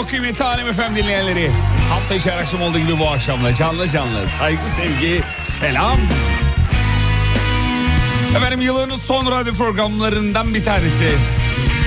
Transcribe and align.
çok 0.00 0.08
kıymetli 0.08 0.44
Alem 0.44 0.72
FM 0.72 0.96
dinleyenleri. 0.96 1.50
Hafta 1.90 2.14
içi 2.14 2.30
her 2.30 2.38
akşam 2.38 2.62
olduğu 2.62 2.78
gibi 2.78 2.98
bu 2.98 3.08
akşamda 3.08 3.54
canlı 3.54 3.88
canlı 3.88 4.30
saygı 4.30 4.68
sevgi 4.68 5.22
selam. 5.42 5.96
Efendim 8.36 8.60
yılın 8.60 8.96
son 8.96 9.32
radyo 9.32 9.54
programlarından 9.54 10.54
bir 10.54 10.64
tanesi. 10.64 11.08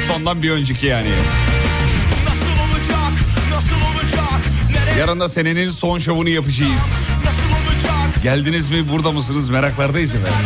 Sondan 0.08 0.44
bir 0.44 0.52
önceki 0.52 0.86
yani. 0.86 1.10
Nasıl 2.26 2.46
olacak, 2.46 3.12
nasıl 3.52 3.76
olacak 3.76 4.42
Yarın 5.00 5.20
da 5.20 5.30
senenin 5.30 5.70
son 5.70 6.00
şovunu 6.00 6.30
yapacağız. 6.30 7.10
Geldiniz 8.24 8.70
mi 8.70 8.90
burada 8.90 9.12
mısınız 9.12 9.50
meraklardayız 9.50 10.16
efendim. 10.16 10.40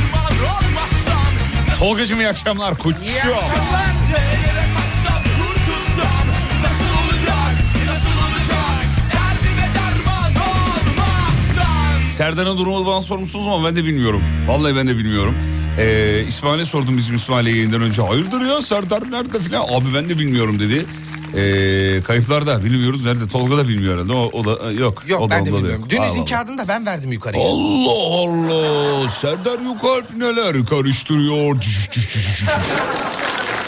Tolgacığım 1.79 2.19
iyi 2.19 2.29
akşamlar 2.29 2.77
kuçum. 2.77 3.01
Nerelere 3.03 3.96
Serdar'ın 12.17 12.57
durumu 12.57 12.85
bana 12.85 13.01
sormuşsunuz 13.01 13.47
ama 13.47 13.67
ben 13.67 13.75
de 13.75 13.85
bilmiyorum. 13.85 14.23
Vallahi 14.47 14.75
ben 14.75 14.87
de 14.87 14.97
bilmiyorum. 14.97 15.35
Ee, 15.79 16.23
İsmail'e 16.27 16.65
sordum 16.65 16.97
bizim 16.97 17.15
İsmail'e 17.15 17.49
yayından 17.49 17.81
önce. 17.81 18.01
Hayırdır 18.01 18.41
ya 18.41 18.61
Serdar 18.61 19.11
nerede 19.11 19.39
filan. 19.39 19.61
Abi 19.61 19.93
ben 19.93 20.09
de 20.09 20.19
bilmiyorum 20.19 20.59
dedi. 20.59 20.85
Ee, 21.35 22.01
kayıplarda 22.01 22.63
bilmiyoruz 22.63 23.05
nerede. 23.05 23.27
Tolga 23.27 23.57
da 23.57 23.67
bilmiyor 23.67 23.93
herhalde. 23.93 24.13
O, 24.13 24.29
o 24.33 24.45
da 24.45 24.71
yok. 24.71 25.03
Yok 25.07 25.21
o 25.21 25.29
da 25.29 25.35
ben 25.35 25.45
de 25.45 25.53
bilmiyorum. 25.53 25.81
yok. 25.81 25.89
Dün 25.89 26.01
izin 26.01 26.25
kağıdını 26.25 26.57
da 26.57 26.67
ben 26.67 26.85
verdim 26.85 27.11
yukarıya. 27.11 27.43
Allah 27.43 28.21
Allah. 28.21 29.09
Serdar 29.09 29.59
Yukalp 29.59 30.17
neler 30.17 30.65
karıştırıyor. 30.65 31.55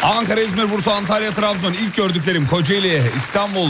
Ankara, 0.03 0.41
İzmir, 0.41 0.71
Bursa, 0.71 0.93
Antalya, 0.95 1.31
Trabzon 1.31 1.73
ilk 1.73 1.95
gördüklerim 1.95 2.47
Kocaeli, 2.47 3.01
İstanbul. 3.17 3.69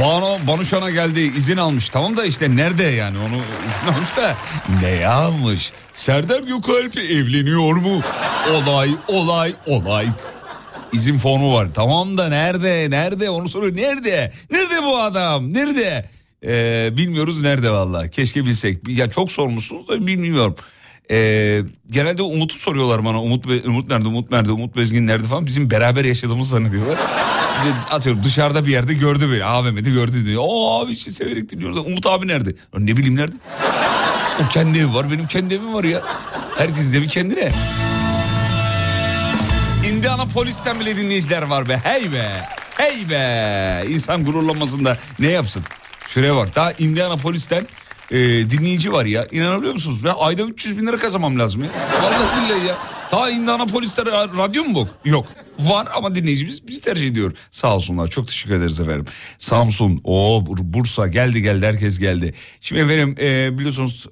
Banu, 0.00 0.38
Banuşan'a 0.46 0.90
geldi 0.90 1.20
izin 1.20 1.56
almış. 1.56 1.88
Tamam 1.88 2.16
da 2.16 2.24
işte 2.24 2.56
nerede 2.56 2.82
yani 2.82 3.18
onu 3.18 3.36
izin 3.68 3.92
almış 3.92 4.16
da 4.16 4.36
ne 4.82 5.06
almış? 5.06 5.72
Serdar 5.92 6.40
Gökalp 6.42 6.96
evleniyor 6.96 7.74
mu? 7.74 8.02
Olay, 8.52 8.90
olay, 9.08 9.52
olay. 9.66 10.06
İzin 10.92 11.18
fonu 11.18 11.52
var. 11.54 11.68
Tamam 11.74 12.18
da 12.18 12.28
nerede, 12.28 12.86
nerede 12.90 13.30
onu 13.30 13.48
soruyor. 13.48 13.76
Nerede? 13.76 14.32
Nerede 14.50 14.82
bu 14.82 14.98
adam? 14.98 15.54
Nerede? 15.54 16.08
Ee, 16.44 16.96
bilmiyoruz 16.96 17.40
nerede 17.40 17.70
valla. 17.70 18.08
Keşke 18.08 18.44
bilsek. 18.44 18.88
Ya 18.88 19.10
çok 19.10 19.32
sormuşsunuz 19.32 19.88
da 19.88 20.06
bilmiyorum. 20.06 20.54
Ee, 21.10 21.62
genelde 21.90 22.22
Umut'u 22.22 22.58
soruyorlar 22.58 23.04
bana. 23.04 23.22
Umut, 23.22 23.46
Umut 23.46 23.90
nerede, 23.90 24.08
Umut 24.08 24.30
nerede, 24.30 24.52
Umut 24.52 24.76
Bezgin 24.76 25.06
nerede 25.06 25.26
falan. 25.26 25.46
Bizim 25.46 25.70
beraber 25.70 26.04
yaşadığımızı 26.04 26.50
zannediyorlar. 26.50 26.98
Bize 27.64 27.74
atıyorum 27.90 28.24
dışarıda 28.24 28.66
bir 28.66 28.72
yerde 28.72 28.94
gördü 28.94 29.30
beni. 29.32 29.44
AVM'de 29.44 29.90
gördü 29.90 30.24
diyor. 30.24 30.42
O 30.46 30.80
abi 30.80 30.92
işte 30.92 31.10
severek 31.10 31.50
dinliyoruz. 31.50 31.76
Umut 31.76 32.06
abi 32.06 32.26
nerede? 32.28 32.54
Ne 32.78 32.96
bileyim 32.96 33.16
nerede? 33.16 33.36
O 34.44 34.48
kendi 34.48 34.78
evi 34.78 34.94
var 34.94 35.10
benim 35.12 35.26
kendi 35.26 35.54
evim 35.54 35.74
var 35.74 35.84
ya. 35.84 36.02
Herkesin 36.58 36.98
evi 36.98 37.08
kendine. 37.08 37.52
Indianapolis'ten 39.90 40.80
bile 40.80 40.96
dinleyiciler 40.96 41.42
var 41.42 41.68
be. 41.68 41.80
Hey 41.84 42.12
be. 42.12 42.42
Hey 42.76 43.10
be. 43.10 43.84
İnsan 43.90 44.24
gururlanmasında 44.24 44.98
ne 45.18 45.28
yapsın? 45.28 45.64
Şuraya 46.08 46.36
bak. 46.36 46.54
Daha 46.54 46.72
Indianapolis'ten 46.72 47.66
e, 48.10 48.16
dinleyici 48.50 48.92
var 48.92 49.04
ya. 49.06 49.26
İnanabiliyor 49.32 49.72
musunuz? 49.74 50.04
Ben 50.04 50.12
ayda 50.18 50.42
300 50.42 50.78
bin 50.78 50.86
lira 50.86 50.96
kazanmam 50.96 51.38
lazım 51.38 51.62
ya. 51.64 51.70
Vallahi 52.02 52.48
billahi 52.48 52.66
ya. 52.68 52.74
Daha 53.12 53.30
Indianapolis'te 53.30 54.02
ra- 54.02 54.36
radyo 54.38 54.64
mu 54.64 54.74
bu? 54.74 54.88
Yok. 55.08 55.26
Var 55.58 55.88
ama 55.96 56.14
dinleyicimiz 56.14 56.68
bizi 56.68 56.80
tercih 56.80 57.06
ediyor. 57.08 57.32
Sağ 57.50 57.74
olsunlar. 57.74 58.08
Çok 58.08 58.28
teşekkür 58.28 58.54
ederiz 58.54 58.80
efendim. 58.80 59.04
Samsun, 59.38 60.00
o 60.04 60.44
Bursa 60.48 61.06
geldi 61.08 61.42
geldi 61.42 61.66
herkes 61.66 61.98
geldi. 61.98 62.34
Şimdi 62.60 62.80
efendim 62.82 63.14
e, 63.20 63.58
biliyorsunuz 63.58 64.06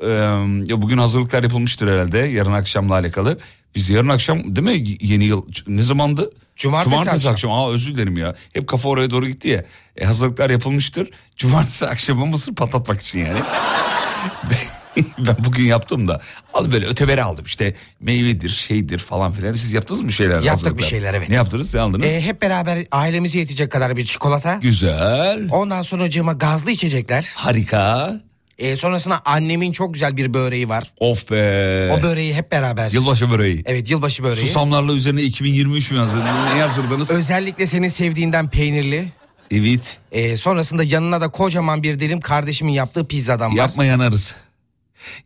e, 0.71 0.83
bugün 0.83 0.99
hazırlıklar 0.99 1.43
yapılmıştır 1.43 1.89
herhalde 1.89 2.19
yarın 2.19 2.53
akşamla 2.53 2.95
alakalı. 2.95 3.39
Biz 3.75 3.91
yarın 3.91 4.09
akşam 4.09 4.57
değil 4.57 4.67
mi 4.81 4.97
yeni 5.01 5.25
yıl 5.25 5.43
ne 5.67 5.83
zamandı? 5.83 6.31
Cumartesi 6.57 7.11
akşam. 7.11 7.33
akşam. 7.33 7.53
Aa 7.53 7.71
özür 7.71 7.95
dilerim 7.95 8.17
ya. 8.17 8.35
Hep 8.53 8.67
kafa 8.67 8.89
oraya 8.89 9.11
doğru 9.11 9.29
gitti 9.29 9.49
ya. 9.49 9.65
E, 9.97 10.05
hazırlıklar 10.05 10.51
yapılmıştır. 10.51 11.11
Cumartesi 11.37 11.87
akşamı 11.87 12.27
mısır 12.27 12.55
patlatmak 12.55 13.01
için 13.01 13.19
yani. 13.19 13.39
ben 15.19 15.37
bugün 15.39 15.65
yaptım 15.65 16.09
da 16.09 16.21
al 16.55 16.73
böyle 16.73 16.87
öteberi 16.87 17.23
aldım 17.23 17.45
işte 17.45 17.75
meyvedir 18.01 18.49
şeydir 18.49 18.99
falan 18.99 19.33
filan. 19.33 19.53
Siz 19.53 19.73
yaptınız 19.73 20.03
mı 20.03 20.13
şeyler? 20.13 20.33
Yaptık 20.35 20.51
hazırlıklar? 20.51 20.79
bir 20.79 20.91
şeyler, 20.91 21.15
evet. 21.15 21.29
Ne 21.29 21.35
yaptınız 21.35 21.75
ne 21.75 21.81
aldınız? 21.81 22.13
Ee, 22.13 22.21
hep 22.21 22.43
beraber 22.43 22.79
ailemize 22.91 23.39
yetecek 23.39 23.73
kadar 23.73 23.97
bir 23.97 24.05
çikolata. 24.05 24.59
Güzel. 24.63 25.49
Ondan 25.51 25.83
sonra 25.83 26.11
cığıma 26.11 26.33
gazlı 26.33 26.71
içecekler. 26.71 27.33
Harika. 27.35 28.21
Ee, 28.59 28.77
sonrasında 28.77 29.21
annemin 29.25 29.73
çok 29.73 29.95
güzel 29.95 30.17
bir 30.17 30.35
böreği 30.35 30.69
var. 30.69 30.85
Of 31.01 31.31
be. 31.31 31.93
O 31.99 32.03
böreği 32.03 32.35
hep 32.35 32.53
beraber. 32.53 32.91
Yılbaşı 32.91 33.31
böreği. 33.31 33.63
Evet 33.67 33.91
yılbaşı 33.91 34.23
böreği. 34.25 34.47
Susamlarla 34.47 34.93
üzerine 34.93 35.23
2023 35.23 35.91
mü 35.91 35.99
hazırladınız? 35.99 36.55
Ne 36.55 36.61
hazırladınız? 36.63 37.11
Özellikle 37.11 37.67
senin 37.67 37.89
sevdiğinden 37.89 38.51
peynirli. 38.51 39.09
evet. 39.51 39.99
Ee, 40.13 40.37
sonrasında 40.37 40.85
yanına 40.85 41.21
da 41.21 41.29
kocaman 41.29 41.83
bir 41.83 42.01
dilim 42.01 42.21
kardeşimin 42.21 42.73
yaptığı 42.73 43.07
pizzadan 43.09 43.51
var. 43.53 43.57
Yapma 43.57 43.85
yanarız. 43.85 44.35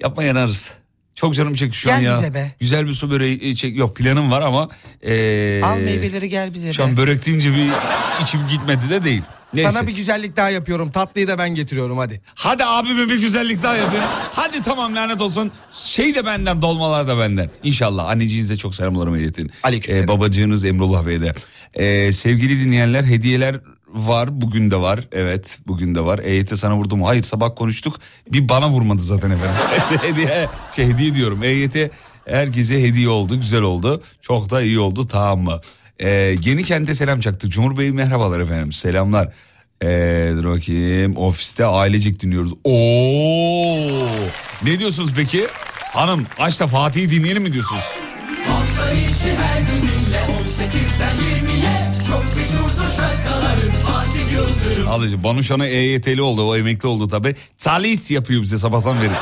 Yapma 0.01 0.25
yanarız. 0.25 0.75
Çok 1.15 1.35
canım 1.35 1.55
çekti 1.55 1.77
şu 1.79 1.89
Gel 1.89 1.97
an 1.97 2.01
ya. 2.03 2.13
bize 2.19 2.35
be. 2.35 2.55
Güzel 2.61 2.87
bir 2.87 2.93
su 2.93 3.11
böreği 3.11 3.57
çek. 3.57 3.77
Yok 3.77 3.97
planım 3.97 4.31
var 4.31 4.41
ama. 4.41 4.69
ee, 5.03 5.61
Al 5.65 5.79
meyveleri 5.79 6.29
gel 6.29 6.55
bize 6.55 6.73
Şu 6.73 6.79
be. 6.83 6.87
an 6.87 6.97
börek 6.97 7.27
deyince 7.27 7.51
bir 7.55 7.67
içim 8.23 8.41
gitmedi 8.51 8.91
de 8.91 9.05
değil. 9.05 9.23
Neyse. 9.55 9.73
Sana 9.73 9.87
bir 9.87 9.93
güzellik 9.97 10.37
daha 10.37 10.51
yapıyorum. 10.51 10.91
Tatlıyı 10.91 11.29
da 11.29 11.39
ben 11.39 11.55
getiriyorum 11.55 11.99
hadi. 11.99 12.21
Hadi 12.35 12.65
abime 12.65 13.09
bir 13.09 13.21
güzellik 13.21 13.63
daha 13.63 13.77
yapın. 13.77 13.99
Hadi 14.33 14.63
tamam 14.63 14.95
lanet 14.95 15.21
olsun. 15.21 15.51
Şey 15.73 16.15
de 16.15 16.27
benden 16.27 16.63
dolmalar 16.63 17.09
da 17.09 17.19
benden. 17.19 17.51
İnşallah 17.63 18.09
anneciğinize 18.09 18.57
çok 18.57 18.75
selamlarımı 18.75 19.19
iletin. 19.19 19.51
Aleykümselam. 19.63 20.05
Ee, 20.05 20.09
babacığınız 20.09 20.65
Emrullah 20.65 21.07
Bey 21.07 21.21
de. 21.21 21.33
Ee, 21.75 22.13
sevgili 22.13 22.61
dinleyenler 22.65 23.05
hediyeler 23.05 23.61
var. 23.89 24.41
Bugün 24.41 24.71
de 24.71 24.77
var. 24.77 25.01
Evet 25.13 25.59
bugün 25.67 25.95
de 25.95 26.01
var. 26.01 26.19
EYT 26.19 26.59
sana 26.59 26.77
vurdu 26.77 26.97
mu? 26.97 27.09
Hayır 27.09 27.23
sabah 27.23 27.57
konuştuk. 27.57 28.01
Bir 28.33 28.49
bana 28.49 28.69
vurmadı 28.71 29.03
zaten 29.03 29.31
efendim. 29.31 29.57
hediye, 30.03 30.49
şey, 30.77 30.87
hediye 30.87 31.15
diyorum. 31.15 31.43
EYT 31.43 31.77
herkese 32.27 32.83
hediye 32.83 33.09
oldu. 33.09 33.41
Güzel 33.41 33.63
oldu. 33.63 34.03
Çok 34.21 34.51
da 34.51 34.63
iyi 34.63 34.79
oldu 34.79 35.07
tamam 35.07 35.41
mı? 35.41 35.61
Ee, 36.01 36.37
yeni 36.45 36.65
kente 36.65 36.95
selam 36.95 37.21
çaktı. 37.21 37.51
Cumhur 37.51 37.79
Bey 37.79 37.91
merhabalar 37.91 38.41
efendim. 38.41 38.73
Selamlar. 38.73 39.29
Ee, 39.83 40.33
dur 40.37 40.45
bakayım. 40.49 41.17
Ofiste 41.17 41.65
ailecek 41.65 42.21
dinliyoruz. 42.21 42.53
Oo! 42.65 44.07
Ne 44.63 44.79
diyorsunuz 44.79 45.11
peki? 45.17 45.47
Hanım 45.93 46.27
açta 46.39 46.67
Fatih'i 46.67 47.11
dinleyelim 47.11 47.43
mi 47.43 47.53
diyorsunuz? 47.53 47.83
Hafta 48.49 48.93
içi 48.93 49.37
her 49.37 49.61
gününle 49.61 50.19
18'den 50.19 51.17
20'ye 51.17 51.93
Çok 52.09 52.37
meşhurdur 52.37 52.97
şarkıların 52.97 53.71
Fatih 53.87 54.33
Yıldırım 54.33 54.89
Alıcı 54.89 55.25
Banuşan'a 55.25 55.67
EYT'li 55.67 56.23
oldu. 56.23 56.49
O 56.49 56.57
emekli 56.57 56.89
oldu 56.89 57.09
tabi. 57.09 57.35
Talis 57.59 58.11
yapıyor 58.11 58.43
bize 58.43 58.59
sabahtan 58.59 58.97
beri. 59.03 59.13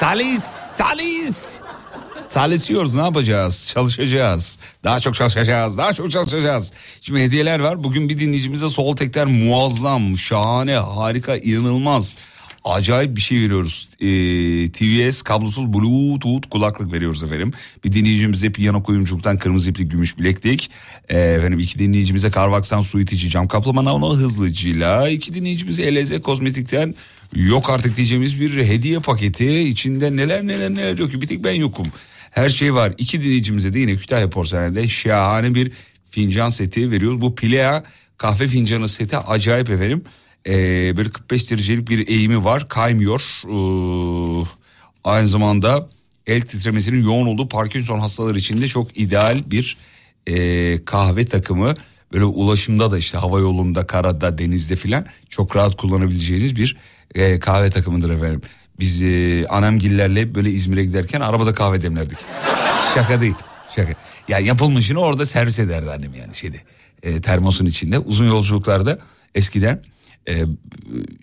Talis, 0.00 0.44
Talis. 0.76 1.60
Talis 2.28 2.70
yiyoruz 2.70 2.94
ne 2.94 3.00
yapacağız? 3.00 3.66
Çalışacağız. 3.68 4.58
Daha 4.84 5.00
çok 5.00 5.14
çalışacağız. 5.14 5.78
Daha 5.78 5.92
çok 5.92 6.10
çalışacağız. 6.10 6.72
Şimdi 7.00 7.20
hediyeler 7.20 7.60
var. 7.60 7.84
Bugün 7.84 8.08
bir 8.08 8.18
dinleyicimize 8.18 8.68
sol 8.68 8.96
tekler 8.96 9.26
muazzam, 9.26 10.18
şahane, 10.18 10.74
harika, 10.74 11.36
inanılmaz. 11.36 12.16
Acayip 12.64 13.16
bir 13.16 13.20
şey 13.20 13.40
veriyoruz. 13.40 13.88
Ee, 14.00 14.06
TVS 14.72 15.22
kablosuz 15.22 15.72
Bluetooth 15.72 16.48
kulaklık 16.50 16.92
veriyoruz 16.92 17.22
efendim. 17.22 17.52
Bir 17.84 17.92
dinleyicimize 17.92 18.52
piyano 18.52 18.82
kuyumculuktan 18.82 19.38
kırmızı 19.38 19.70
ipli 19.70 19.88
gümüş 19.88 20.18
bileklik. 20.18 20.70
Ee, 21.08 21.18
efendim 21.18 21.58
iki 21.58 21.78
dinleyicimize 21.78 22.30
Carvax'tan 22.30 22.80
su 22.80 23.00
itici 23.00 23.30
cam 23.30 23.48
kaplama 23.48 23.84
nano 23.84 24.16
hızlıcıyla. 24.16 25.08
iki 25.08 25.34
dinleyicimize 25.34 25.82
Eleze 25.82 26.20
kozmetikten 26.20 26.94
yok 27.34 27.70
artık 27.70 27.96
diyeceğimiz 27.96 28.40
bir 28.40 28.64
hediye 28.64 28.98
paketi. 28.98 29.58
içinde 29.58 30.16
neler 30.16 30.46
neler 30.46 30.70
neler 30.70 30.98
yok 30.98 31.10
ki 31.10 31.22
bir 31.22 31.26
tek 31.26 31.44
ben 31.44 31.52
yokum. 31.54 31.86
Her 32.30 32.48
şey 32.48 32.74
var. 32.74 32.94
İki 32.98 33.22
dinleyicimize 33.22 33.72
de 33.72 33.78
yine 33.78 33.96
Kütahya 33.96 34.30
Porselen'de 34.30 34.88
şahane 34.88 35.54
bir 35.54 35.72
fincan 36.10 36.48
seti 36.48 36.90
veriyoruz. 36.90 37.20
Bu 37.20 37.34
Pilea 37.34 37.84
kahve 38.18 38.46
fincanı 38.46 38.88
seti 38.88 39.16
acayip 39.16 39.70
efendim. 39.70 40.04
Ee, 40.46 40.96
böyle 40.96 41.08
45 41.08 41.50
derecelik 41.50 41.88
bir 41.88 42.08
eğimi 42.08 42.44
var 42.44 42.68
kaymıyor. 42.68 43.42
Ee, 43.44 44.46
aynı 45.04 45.28
zamanda 45.28 45.88
el 46.26 46.40
titremesinin 46.40 47.04
yoğun 47.04 47.26
olduğu 47.26 47.48
Parkinson 47.48 47.98
hastaları 47.98 48.38
için 48.38 48.60
de 48.60 48.68
çok 48.68 48.98
ideal 48.98 49.40
bir 49.46 49.76
e, 50.26 50.84
kahve 50.84 51.24
takımı. 51.24 51.74
Böyle 52.12 52.24
ulaşımda 52.24 52.90
da 52.90 52.98
işte 52.98 53.18
hava 53.18 53.40
yolunda, 53.40 53.86
karada, 53.86 54.38
denizde 54.38 54.76
filan 54.76 55.06
çok 55.28 55.56
rahat 55.56 55.76
kullanabileceğiniz 55.76 56.56
bir 56.56 56.76
e, 57.14 57.40
kahve 57.40 57.70
takımıdır 57.70 58.10
efendim. 58.10 58.40
Biz 58.78 59.02
e, 59.02 59.46
anamgillerle 59.48 60.34
böyle 60.34 60.50
İzmir'e 60.50 60.84
giderken 60.84 61.20
arabada 61.20 61.54
kahve 61.54 61.82
demlerdik. 61.82 62.18
Şaka 62.94 63.20
değil. 63.20 63.34
Şaka. 63.76 63.92
Ya 64.28 64.38
yapılmışını 64.38 64.98
orada 64.98 65.24
servis 65.24 65.58
ederdi 65.58 65.90
annem 65.90 66.14
yani 66.14 66.34
şeyde. 66.34 66.56
E, 67.02 67.20
termosun 67.20 67.66
içinde. 67.66 67.98
Uzun 67.98 68.26
yolculuklarda 68.26 68.98
eskiden 69.34 69.82
e, 70.28 70.44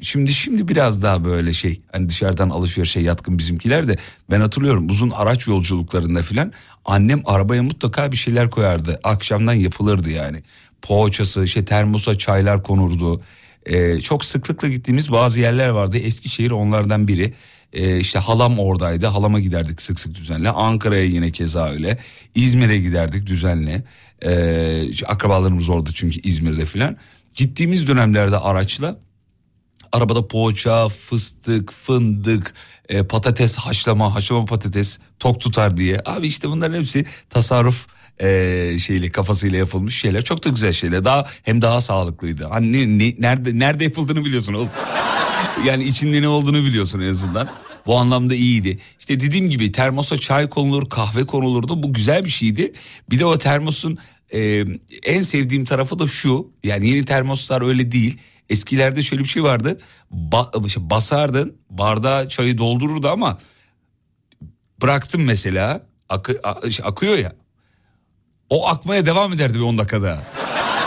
şimdi 0.01 0.33
şimdi 0.33 0.67
biraz 0.67 1.01
daha 1.01 1.25
böyle 1.25 1.53
şey 1.53 1.81
hani 1.91 2.09
dışarıdan 2.09 2.49
alışverişe 2.49 2.99
yatkın 2.99 3.37
bizimkiler 3.37 3.87
de 3.87 3.97
ben 4.31 4.39
hatırlıyorum 4.41 4.89
uzun 4.89 5.09
araç 5.09 5.47
yolculuklarında 5.47 6.21
filan 6.21 6.53
annem 6.85 7.21
arabaya 7.25 7.63
mutlaka 7.63 8.11
bir 8.11 8.17
şeyler 8.17 8.49
koyardı. 8.49 8.99
Akşamdan 9.03 9.53
yapılırdı 9.53 10.09
yani. 10.09 10.43
Poğaçası, 10.81 11.43
işte 11.43 11.65
termosa 11.65 12.17
çaylar 12.17 12.63
konurdu. 12.63 13.21
E, 13.65 13.99
çok 13.99 14.25
sıklıkla 14.25 14.67
gittiğimiz 14.67 15.11
bazı 15.11 15.39
yerler 15.39 15.69
vardı. 15.69 15.97
Eskişehir 15.97 16.51
onlardan 16.51 17.07
biri. 17.07 17.33
E, 17.73 17.99
işte 17.99 18.19
halam 18.19 18.59
oradaydı. 18.59 19.05
Halama 19.05 19.39
giderdik 19.39 19.81
sık 19.81 19.99
sık 19.99 20.15
düzenli. 20.15 20.49
Ankara'ya 20.49 21.03
yine 21.03 21.31
keza 21.31 21.69
öyle. 21.69 21.97
İzmir'e 22.35 22.77
giderdik 22.77 23.25
düzenli. 23.25 23.83
E, 24.25 25.05
akrabalarımız 25.05 25.69
orada 25.69 25.89
çünkü 25.93 26.19
İzmir'de 26.23 26.65
filan. 26.65 26.97
Gittiğimiz 27.35 27.87
dönemlerde 27.87 28.37
araçla 28.37 28.99
arabada 29.91 30.27
poğaça, 30.27 30.89
fıstık, 30.89 31.73
fındık, 31.73 32.53
e, 32.89 33.03
patates 33.03 33.57
haşlama, 33.57 34.15
haşlama 34.15 34.45
patates 34.45 34.99
tok 35.19 35.39
tutar 35.41 35.77
diye. 35.77 36.01
Abi 36.05 36.27
işte 36.27 36.49
bunların 36.49 36.79
hepsi 36.79 37.05
tasarruf 37.29 37.87
e, 38.19 38.77
şeyle 38.79 39.11
kafasıyla 39.11 39.57
yapılmış 39.57 39.99
şeyler. 39.99 40.23
Çok 40.23 40.45
da 40.45 40.49
güzel 40.49 40.71
şeyler. 40.73 41.05
Daha 41.05 41.25
hem 41.43 41.61
daha 41.61 41.81
sağlıklıydı. 41.81 42.45
Hani 42.45 42.99
ne- 42.99 43.15
nerede 43.19 43.59
nerede 43.59 43.83
yapıldığını 43.83 44.25
biliyorsun 44.25 44.53
oğlum. 44.53 44.69
yani 45.65 45.83
içinde 45.83 46.21
ne 46.21 46.27
olduğunu 46.27 46.63
biliyorsun 46.65 46.99
en 46.99 47.09
azından. 47.09 47.49
Bu 47.85 47.97
anlamda 47.97 48.35
iyiydi. 48.35 48.79
İşte 48.99 49.19
dediğim 49.19 49.49
gibi 49.49 49.71
termosa 49.71 50.17
çay 50.17 50.49
konulur, 50.49 50.89
kahve 50.89 51.25
konulurdu. 51.25 51.83
Bu 51.83 51.93
güzel 51.93 52.25
bir 52.25 52.29
şeydi. 52.29 52.73
Bir 53.09 53.19
de 53.19 53.25
o 53.25 53.37
termosun 53.37 53.97
e, 54.33 54.65
en 55.03 55.19
sevdiğim 55.19 55.65
tarafı 55.65 55.99
da 55.99 56.07
şu. 56.07 56.51
Yani 56.63 56.89
yeni 56.89 57.05
termoslar 57.05 57.61
öyle 57.61 57.91
değil. 57.91 58.17
Eskilerde 58.49 59.01
şöyle 59.01 59.23
bir 59.23 59.27
şey 59.27 59.43
vardı. 59.43 59.79
Ba- 60.13 60.89
basardın 60.89 61.57
bardağa 61.69 62.29
çayı 62.29 62.57
doldururdu 62.57 63.09
ama 63.09 63.39
bıraktım 64.81 65.23
mesela 65.23 65.87
akı- 66.09 66.41
akıyor 66.83 67.17
ya. 67.17 67.35
O 68.49 68.67
akmaya 68.67 69.05
devam 69.05 69.33
ederdi 69.33 69.53
bir 69.53 69.63
10 69.63 69.77
dakikada. 69.77 70.17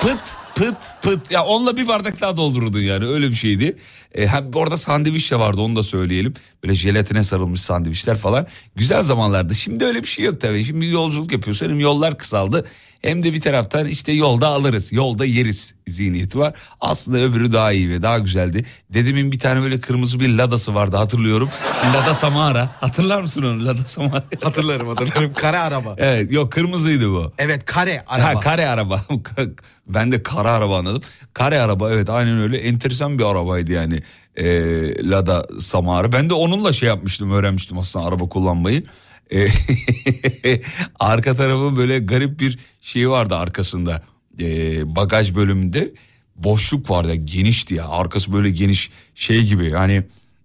Pıt 0.00 0.36
pıt 0.58 0.76
pıt 1.02 1.30
ya 1.30 1.44
onunla 1.44 1.76
bir 1.76 1.88
bardak 1.88 2.20
daha 2.20 2.36
doldururdun 2.36 2.80
yani 2.80 3.06
öyle 3.06 3.30
bir 3.30 3.34
şeydi. 3.34 3.76
E, 4.14 4.26
ha, 4.26 4.44
orada 4.54 4.76
sandviç 4.76 5.32
de 5.32 5.38
vardı 5.38 5.60
onu 5.60 5.76
da 5.76 5.82
söyleyelim. 5.82 6.34
Böyle 6.64 6.74
jelatine 6.74 7.24
sarılmış 7.24 7.60
sandviçler 7.60 8.16
falan. 8.16 8.46
Güzel 8.76 9.02
zamanlardı. 9.02 9.54
Şimdi 9.54 9.84
öyle 9.84 10.02
bir 10.02 10.08
şey 10.08 10.24
yok 10.24 10.40
tabii. 10.40 10.64
Şimdi 10.64 10.86
yolculuk 10.86 11.32
yapıyorsun 11.32 11.68
hem 11.68 11.80
yollar 11.80 12.18
kısaldı. 12.18 12.66
Hem 13.02 13.22
de 13.22 13.32
bir 13.32 13.40
taraftan 13.40 13.86
işte 13.86 14.12
yolda 14.12 14.48
alırız, 14.48 14.92
yolda 14.92 15.24
yeriz 15.24 15.74
zihniyeti 15.86 16.38
var. 16.38 16.54
Aslında 16.80 17.18
öbürü 17.18 17.52
daha 17.52 17.72
iyi 17.72 17.90
ve 17.90 18.02
daha 18.02 18.18
güzeldi. 18.18 18.64
Dedemin 18.90 19.32
bir 19.32 19.38
tane 19.38 19.62
böyle 19.62 19.80
kırmızı 19.80 20.20
bir 20.20 20.28
ladası 20.28 20.74
vardı 20.74 20.96
hatırlıyorum. 20.96 21.48
Lada 21.94 22.14
Samara. 22.14 22.70
Hatırlar 22.80 23.20
mısın 23.20 23.42
onu 23.42 23.66
Lada 23.66 23.84
Samara? 23.84 24.24
Hatırlarım 24.42 24.88
hatırlarım. 24.88 25.34
Kare 25.34 25.58
araba. 25.58 25.94
evet 25.98 26.32
yok 26.32 26.52
kırmızıydı 26.52 27.10
bu. 27.10 27.32
Evet 27.38 27.64
kare 27.64 28.04
araba. 28.06 28.28
Ha, 28.28 28.40
kare 28.40 28.68
araba. 28.68 29.04
ben 29.88 30.12
de 30.12 30.23
kara 30.23 30.52
araba 30.52 30.78
anladım. 30.78 31.02
Kare 31.33 31.61
araba 31.61 31.90
evet 31.92 32.11
aynen 32.11 32.38
öyle. 32.40 32.59
Enteresan 32.59 33.18
bir 33.18 33.25
arabaydı 33.25 33.73
yani. 33.73 34.02
Ee, 34.37 35.11
Lada 35.11 35.47
Samara. 35.59 36.12
Ben 36.12 36.30
de 36.30 36.35
onunla 36.35 36.73
şey 36.73 36.88
yapmıştım 36.88 37.30
öğrenmiştim 37.30 37.78
aslında 37.78 38.04
araba 38.07 38.28
kullanmayı. 38.28 38.83
Ee, 39.33 39.47
arka 41.00 41.37
tarafın 41.37 41.76
böyle 41.76 41.99
garip 41.99 42.40
bir 42.40 42.59
şey 42.80 43.11
vardı 43.11 43.37
arkasında. 43.37 44.02
Ee, 44.40 44.97
bagaj 44.97 45.35
bölümünde 45.35 45.92
boşluk 46.37 46.90
vardı 46.90 47.14
genişti 47.14 47.75
ya. 47.75 47.88
Arkası 47.88 48.33
böyle 48.33 48.50
geniş 48.50 48.90
şey 49.14 49.42
gibi 49.42 49.73
hani 49.73 50.02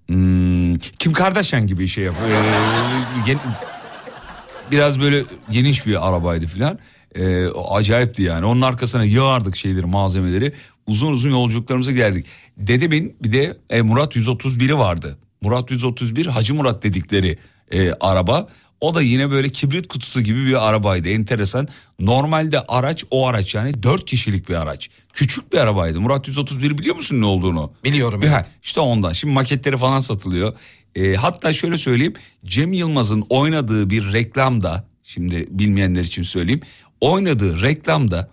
hmm, 0.08 0.78
Kim 0.78 1.14
Kardashian 1.14 1.68
gibi 1.68 1.88
şey 1.88 2.04
yapıyor. 2.04 2.30
Ee, 2.30 3.26
gen- 3.26 3.40
biraz 4.72 5.00
böyle 5.00 5.24
geniş 5.50 5.86
bir 5.86 6.08
arabaydı 6.08 6.46
filan. 6.48 6.80
O 7.55 7.75
acayipti 7.75 8.24
yani. 8.24 8.46
Onun 8.46 8.62
arkasına 8.62 9.03
yığardık 9.03 9.55
şeyleri, 9.55 9.86
malzemeleri. 9.86 10.53
Uzun 10.88 11.12
uzun 11.12 11.29
yolculuklarımıza 11.29 11.91
giderdik. 11.91 12.25
Dedemin 12.58 13.15
bir 13.24 13.32
de 13.32 13.58
e, 13.70 13.82
Murat 13.82 14.15
131'i 14.15 14.77
vardı. 14.77 15.17
Murat 15.41 15.72
131 15.72 16.25
Hacı 16.25 16.55
Murat 16.55 16.84
dedikleri 16.84 17.38
e, 17.72 17.91
araba. 18.00 18.50
O 18.82 18.96
da 18.96 19.01
yine 19.01 19.32
böyle 19.32 19.50
kibrit 19.50 19.88
kutusu 19.88 20.22
gibi 20.22 20.46
bir 20.46 20.67
arabaydı 20.67 21.10
enteresan. 21.10 21.67
Normalde 22.00 22.62
araç 22.62 23.05
o 23.12 23.27
araç 23.27 23.55
yani 23.55 23.84
4 23.84 24.05
kişilik 24.05 24.50
bir 24.50 24.55
araç. 24.55 24.89
Küçük 25.13 25.53
bir 25.53 25.58
arabaydı. 25.58 26.01
Murat 26.01 26.27
131 26.27 26.77
biliyor 26.77 26.96
musun 26.96 27.22
ne 27.22 27.25
olduğunu? 27.25 27.74
Biliyorum, 27.84 28.22
evet. 28.25 28.46
işte 28.63 28.79
ondan. 28.79 29.12
Şimdi 29.12 29.34
maketleri 29.34 29.77
falan 29.77 30.00
satılıyor. 30.00 30.53
E, 30.96 31.15
hatta 31.15 31.53
şöyle 31.53 31.77
söyleyeyim. 31.77 32.13
Cem 32.46 32.74
Yılmaz'ın 32.74 33.25
oynadığı 33.29 33.89
bir 33.89 34.13
reklamda 34.13 34.88
şimdi 35.03 35.48
bilmeyenler 35.50 36.01
için 36.01 36.24
söyleyeyim. 36.24 36.62
Oynadığı 37.04 37.62
reklamda 37.62 38.30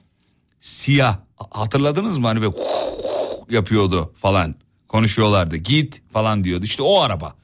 siyah. 0.58 1.18
Hatırladınız 1.50 2.18
mı? 2.18 2.26
Hani 2.26 2.42
böyle 2.42 2.54
yapıyordu 3.50 4.12
falan. 4.16 4.54
Konuşuyorlardı. 4.88 5.56
Git 5.56 6.02
falan 6.12 6.44
diyordu. 6.44 6.64
İşte 6.64 6.82
o 6.82 7.00
araba. 7.00 7.34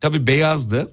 Tabi 0.00 0.26
beyazdı 0.26 0.92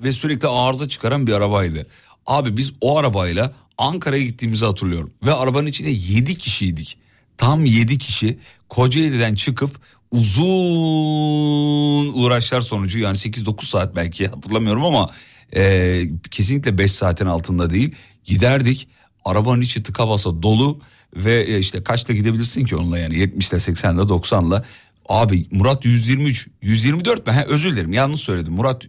ve 0.00 0.12
sürekli 0.12 0.48
arıza 0.48 0.88
çıkaran 0.88 1.26
bir 1.26 1.32
arabaydı. 1.32 1.86
Abi 2.26 2.56
biz 2.56 2.72
o 2.80 2.98
arabayla 2.98 3.52
Ankara'ya 3.78 4.24
gittiğimizi 4.24 4.64
hatırlıyorum. 4.64 5.10
Ve 5.26 5.32
arabanın 5.32 5.66
içinde 5.66 5.90
7 5.90 6.34
kişiydik. 6.34 6.98
Tam 7.38 7.64
7 7.64 7.98
kişi 7.98 8.38
Kocaeli'den 8.68 9.34
çıkıp 9.34 9.80
uzun 10.10 12.22
uğraşlar 12.22 12.60
sonucu 12.60 12.98
yani 12.98 13.16
8-9 13.16 13.64
saat 13.64 13.96
belki 13.96 14.28
hatırlamıyorum 14.28 14.84
ama 14.84 15.10
e, 15.56 16.02
kesinlikle 16.30 16.78
5 16.78 16.92
saatin 16.92 17.26
altında 17.26 17.70
değil 17.70 17.94
giderdik. 18.24 18.88
Arabanın 19.24 19.60
içi 19.60 19.82
tıka 19.82 20.08
basa 20.08 20.42
dolu 20.42 20.80
ve 21.16 21.42
e, 21.42 21.58
işte 21.58 21.82
kaçta 21.82 22.12
gidebilirsin 22.12 22.64
ki 22.64 22.76
onunla 22.76 22.98
yani? 22.98 23.14
70'le 23.14 23.56
80'le 23.56 24.00
90'la 24.00 24.64
abi 25.08 25.46
Murat 25.50 25.84
123 25.84 26.48
124 26.62 27.26
mi? 27.26 27.32
He, 27.32 27.44
özür 27.44 27.72
dilerim 27.72 27.92
yanlış 27.92 28.20
söyledim. 28.20 28.54
Murat 28.54 28.86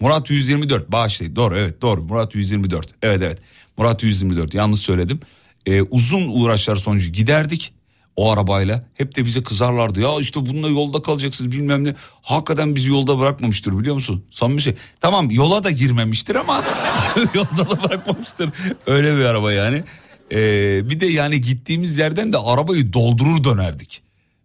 Murat 0.00 0.30
124 0.30 0.92
bağışlayın. 0.92 1.36
Doğru 1.36 1.58
evet 1.58 1.82
doğru. 1.82 2.02
Murat 2.02 2.34
124 2.34 2.94
evet 3.02 3.22
evet. 3.22 3.38
Murat 3.76 4.02
124 4.02 4.54
yanlış 4.54 4.80
söyledim. 4.80 5.20
Ee, 5.66 5.82
uzun 5.82 6.28
uğraşlar 6.28 6.76
sonucu 6.76 7.12
giderdik 7.12 7.72
o 8.18 8.32
arabayla. 8.32 8.84
Hep 8.94 9.16
de 9.16 9.24
bize 9.24 9.42
kızarlardı. 9.42 10.00
Ya 10.00 10.08
işte 10.20 10.46
bununla 10.46 10.68
yolda 10.68 11.02
kalacaksınız 11.02 11.52
bilmem 11.52 11.84
ne. 11.84 11.94
Hakikaten 12.22 12.74
bizi 12.74 12.90
yolda 12.90 13.18
bırakmamıştır 13.18 13.78
biliyor 13.78 13.94
musun? 13.94 14.24
Samimi 14.30 14.62
şey 14.62 14.74
tamam 15.00 15.30
yola 15.30 15.64
da 15.64 15.70
girmemiştir 15.70 16.34
ama 16.34 16.64
yolda 17.34 17.70
da 17.70 17.82
bırakmamıştır. 17.84 18.50
Öyle 18.86 19.16
bir 19.16 19.24
araba 19.24 19.52
yani. 19.52 19.84
Ee, 20.32 20.90
bir 20.90 21.00
de 21.00 21.06
yani 21.06 21.40
gittiğimiz 21.40 21.98
yerden 21.98 22.32
de 22.32 22.38
arabayı 22.38 22.92
doldurur 22.92 23.44
dönerdik. 23.44 24.02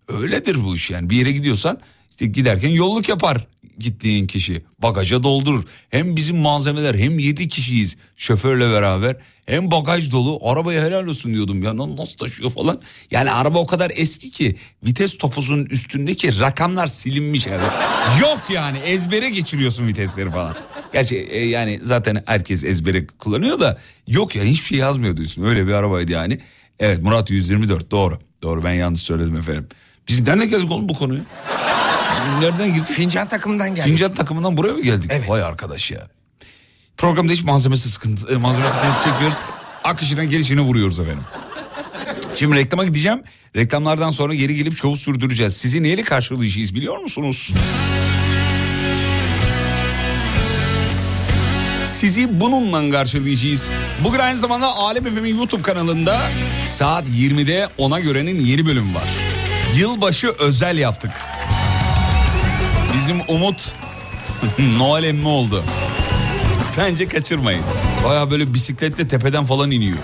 Öyledir 0.07 0.57
bu 0.65 0.75
iş 0.75 0.89
yani. 0.89 1.09
Bir 1.09 1.15
yere 1.15 1.31
gidiyorsan 1.31 1.79
işte 2.11 2.25
giderken 2.25 2.69
yolluk 2.69 3.09
yapar 3.09 3.47
gittiğin 3.79 4.27
kişi 4.27 4.61
bagaja 4.79 5.23
doldurur. 5.23 5.63
Hem 5.89 6.15
bizim 6.15 6.37
malzemeler 6.37 6.95
hem 6.95 7.19
7 7.19 7.47
kişiyiz 7.47 7.97
şoförle 8.15 8.71
beraber 8.71 9.15
hem 9.45 9.71
bagaj 9.71 10.11
dolu 10.11 10.39
arabaya 10.49 10.85
helal 10.85 11.07
olsun 11.07 11.33
diyordum 11.33 11.63
ya 11.63 11.77
nasıl 11.77 12.17
taşıyor 12.17 12.49
falan. 12.49 12.81
Yani 13.11 13.31
araba 13.31 13.59
o 13.59 13.67
kadar 13.67 13.91
eski 13.95 14.31
ki 14.31 14.55
vites 14.85 15.17
topuzunun 15.17 15.65
üstündeki 15.65 16.39
rakamlar 16.39 16.87
silinmiş 16.87 17.47
yani. 17.47 17.63
Yok 18.21 18.39
yani 18.53 18.77
ezbere 18.77 19.29
geçiriyorsun 19.29 19.87
vitesleri 19.87 20.31
falan. 20.31 20.55
Gerçi 20.93 21.15
e, 21.15 21.45
yani 21.45 21.79
zaten 21.81 22.23
herkes 22.25 22.63
ezbere 22.65 23.07
kullanıyor 23.07 23.59
da 23.59 23.77
yok 24.07 24.35
ya 24.35 24.43
hiçbir 24.43 24.65
şey 24.67 24.77
yazmıyor 24.77 25.17
diyorsun 25.17 25.43
öyle 25.43 25.67
bir 25.67 25.73
arabaydı 25.73 26.11
yani. 26.11 26.39
Evet 26.79 27.01
Murat 27.01 27.29
124 27.29 27.91
doğru 27.91 28.17
doğru 28.43 28.63
ben 28.63 28.73
yanlış 28.73 29.01
söyledim 29.01 29.35
efendim. 29.35 29.67
Biz 30.07 30.27
nereden 30.27 30.49
geldik 30.49 30.71
oğlum 30.71 30.89
bu 30.89 30.93
konuya? 30.93 31.21
Nereden 32.39 32.73
girdik? 32.73 32.87
Fincan 32.95 33.27
takımından 33.29 33.75
geldi. 33.75 33.87
Fincan 33.87 34.13
takımından 34.13 34.57
buraya 34.57 34.73
mı 34.73 34.81
geldik? 34.81 35.11
Evet. 35.13 35.29
Vay 35.29 35.43
arkadaş 35.43 35.91
ya. 35.91 36.07
Programda 36.97 37.31
hiç 37.31 37.43
malzemesi 37.43 37.89
sıkıntı, 37.91 38.33
e, 38.33 38.37
malzeme 38.37 38.69
sıkıntısı 38.69 39.03
çekiyoruz. 39.03 39.37
Akışına 39.83 40.23
gelişine 40.23 40.61
vuruyoruz 40.61 40.99
efendim. 40.99 41.23
Şimdi 42.35 42.55
reklama 42.55 42.85
gideceğim. 42.85 43.23
Reklamlardan 43.55 44.09
sonra 44.09 44.33
geri 44.33 44.55
gelip 44.55 44.75
şovu 44.75 44.97
sürdüreceğiz. 44.97 45.57
Sizi 45.57 45.83
neyle 45.83 46.01
karşılayacağız 46.03 46.75
biliyor 46.75 46.97
musunuz? 46.97 47.53
Sizi 51.85 52.39
bununla 52.39 52.91
karşılayacağız. 52.91 53.73
Bugün 54.03 54.19
aynı 54.19 54.37
zamanda 54.37 54.67
Alem 54.67 55.07
Efem'in 55.07 55.37
YouTube 55.37 55.61
kanalında 55.61 56.21
saat 56.65 57.05
20'de 57.07 57.67
ona 57.77 57.99
görenin 57.99 58.45
yeni 58.45 58.65
bölümü 58.65 58.95
var. 58.95 59.09
Yılbaşı 59.75 60.27
özel 60.39 60.77
yaptık. 60.77 61.11
Bizim 62.97 63.21
Umut 63.27 63.73
Noel 64.77 65.03
emmi 65.03 65.27
oldu. 65.27 65.63
Bence 66.77 67.07
kaçırmayın. 67.07 67.63
Baya 68.05 68.31
böyle 68.31 68.53
bisikletle 68.53 69.07
tepeden 69.07 69.45
falan 69.45 69.71
iniyor. 69.71 69.97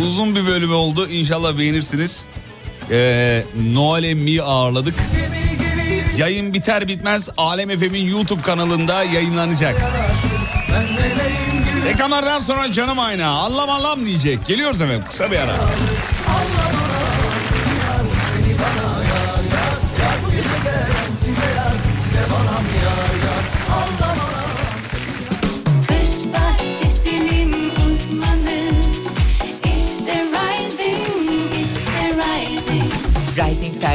Uzun 0.00 0.36
bir 0.36 0.46
bölümü 0.46 0.72
oldu. 0.72 1.08
İnşallah 1.08 1.58
beğenirsiniz. 1.58 2.26
Ee, 2.90 3.44
Noel 3.72 4.04
emmiyi 4.04 4.42
ağırladık. 4.42 4.94
Yayın 6.16 6.54
biter 6.54 6.88
bitmez 6.88 7.28
Alem 7.36 7.70
Efem'in 7.70 8.06
YouTube 8.06 8.42
kanalında 8.42 9.04
yayınlanacak. 9.04 9.76
Reklamlardan 11.86 12.38
sonra 12.38 12.72
canım 12.72 12.98
ayna 12.98 13.28
anlam 13.28 13.70
anlam 13.70 14.06
diyecek. 14.06 14.46
Geliyoruz 14.46 14.80
efendim 14.80 15.04
kısa 15.08 15.30
bir 15.30 15.38
ara. 15.38 15.54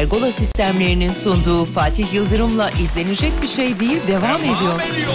Pergola 0.04 0.32
sistemlerinin 0.32 1.12
sunduğu 1.12 1.66
Fatih 1.66 2.14
Yıldırım'la 2.14 2.70
izlenecek 2.70 3.32
bir 3.42 3.48
şey 3.48 3.80
değil 3.80 4.08
devam 4.08 4.38
ediyor. 4.38 4.60
Devam 4.60 4.82
ediyor. 4.82 5.14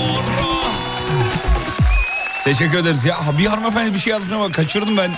Teşekkür 2.45 2.79
ederiz. 2.79 3.05
Ya 3.05 3.17
bir 3.39 3.47
hanımefendi 3.47 3.95
bir 3.95 3.99
şey 3.99 4.11
yazmış 4.11 4.33
ama 4.33 4.53
kaçırdım 4.53 4.97
ben. 4.97 5.11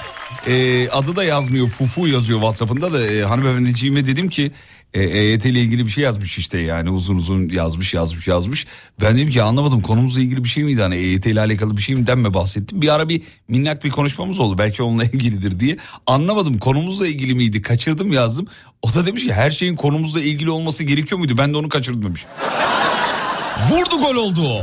Ee, 0.46 0.88
adı 0.88 1.16
da 1.16 1.24
yazmıyor. 1.24 1.68
Fufu 1.68 2.08
yazıyor 2.08 2.38
WhatsApp'ında 2.38 2.92
da 2.92 3.06
e, 3.06 3.22
hanımefendiciğime 3.22 4.06
dedim 4.06 4.28
ki 4.28 4.52
e, 4.94 5.02
EYT 5.02 5.44
ile 5.44 5.60
ilgili 5.60 5.86
bir 5.86 5.90
şey 5.90 6.04
yazmış 6.04 6.38
işte 6.38 6.58
yani 6.58 6.90
uzun 6.90 7.16
uzun 7.16 7.48
yazmış 7.48 7.94
yazmış 7.94 8.28
yazmış. 8.28 8.66
Ben 9.00 9.16
dedim 9.16 9.30
ki 9.30 9.42
anlamadım 9.42 9.80
konumuzla 9.80 10.20
ilgili 10.20 10.44
bir 10.44 10.48
şey 10.48 10.64
miydi 10.64 10.82
hani 10.82 10.96
EYT 10.96 11.26
ile 11.26 11.40
alakalı 11.40 11.76
bir 11.76 11.82
şey 11.82 11.94
mi 11.94 12.14
mi 12.16 12.34
bahsettim. 12.34 12.82
Bir 12.82 12.94
ara 12.94 13.08
bir 13.08 13.22
minnak 13.48 13.84
bir 13.84 13.90
konuşmamız 13.90 14.38
oldu 14.38 14.58
belki 14.58 14.82
onunla 14.82 15.04
ilgilidir 15.12 15.60
diye. 15.60 15.76
Anlamadım 16.06 16.58
konumuzla 16.58 17.06
ilgili 17.06 17.34
miydi 17.34 17.62
kaçırdım 17.62 18.12
yazdım. 18.12 18.46
O 18.82 18.94
da 18.94 19.06
demiş 19.06 19.24
ki 19.24 19.32
her 19.32 19.50
şeyin 19.50 19.76
konumuzla 19.76 20.20
ilgili 20.20 20.50
olması 20.50 20.84
gerekiyor 20.84 21.18
muydu 21.18 21.34
ben 21.38 21.52
de 21.52 21.56
onu 21.56 21.68
kaçırdım 21.68 22.02
demiş. 22.02 22.26
Vurdu 23.70 23.98
gol 23.98 24.14
oldu 24.14 24.48
o. 24.48 24.62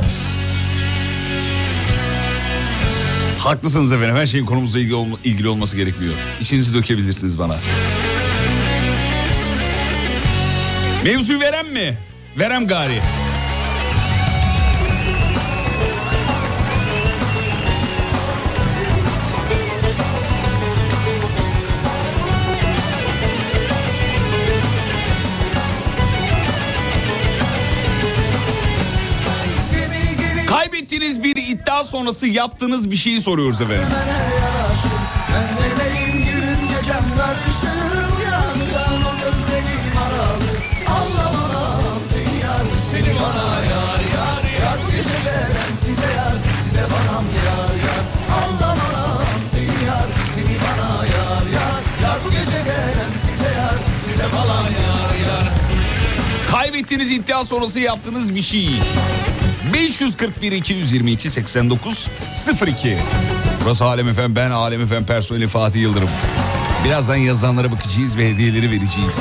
Haklısınız 3.38 3.92
efendim 3.92 4.16
her 4.16 4.26
şeyin 4.26 4.46
konumuzla 4.46 4.78
ilgili, 4.78 4.94
olma- 4.94 5.18
ilgili 5.24 5.48
olması 5.48 5.76
gerekmiyor. 5.76 6.14
İçinizi 6.40 6.74
dökebilirsiniz 6.74 7.38
bana. 7.38 7.56
Mevzuyu 11.04 11.40
verem 11.40 11.72
mi? 11.72 11.98
Verem 12.38 12.66
gari. 12.66 13.00
Bu 52.24 52.30
gece 52.30 52.70
verem 52.70 53.18
size 53.18 53.54
yar 53.58 53.78
Size 54.04 54.24
bana 54.32 54.60
yar 54.62 55.28
yar. 55.28 55.52
Kaybettiğiniz 56.50 57.12
iddia 57.12 57.44
sonrası 57.44 57.80
yaptığınız 57.80 58.34
bir 58.34 58.42
şey. 58.42 58.68
541 59.72 60.52
222 60.52 61.30
89 61.30 62.08
02. 62.66 62.98
Burası 63.64 63.84
Alem 63.84 64.08
Efem 64.08 64.36
ben 64.36 64.50
Alem 64.50 64.80
Efem 64.80 65.04
personeli 65.06 65.46
Fatih 65.46 65.80
Yıldırım. 65.80 66.10
Birazdan 66.84 67.16
yazanlara 67.16 67.72
bakacağız 67.72 68.16
ve 68.18 68.28
hediyeleri 68.30 68.70
vereceğiz. 68.70 69.20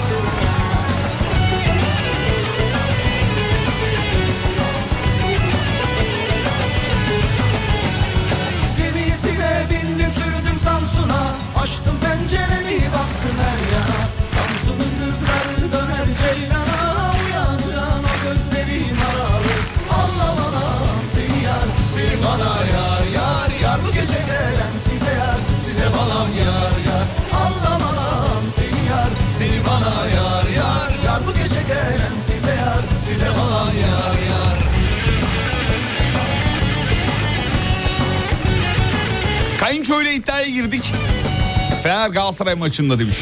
Galatasaray 42.37 42.55
maçında 42.55 42.99
demiş. 42.99 43.17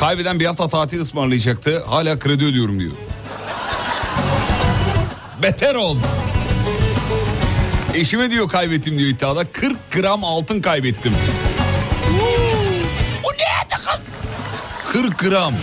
Kaybeden 0.00 0.40
bir 0.40 0.46
hafta 0.46 0.68
tatil 0.68 1.00
ısmarlayacaktı. 1.00 1.84
Hala 1.86 2.18
kredi 2.18 2.44
ödüyorum 2.44 2.80
diyor. 2.80 2.92
Beter 5.42 5.74
ol. 5.74 5.96
Eşime 7.94 8.30
diyor 8.30 8.48
kaybettim 8.48 8.98
diyor 8.98 9.10
iddiada. 9.10 9.52
40 9.52 9.90
gram 9.90 10.24
altın 10.24 10.60
kaybettim. 10.60 11.12
O 13.24 13.28
ne 13.32 13.68
kız? 13.76 14.02
40 14.92 15.18
gram. 15.18 15.54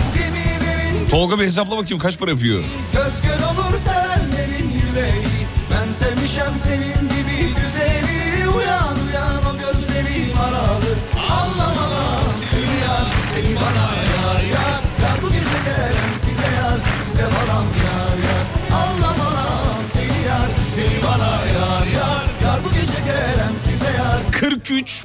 Tolga 1.12 1.40
bir 1.40 1.46
hesapla 1.46 1.78
bakayım 1.78 2.00
kaç 2.00 2.20
para 2.20 2.32
yapıyor? 2.32 2.64
göz 2.94 3.27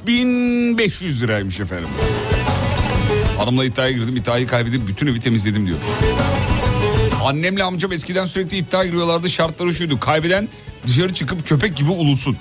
3500 0.07 1.21
liraymış 1.23 1.59
efendim. 1.59 1.89
Hanımla 3.39 3.65
iddiaya 3.65 3.91
girdim 3.91 4.15
iddiayı 4.17 4.47
kaybedip 4.47 4.87
bütün 4.87 5.07
evi 5.07 5.19
temizledim 5.19 5.65
diyor. 5.65 5.77
Annemle 7.25 7.63
amcam 7.63 7.91
eskiden 7.91 8.25
sürekli 8.25 8.57
iddia 8.57 8.85
giriyorlardı 8.85 9.29
şartları 9.29 9.73
şuydu. 9.73 9.99
Kaybeden 9.99 10.49
dışarı 10.87 11.13
çıkıp 11.13 11.47
köpek 11.47 11.75
gibi 11.75 11.89
ulusun. 11.89 12.37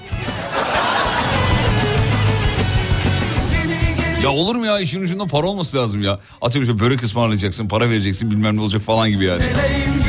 Ya 4.23 4.31
olur 4.31 4.55
mu 4.57 4.67
ya 4.67 4.81
işin 4.81 5.03
ucunda 5.03 5.27
para 5.27 5.47
olması 5.47 5.77
lazım 5.77 6.03
ya. 6.03 6.21
Atıyorum 6.43 6.71
işte 6.71 6.85
börek 6.85 7.03
ısmarlayacaksın 7.03 7.69
para 7.69 7.91
vereceksin 7.91 8.31
bilmem 8.31 8.57
ne 8.57 8.61
olacak 8.61 8.83
falan 8.83 9.11
gibi 9.11 9.25
yani. 9.25 9.43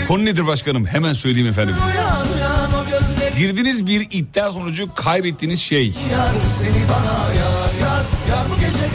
Konu 0.08 0.26
nedir 0.26 0.48
başkanım 0.48 0.86
hemen 0.86 1.14
söyleyeyim 1.14 1.48
efendim. 1.48 1.76
Girdiğiniz 3.38 3.88
bir 3.88 4.08
iddia 4.12 4.52
sonucu 4.52 4.94
kaybettiğiniz 4.96 5.62
şey 5.62 5.94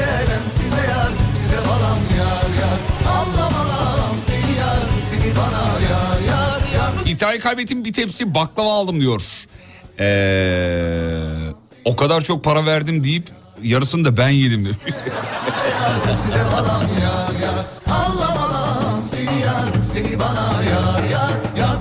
gelen 0.08 0.48
size 0.48 0.86
yar 0.90 1.10
Size 1.34 1.56
falan 1.56 1.98
yar 2.18 2.48
yar 2.60 2.78
Anlamam 3.12 4.16
seni 4.26 4.58
yar 4.58 4.80
Seni 5.10 5.36
bana 5.36 5.64
yar 5.90 6.20
yar 6.32 6.60
Yar 6.74 7.06
İddiayı 7.06 7.40
kaybettim 7.40 7.84
bir 7.84 7.92
tepsi 7.92 8.34
baklava 8.34 8.72
aldım 8.72 9.00
diyor. 9.00 9.22
Ee, 10.00 11.52
o 11.84 11.96
kadar 11.96 12.20
çok 12.20 12.44
para 12.44 12.66
verdim 12.66 13.04
deyip 13.04 13.28
yarısını 13.62 14.04
da 14.04 14.16
ben 14.16 14.28
yedim 14.28 14.64
diyor. 14.64 14.74
size 16.16 16.38
falan 16.38 16.80
yar 16.80 17.40
yar 17.42 17.64
Anlamam 17.96 19.02
seni 19.02 19.40
yar 19.40 19.82
Seni 19.92 20.18
bana 20.18 20.62
yar 20.62 21.10
yar 21.10 21.30
Yar 21.58 21.77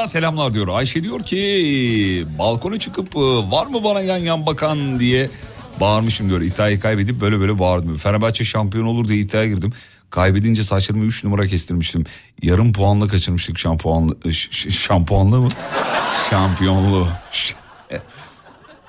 Konya'dan 0.00 0.06
selamlar 0.12 0.54
diyor. 0.54 0.68
Ayşe 0.68 1.02
diyor 1.02 1.22
ki 1.22 2.26
balkona 2.38 2.78
çıkıp 2.78 3.16
e, 3.16 3.20
var 3.50 3.66
mı 3.66 3.84
bana 3.84 4.00
yan 4.00 4.18
yan 4.18 4.46
bakan 4.46 5.00
diye 5.00 5.28
bağırmışım 5.80 6.28
diyor. 6.28 6.40
İddiayı 6.40 6.80
kaybedip 6.80 7.20
böyle 7.20 7.40
böyle 7.40 7.58
bağırdım. 7.58 7.96
Fenerbahçe 7.96 8.44
şampiyon 8.44 8.84
olur 8.84 9.08
diye 9.08 9.18
iddiaya 9.18 9.46
girdim. 9.48 9.72
Kaybedince 10.10 10.62
saçlarımı 10.64 11.04
3 11.04 11.24
numara 11.24 11.46
kestirmiştim. 11.46 12.04
Yarım 12.42 12.72
puanla 12.72 13.06
kaçırmıştık 13.06 13.58
şampuanlı. 13.58 14.32
ş- 14.32 14.70
şampuanlı 14.70 15.40
mı? 15.40 15.48
Şampiyonluğu. 16.30 17.08
Ş- 17.32 17.54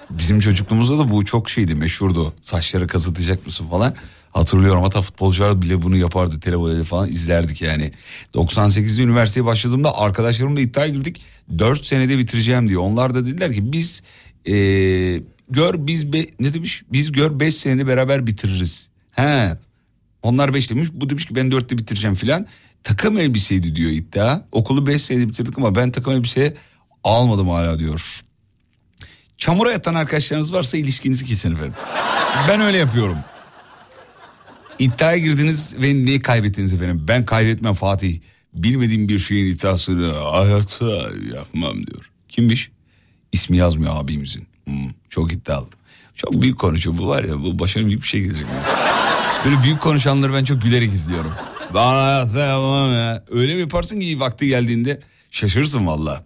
Bizim 0.09 0.39
çocukluğumuzda 0.39 0.97
da 0.97 1.11
bu 1.11 1.25
çok 1.25 1.49
şeydi 1.49 1.75
meşhurdu. 1.75 2.33
Saçları 2.41 2.87
kazıtacak 2.87 3.45
mısın 3.47 3.67
falan. 3.67 3.95
Hatırlıyorum 4.31 4.83
hatta 4.83 5.01
futbolcular 5.01 5.61
bile 5.61 5.81
bunu 5.81 5.97
yapardı 5.97 6.39
televizyonda 6.39 6.83
falan 6.83 7.09
izlerdik 7.09 7.61
yani. 7.61 7.91
98'de 8.33 9.03
üniversiteye 9.03 9.45
başladığımda 9.45 9.97
arkadaşlarımla 9.97 10.61
iddiaya 10.61 10.87
girdik. 10.87 11.21
4 11.59 11.85
senede 11.85 12.17
bitireceğim 12.17 12.69
diyor. 12.69 12.81
Onlar 12.81 13.13
da 13.13 13.25
dediler 13.25 13.53
ki 13.53 13.71
biz 13.71 14.03
eee, 14.45 15.23
gör 15.49 15.87
biz 15.87 16.13
be- 16.13 16.27
ne 16.39 16.53
demiş? 16.53 16.83
Biz 16.91 17.11
gör 17.11 17.39
5 17.39 17.55
senede 17.55 17.87
beraber 17.87 18.27
bitiririz. 18.27 18.89
He. 19.11 19.57
Onlar 20.23 20.53
5 20.53 20.69
demiş. 20.69 20.89
Bu 20.93 21.09
demiş 21.09 21.25
ki 21.25 21.35
ben 21.35 21.47
4'te 21.51 21.77
bitireceğim 21.77 22.15
filan. 22.15 22.47
Takım 22.83 23.17
elbiseydi 23.17 23.75
diyor 23.75 23.91
iddia. 23.91 24.41
Okulu 24.51 24.87
5 24.87 25.01
senede 25.01 25.29
bitirdik 25.29 25.57
ama 25.57 25.75
ben 25.75 25.91
takım 25.91 26.13
elbise 26.13 26.55
almadım 27.03 27.49
hala 27.49 27.79
diyor. 27.79 28.21
Çamura 29.37 29.71
yatan 29.71 29.95
arkadaşlarınız 29.95 30.53
varsa 30.53 30.77
ilişkinizi 30.77 31.25
kesin 31.25 31.51
efendim. 31.53 31.73
Ben 32.49 32.61
öyle 32.61 32.77
yapıyorum. 32.77 33.17
İddiaya 34.81 35.17
girdiniz 35.17 35.75
ve 35.81 36.05
ne 36.05 36.19
kaybettiniz 36.19 36.73
efendim? 36.73 37.05
Ben 37.07 37.23
kaybetmem 37.23 37.73
Fatih. 37.73 38.19
Bilmediğim 38.53 39.09
bir 39.09 39.19
şeyin 39.19 39.45
iddiasını 39.45 40.13
hayata 40.13 41.09
yapmam 41.35 41.87
diyor. 41.87 42.11
Kimmiş? 42.29 42.71
İsmi 43.31 43.57
yazmıyor 43.57 43.91
abimizin. 43.95 44.47
Hmm, 44.65 44.89
çok 45.09 45.33
iddialı. 45.33 45.67
Çok 46.15 46.41
büyük 46.41 46.59
konuşuyor 46.59 46.97
bu 46.97 47.07
var 47.07 47.23
ya 47.23 47.43
bu 47.43 47.59
başına 47.59 47.85
büyük 47.87 48.01
bir 48.01 48.07
şey 48.07 48.21
gelecek. 48.21 48.45
Böyle 49.45 49.63
büyük 49.63 49.81
konuşanları 49.81 50.33
ben 50.33 50.43
çok 50.45 50.61
gülerek 50.61 50.93
izliyorum. 50.93 51.31
Hayatta 51.73 52.39
yapmam 52.39 52.93
ya. 52.93 53.25
Öyle 53.31 53.55
mi 53.55 53.59
yaparsın 53.61 53.99
ki 53.99 54.19
vakti 54.19 54.47
geldiğinde 54.47 55.01
şaşırırsın 55.31 55.87
valla. 55.87 56.23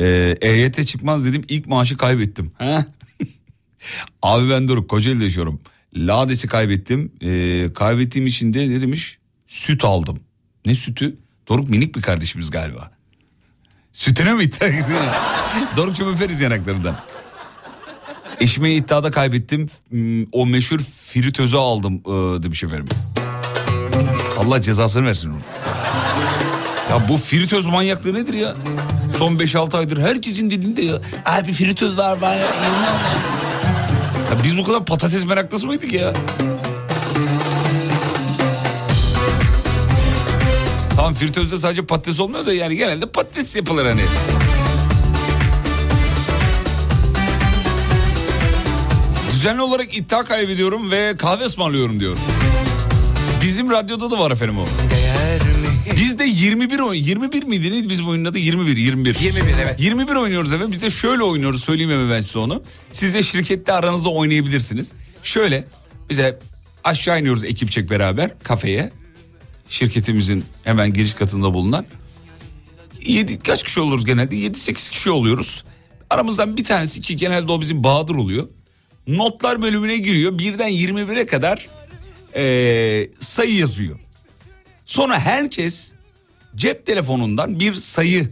Ee, 0.00 0.36
EYT 0.40 0.86
çıkmaz 0.86 1.26
dedim 1.26 1.44
ilk 1.48 1.66
maaşı 1.66 1.96
kaybettim. 1.96 2.52
Abi 4.22 4.50
ben 4.50 4.68
Doruk 4.68 4.90
Kocaeli'de 4.90 5.24
yaşıyorum. 5.24 5.60
Lades'i 5.96 6.48
kaybettim. 6.48 7.12
Ee, 7.22 7.72
kaybettiğim 7.72 8.26
için 8.26 8.54
de 8.54 8.70
ne 8.70 8.80
demiş? 8.80 9.18
Süt 9.46 9.84
aldım. 9.84 10.20
Ne 10.66 10.74
sütü? 10.74 11.16
Doruk 11.48 11.68
minik 11.68 11.96
bir 11.96 12.02
kardeşimiz 12.02 12.50
galiba. 12.50 12.90
Sütüne 13.92 14.32
mi 14.34 14.42
iddia 14.42 14.68
Doruk'cum 15.76 16.14
öperiz 16.14 16.40
yanaklarından. 16.40 16.96
Eşime 18.40 18.70
iddiada 18.74 19.10
kaybettim. 19.10 19.68
Hmm, 19.88 20.24
O 20.32 20.46
meşhur 20.46 20.78
fritözü 21.06 21.56
aldım 21.56 21.94
ee, 22.06 22.42
demiş 22.42 22.64
efendim. 22.64 22.86
Allah 24.38 24.62
cezasını 24.62 25.06
versin 25.06 25.30
onu. 25.30 25.38
Ya 26.90 27.08
bu 27.08 27.16
fritöz 27.16 27.66
manyaklığı 27.66 28.14
nedir 28.14 28.34
ya? 28.34 28.54
Son 29.18 29.32
5-6 29.36 29.76
aydır 29.78 29.98
herkesin 30.02 30.50
dilinde 30.50 30.82
ya. 30.82 30.94
Abi 31.24 31.52
fritöz 31.52 31.98
var 31.98 32.18
var. 32.18 32.38
Ya, 34.30 34.44
biz 34.44 34.58
bu 34.58 34.64
kadar 34.64 34.84
patates 34.84 35.24
meraklısı 35.24 35.66
mıydık 35.66 35.92
ya? 35.92 36.12
Tamam 40.96 41.14
fritözde 41.14 41.58
sadece 41.58 41.82
patates 41.82 42.20
olmuyor 42.20 42.46
da 42.46 42.52
yani 42.52 42.76
genelde 42.76 43.06
patates 43.06 43.56
yapılır 43.56 43.86
hani. 43.86 44.02
Düzenli 49.32 49.62
olarak 49.62 49.96
iddia 49.96 50.24
kaybediyorum 50.24 50.90
ve 50.90 51.14
kahve 51.18 51.44
ısmarlıyorum 51.44 52.00
diyor. 52.00 52.16
Bizim 53.42 53.70
radyoda 53.70 54.10
da 54.10 54.18
var 54.18 54.30
efendim 54.30 54.58
o. 54.58 54.64
Biz 56.26 56.40
de 56.40 56.44
21 56.44 56.78
oyun 56.78 57.02
21 57.02 57.42
miydi 57.42 57.70
neydi 57.70 57.88
bizim 57.88 58.08
oyunun 58.08 58.24
adı 58.24 58.38
21 58.38 58.76
21. 58.76 59.20
21 59.20 59.42
evet. 59.62 59.80
21 59.80 60.14
oynuyoruz 60.14 60.52
efendim. 60.52 60.72
Biz 60.72 60.82
de 60.82 60.90
şöyle 60.90 61.22
oynuyoruz 61.22 61.64
söyleyeyim 61.64 61.90
hemen 61.90 62.10
ben 62.10 62.20
size 62.20 62.38
onu. 62.38 62.62
Siz 62.92 63.14
de 63.14 63.22
şirkette 63.22 63.72
aranızda 63.72 64.08
oynayabilirsiniz. 64.08 64.92
Şöyle 65.22 65.64
bize 66.10 66.38
aşağı 66.84 67.20
iniyoruz 67.20 67.44
ekipçek 67.44 67.90
beraber 67.90 68.38
kafeye. 68.42 68.92
Şirketimizin 69.68 70.44
hemen 70.64 70.92
giriş 70.92 71.14
katında 71.14 71.54
bulunan. 71.54 71.86
7 73.06 73.38
kaç 73.38 73.62
kişi 73.62 73.80
oluruz 73.80 74.04
genelde? 74.04 74.36
7-8 74.36 74.90
kişi 74.90 75.10
oluyoruz. 75.10 75.64
Aramızdan 76.10 76.56
bir 76.56 76.64
tanesi 76.64 77.00
ki 77.00 77.16
genelde 77.16 77.52
o 77.52 77.60
bizim 77.60 77.84
Bahadır 77.84 78.14
oluyor. 78.14 78.48
Notlar 79.06 79.62
bölümüne 79.62 79.96
giriyor. 79.96 80.38
Birden 80.38 80.70
21'e 80.70 81.26
kadar 81.26 81.66
eee, 82.36 83.10
sayı 83.18 83.54
yazıyor. 83.54 83.98
Sonra 84.86 85.20
herkes 85.20 85.95
cep 86.56 86.86
telefonundan 86.86 87.60
bir 87.60 87.74
sayı 87.74 88.30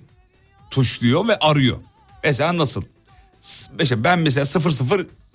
tuşluyor 0.70 1.28
ve 1.28 1.36
arıyor. 1.38 1.78
Mesela 2.24 2.56
nasıl? 2.56 2.82
Mesela 3.78 4.04
ben 4.04 4.18
mesela 4.18 4.44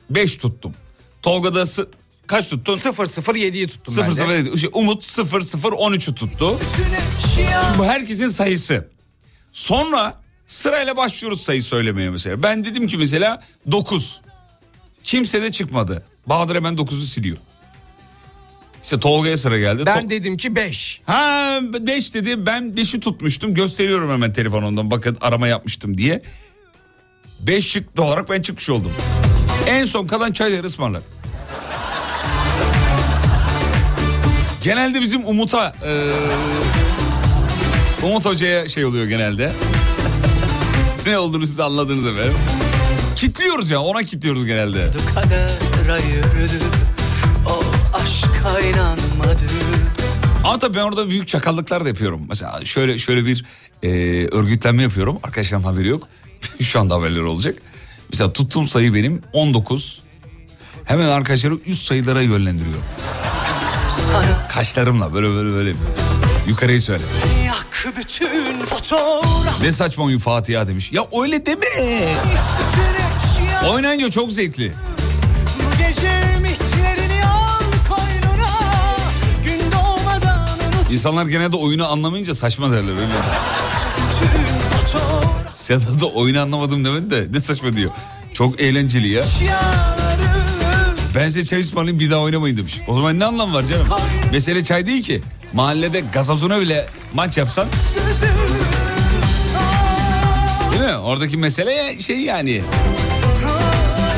005 0.09 0.37
tuttum. 0.37 0.73
Tolga'da 1.21 1.65
sı- 1.65 1.89
kaç 2.27 2.49
tuttun? 2.49 2.75
007'yi 2.77 3.67
tuttum 3.67 3.95
ben 3.97 4.15
de. 4.15 4.43
007. 4.43 4.49
İşte 4.55 4.67
Umut 4.73 5.03
0013'ü 5.03 6.15
tuttu. 6.15 6.59
Şimdi 7.35 7.77
bu 7.77 7.85
herkesin 7.85 8.27
sayısı. 8.27 8.87
Sonra 9.51 10.21
sırayla 10.47 10.97
başlıyoruz 10.97 11.41
sayı 11.41 11.63
söylemeye 11.63 12.09
mesela. 12.09 12.43
Ben 12.43 12.65
dedim 12.65 12.87
ki 12.87 12.97
mesela 12.97 13.43
9. 13.71 14.21
Kimse 15.03 15.41
de 15.41 15.51
çıkmadı. 15.51 16.03
Bahadır 16.25 16.55
hemen 16.55 16.73
9'u 16.77 17.05
siliyor. 17.05 17.37
İşte 18.83 18.99
Tolga'ya 18.99 19.37
sıra 19.37 19.57
geldi. 19.57 19.83
Ben 19.85 20.05
To- 20.05 20.09
dedim 20.09 20.37
ki 20.37 20.55
5. 20.55 21.01
Ha 21.05 21.59
5 21.79 22.13
dedi 22.13 22.45
ben 22.45 22.63
5'i 22.63 22.99
tutmuştum 22.99 23.53
gösteriyorum 23.53 24.11
hemen 24.11 24.33
telefonumdan 24.33 24.91
bakın 24.91 25.17
arama 25.21 25.47
yapmıştım 25.47 25.97
diye. 25.97 26.21
5 27.39 27.67
şıklı 27.67 28.03
olarak 28.03 28.29
ben 28.29 28.41
çıkmış 28.41 28.69
oldum. 28.69 28.91
En 29.67 29.85
son 29.85 30.07
kalan 30.07 30.31
çayları 30.31 30.67
ısmarlar. 30.67 31.01
Genelde 34.61 35.01
bizim 35.01 35.27
Umut'a 35.27 35.73
e, 35.85 35.91
Umut 38.05 38.25
Hoca'ya 38.25 38.67
şey 38.67 38.85
oluyor 38.85 39.05
genelde. 39.05 39.51
ne 41.05 41.17
olduğunu 41.17 41.45
siz 41.45 41.59
anladınız 41.59 42.07
efendim. 42.07 42.37
Kitliyoruz 43.15 43.69
ya 43.69 43.81
ona 43.81 44.03
kitliyoruz 44.03 44.45
genelde. 44.45 44.87
kader 45.15 45.49
ayırdı 45.89 46.53
O 46.85 46.88
aşka 47.93 48.59
inanmadı 48.59 49.43
Ama 50.43 50.59
tabii 50.59 50.77
ben 50.77 50.83
orada 50.83 51.09
büyük 51.09 51.27
çakallıklar 51.27 51.85
da 51.85 51.87
yapıyorum. 51.87 52.25
Mesela 52.29 52.65
şöyle 52.65 52.97
şöyle 52.97 53.25
bir 53.25 53.45
e, 53.83 53.89
örgütlenme 54.27 54.83
yapıyorum. 54.83 55.19
Arkadaşlarım 55.23 55.63
haberi 55.63 55.87
yok. 55.87 56.07
Şu 56.61 56.79
anda 56.79 56.95
haberleri 56.95 57.23
olacak. 57.23 57.55
Mesela 58.09 58.33
tuttuğum 58.33 58.67
sayı 58.67 58.93
benim 58.93 59.21
19. 59.33 60.01
Hemen 60.85 61.07
arkadaşları 61.07 61.53
üst 61.65 61.87
sayılara 61.87 62.21
yönlendiriyor. 62.21 62.77
Sana 64.07 64.47
Kaşlarımla 64.47 65.13
böyle 65.13 65.27
böyle 65.29 65.53
böyle. 65.53 65.73
Yukarıyı 66.47 66.81
söyle. 66.81 67.03
Ne 69.61 69.71
saçma 69.71 70.03
oyun 70.03 70.19
Fatiha 70.19 70.67
demiş. 70.67 70.91
Ya 70.91 71.05
öyle 71.21 71.45
deme. 71.45 72.15
Oynayınca 73.69 74.09
çok 74.09 74.31
zevkli. 74.31 74.73
İnsanlar 80.91 81.25
genelde 81.25 81.57
oyunu 81.57 81.91
anlamayınca 81.91 82.33
saçma 82.33 82.71
derler 82.71 82.91
öyle. 82.91 83.05
Sen 85.53 85.79
de 86.01 86.05
oyunu 86.05 86.41
anlamadım 86.41 86.85
demedi 86.85 87.11
de 87.11 87.27
ne 87.31 87.39
saçma 87.39 87.73
diyor. 87.75 87.91
Çok 88.33 88.59
eğlenceli 88.59 89.07
ya. 89.07 89.23
Ben 91.15 91.23
size 91.23 91.45
çay 91.45 91.59
ısmarlayayım 91.59 91.99
bir 91.99 92.11
daha 92.11 92.19
oynamayın 92.19 92.57
demiş. 92.57 92.81
O 92.87 92.95
zaman 92.95 93.19
ne 93.19 93.25
anlamı 93.25 93.53
var 93.53 93.63
canım? 93.63 93.87
Mesele 94.31 94.63
çay 94.63 94.85
değil 94.85 95.03
ki. 95.03 95.21
Mahallede 95.53 95.99
gazozuna 95.99 96.61
bile 96.61 96.87
maç 97.13 97.37
yapsan 97.37 97.67
değil 100.71 100.83
mi? 100.83 100.97
Oradaki 100.97 101.37
mesele 101.37 101.99
şey 101.99 102.19
yani. 102.19 102.61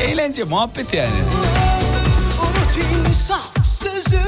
Eğlence, 0.02 0.44
muhabbet 0.44 0.94
yani. 0.94 1.20
Unut 2.42 2.78
insaf 3.08 3.66
sözü 3.66 4.20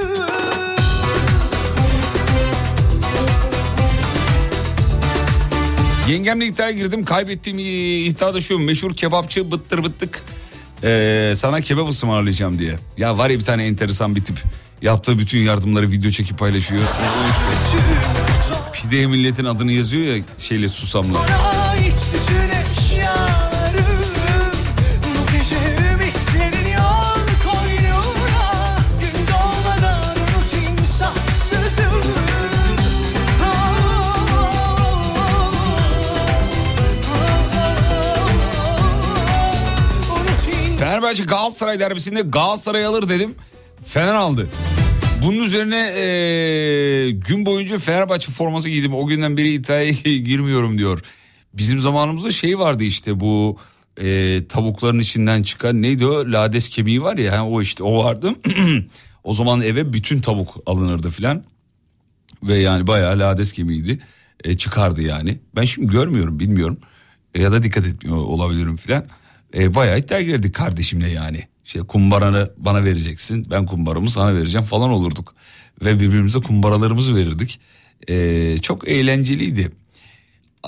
Yengemle 6.08 6.46
iddiaya 6.46 6.70
girdim. 6.70 7.04
Kaybettiğim 7.04 7.58
iddia 8.10 8.34
da 8.34 8.40
şu 8.40 8.58
meşhur 8.58 8.94
kebapçı 8.94 9.50
bıttır 9.50 9.84
bıttık. 9.84 10.22
Ee, 10.82 11.32
sana 11.36 11.60
kebap 11.60 11.88
ısmarlayacağım 11.88 12.58
diye. 12.58 12.78
Ya 12.98 13.18
var 13.18 13.30
ya 13.30 13.38
bir 13.38 13.44
tane 13.44 13.66
enteresan 13.66 14.16
bir 14.16 14.24
tip. 14.24 14.36
Yaptığı 14.82 15.18
bütün 15.18 15.38
yardımları 15.38 15.90
video 15.90 16.10
çekip 16.10 16.38
paylaşıyor. 16.38 16.82
Pideye 18.72 19.06
milletin 19.06 19.44
adını 19.44 19.72
yazıyor 19.72 20.16
ya 20.16 20.22
şeyle 20.38 20.68
susamla. 20.68 21.18
Fenerbahçe 41.14 41.34
Galatasaray 41.34 41.80
derbisinde 41.80 42.22
Galatasaray 42.22 42.86
alır 42.86 43.08
dedim. 43.08 43.34
Fener 43.84 44.14
aldı. 44.14 44.48
Bunun 45.22 45.44
üzerine 45.44 45.92
eee, 45.96 47.10
gün 47.10 47.46
boyunca 47.46 47.78
Fenerbahçe 47.78 48.32
forması 48.32 48.68
giydim. 48.68 48.94
O 48.94 49.06
günden 49.06 49.36
beri 49.36 49.52
iddiaya 49.52 49.90
girmiyorum 50.18 50.78
diyor. 50.78 51.02
Bizim 51.52 51.80
zamanımızda 51.80 52.32
şey 52.32 52.58
vardı 52.58 52.84
işte 52.84 53.20
bu 53.20 53.56
eee, 54.00 54.48
tavukların 54.48 54.98
içinden 54.98 55.42
çıkan 55.42 55.82
neydi 55.82 56.06
o 56.06 56.32
lades 56.32 56.68
kemiği 56.68 57.02
var 57.02 57.16
ya 57.16 57.38
ha, 57.38 57.46
o 57.46 57.62
işte 57.62 57.82
o 57.82 58.04
vardı. 58.04 58.34
o 59.24 59.32
zaman 59.32 59.62
eve 59.62 59.92
bütün 59.92 60.20
tavuk 60.20 60.56
alınırdı 60.66 61.10
filan. 61.10 61.44
Ve 62.42 62.54
yani 62.54 62.86
bayağı 62.86 63.18
lades 63.18 63.52
kemiğiydi. 63.52 63.98
E, 64.44 64.56
çıkardı 64.56 65.02
yani. 65.02 65.38
Ben 65.56 65.64
şimdi 65.64 65.92
görmüyorum 65.92 66.40
bilmiyorum. 66.40 66.78
E, 67.34 67.42
ya 67.42 67.52
da 67.52 67.62
dikkat 67.62 67.86
etmiyor 67.86 68.16
olabilirim 68.16 68.76
filan. 68.76 69.06
E, 69.56 69.74
bayağı 69.74 69.98
iddia 69.98 70.20
girerdik 70.20 70.54
kardeşimle 70.54 71.10
yani. 71.10 71.48
İşte 71.64 71.80
kumbaranı 71.80 72.50
bana 72.56 72.84
vereceksin 72.84 73.46
ben 73.50 73.66
kumbaramı 73.66 74.10
sana 74.10 74.34
vereceğim 74.34 74.66
falan 74.66 74.90
olurduk. 74.90 75.34
Ve 75.84 76.00
birbirimize 76.00 76.38
kumbaralarımızı 76.38 77.16
verirdik. 77.16 77.60
E, 78.08 78.58
çok 78.58 78.88
eğlenceliydi. 78.88 79.70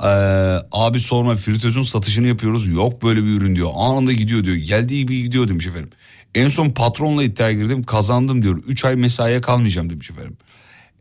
Ee, 0.05 0.09
abi 0.73 1.01
sorma 1.01 1.37
fritözün 1.37 1.83
satışını 1.83 2.27
yapıyoruz. 2.27 2.69
Yok 2.69 3.03
böyle 3.03 3.25
bir 3.25 3.29
ürün 3.29 3.57
diyor. 3.57 3.71
Anında 3.77 4.13
gidiyor 4.13 4.45
diyor. 4.45 4.57
Geldiği 4.57 4.99
gibi 4.99 5.23
gidiyor 5.23 5.49
demiş 5.49 5.67
efendim. 5.67 5.91
En 6.35 6.49
son 6.49 6.71
patronla 6.71 7.23
iddiaya 7.25 7.53
girdim 7.53 7.83
kazandım 7.83 8.43
diyor. 8.43 8.63
3 8.67 8.85
ay 8.85 8.97
mesaiye 8.97 9.41
kalmayacağım 9.41 9.91
demiş 9.91 10.11
efendim. 10.11 10.37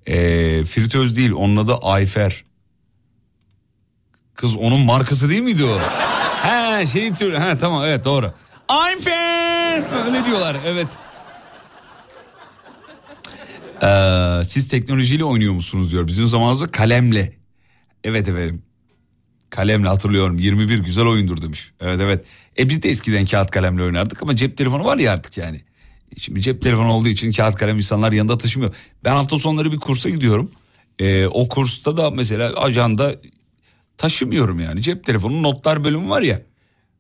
Ee, 0.08 0.64
fritöz 0.66 1.18
değil 1.18 1.32
onun 1.32 1.58
adı 1.58 1.76
Ayfer. 1.76 2.44
Kız 4.34 4.56
onun 4.56 4.80
markası 4.80 5.30
değil 5.30 5.42
miydi 5.42 5.64
o? 5.64 5.80
He 6.46 6.88
şey 6.88 7.14
tür 7.14 7.34
he 7.34 7.58
tamam 7.58 7.84
evet 7.86 8.06
doğru. 8.06 8.32
Ayfer 8.68 9.84
öyle 10.06 10.26
diyorlar 10.26 10.58
evet. 10.66 10.88
Ee, 13.84 14.44
siz 14.46 14.68
teknolojiyle 14.68 15.24
oynuyor 15.24 15.54
musunuz 15.54 15.92
diyor. 15.92 16.08
Bizim 16.08 16.26
zamanımızda 16.26 16.68
kalemle. 16.68 17.34
Evet 18.04 18.30
efendim. 18.30 18.62
Kalemle 19.50 19.88
hatırlıyorum 19.88 20.40
21 20.40 20.80
güzel 20.80 21.06
oyundur 21.06 21.42
demiş. 21.42 21.72
Evet 21.82 22.00
evet. 22.02 22.26
E 22.60 22.70
biz 22.70 22.84
de 22.84 22.90
eskiden 22.90 23.26
kağıt 23.26 23.52
kalemle 23.52 23.84
oynardık 23.84 24.24
ama 24.24 24.36
cep 24.36 24.58
telefonu 24.58 24.84
var 24.84 24.98
ya 24.98 25.12
artık 25.12 25.38
yani. 25.38 25.62
Şimdi 26.18 26.42
cep 26.42 26.62
telefonu 26.62 26.92
olduğu 26.92 27.08
için 27.08 27.32
kağıt 27.32 27.56
kalem 27.56 27.78
insanlar 27.78 28.12
yanında 28.12 28.38
taşımıyor. 28.38 28.76
Ben 29.04 29.12
hafta 29.12 29.40
sonları 29.40 29.72
bir 29.72 29.80
kursa 29.80 30.10
gidiyorum. 30.10 30.52
E, 31.00 31.28
o 31.28 31.48
kursta 31.48 31.98
da 31.98 32.10
mesela 32.10 32.54
ajanda 32.54 33.16
taşımıyorum 33.98 34.60
yani. 34.60 34.82
Cep 34.82 35.04
telefonu 35.04 35.44
notlar 35.44 35.84
bölümü 35.84 36.10
var 36.10 36.22
ya. 36.22 36.42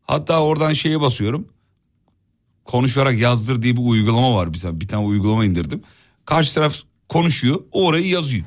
Hatta 0.03 0.43
oradan 0.43 0.73
şeye 0.73 1.01
basıyorum. 1.01 1.47
Konuşarak 2.65 3.19
yazdır 3.19 3.61
diye 3.61 3.75
bir 3.75 3.81
uygulama 3.81 4.35
var. 4.35 4.53
Bir 4.53 4.59
tane, 4.59 4.81
bir 4.81 4.87
tane 4.87 5.05
uygulama 5.05 5.45
indirdim. 5.45 5.81
Karşı 6.25 6.53
taraf 6.53 6.75
konuşuyor. 7.09 7.59
O 7.71 7.85
orayı 7.85 8.07
yazıyor. 8.07 8.45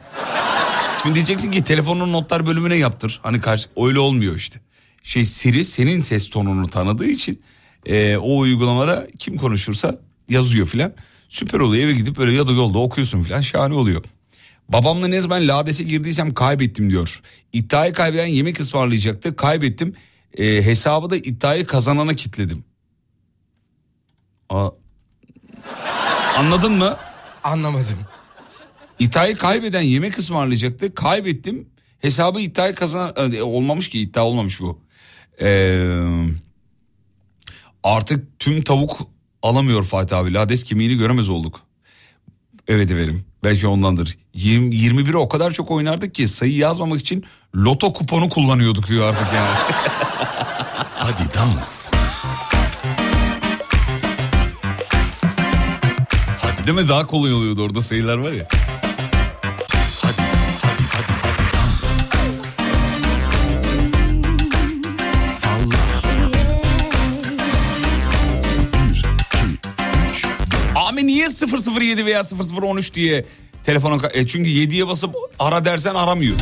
Şimdi 1.03 1.15
diyeceksin 1.15 1.51
ki 1.51 1.65
telefonun 1.65 2.13
notlar 2.13 2.47
bölümüne 2.47 2.75
yaptır. 2.77 3.21
Hani 3.23 3.41
karşı 3.41 3.69
öyle 3.77 3.99
olmuyor 3.99 4.37
işte. 4.37 4.61
Şey 5.03 5.25
Siri 5.25 5.65
senin 5.65 6.01
ses 6.01 6.31
tonunu 6.31 6.71
tanıdığı 6.71 7.07
için 7.07 7.43
e, 7.87 8.17
o 8.17 8.39
uygulamada 8.39 9.09
kim 9.19 9.37
konuşursa 9.37 10.01
yazıyor 10.29 10.67
filan. 10.67 10.93
Süper 11.29 11.61
oluyor 11.61 11.85
eve 11.85 11.93
gidip 11.93 12.17
böyle 12.17 12.33
ya 12.33 12.47
da 12.47 12.53
yolda 12.53 12.79
okuyorsun 12.79 13.23
filan 13.23 13.41
şahane 13.41 13.75
oluyor. 13.75 14.05
Babamla 14.69 15.09
ne 15.09 15.21
zaman 15.21 15.49
ladese 15.49 15.85
girdiysem 15.85 16.35
kaybettim 16.35 16.91
diyor. 16.91 17.21
İddiayı 17.53 17.93
kaybeden 17.93 18.27
yemek 18.27 18.61
ısmarlayacaktı 18.61 19.37
kaybettim. 19.37 19.95
E, 20.39 20.45
hesabı 20.45 21.11
da 21.11 21.17
iddiayı 21.17 21.67
kazanana 21.67 22.15
kitledim. 22.15 22.65
Aa, 24.49 24.69
anladın 26.37 26.73
mı? 26.73 26.97
Anlamadım. 27.45 27.99
İddiayı 28.99 29.37
kaybeden 29.37 29.83
yemek 29.83 30.19
ısmarlayacaktı. 30.19 30.95
Kaybettim. 30.95 31.69
Hesabı 31.99 32.41
iddiayı 32.41 32.75
kazan 32.75 33.15
e, 33.17 33.43
olmamış 33.43 33.89
ki 33.89 34.01
iddia 34.01 34.25
olmamış 34.27 34.61
bu. 34.61 34.81
Ee, 35.41 35.85
artık 37.83 38.39
tüm 38.39 38.63
tavuk 38.63 38.99
alamıyor 39.43 39.85
Fatih 39.85 40.19
abi. 40.19 40.35
Lades 40.35 40.65
kemiğini 40.65 40.99
göremez 40.99 41.29
olduk. 41.29 41.61
Evet 42.69 42.91
efendim. 42.91 43.25
Belki 43.45 43.67
ondandır. 43.67 44.19
20, 44.35 44.75
21'e 44.75 45.17
o 45.17 45.29
kadar 45.29 45.51
çok 45.51 45.71
oynardık 45.71 46.15
ki 46.15 46.29
sayı 46.29 46.57
yazmamak 46.57 47.01
için 47.01 47.25
loto 47.55 47.93
kuponu 47.93 48.29
kullanıyorduk 48.29 48.89
diyor 48.89 49.09
artık 49.09 49.27
yani. 49.35 49.49
Hadi 50.95 51.23
dans. 51.35 51.91
Değil 56.69 56.81
mi? 56.81 56.89
Daha 56.89 57.07
kolay 57.07 57.33
oluyordu 57.33 57.63
orada 57.63 57.83
sayılar 57.83 58.19
var 58.19 58.33
ya. 58.33 58.49
Niye 71.47 71.81
007 71.81 72.07
veya 72.07 72.23
0013 72.23 72.95
diye 72.95 73.25
telefona... 73.65 74.09
E 74.15 74.27
çünkü 74.27 74.51
7'ye 74.51 74.89
basıp 74.89 75.15
ara 75.39 75.65
dersen 75.65 75.95
aramıyor. 75.95 76.37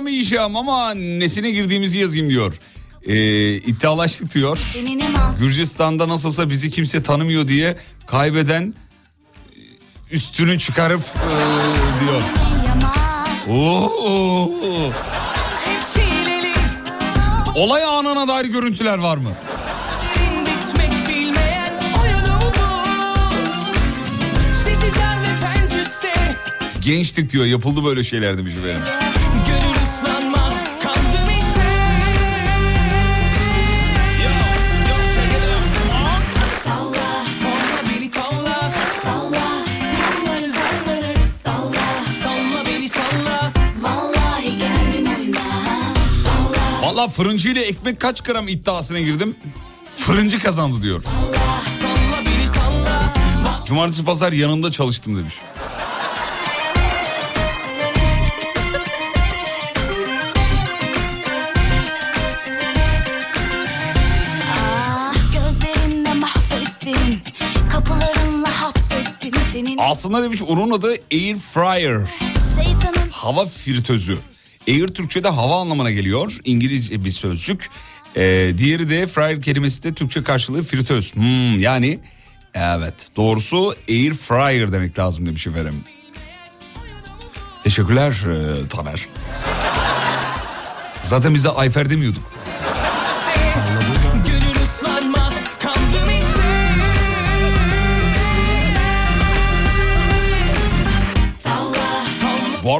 Yazamayacağım 0.00 0.56
ama 0.56 0.94
nesine 0.94 1.50
girdiğimizi 1.50 1.98
yazayım 1.98 2.30
diyor. 2.30 2.54
Ee, 3.06 3.54
iddialaştık 3.54 4.34
diyor. 4.34 4.58
Gürcistan'da 5.40 6.08
nasılsa 6.08 6.50
bizi 6.50 6.70
kimse 6.70 7.02
tanımıyor 7.02 7.48
diye 7.48 7.76
kaybeden 8.06 8.74
e, 9.52 10.14
üstünü 10.14 10.58
çıkarıp 10.58 11.00
e, 11.00 12.04
diyor. 12.04 12.22
Oo. 13.48 14.92
Olay 17.54 17.84
anına 17.84 18.28
dair 18.28 18.44
görüntüler 18.44 18.98
var 18.98 19.16
mı? 19.16 19.30
Gençtik 26.84 27.32
diyor 27.32 27.44
yapıldı 27.44 27.84
böyle 27.84 28.02
şeyler 28.04 28.38
demiş 28.38 28.54
benim. 28.66 29.09
Valla 46.90 47.08
fırıncı 47.08 47.48
ile 47.48 47.62
ekmek 47.62 48.00
kaç 48.00 48.20
gram 48.20 48.48
iddiasına 48.48 49.00
girdim. 49.00 49.36
Fırıncı 49.96 50.38
kazandı 50.38 50.82
diyor. 50.82 51.04
Cumartesi 53.66 54.04
pazar 54.04 54.32
yanında 54.32 54.72
çalıştım 54.72 55.16
demiş. 55.16 55.34
Ah 69.78 69.90
Aslında 69.90 70.22
demiş 70.22 70.42
onun 70.42 70.70
adı 70.70 70.88
Air 71.12 71.36
Fryer. 71.38 72.08
Hava 73.10 73.46
fritözü. 73.46 74.18
Air 74.70 74.88
Türkçe'de 74.88 75.28
hava 75.28 75.60
anlamına 75.60 75.90
geliyor. 75.90 76.38
İngilizce 76.44 77.04
bir 77.04 77.10
sözcük. 77.10 77.68
Ee, 78.16 78.52
diğeri 78.58 78.90
de 78.90 79.06
fryer 79.06 79.42
kelimesi 79.42 79.82
de 79.82 79.94
Türkçe 79.94 80.22
karşılığı 80.22 80.62
fritöz. 80.62 81.14
Hmm, 81.14 81.58
yani 81.58 81.98
evet 82.54 82.94
doğrusu 83.16 83.74
air 83.88 84.12
fryer 84.12 84.72
demek 84.72 84.98
lazım 84.98 85.26
demiş 85.26 85.46
efendim. 85.46 85.84
Teşekkürler 87.64 88.10
e, 88.10 88.68
Taner. 88.68 89.08
Zaten 91.02 91.34
biz 91.34 91.44
de 91.44 91.48
Ayfer 91.48 91.90
demiyorduk. 91.90 92.29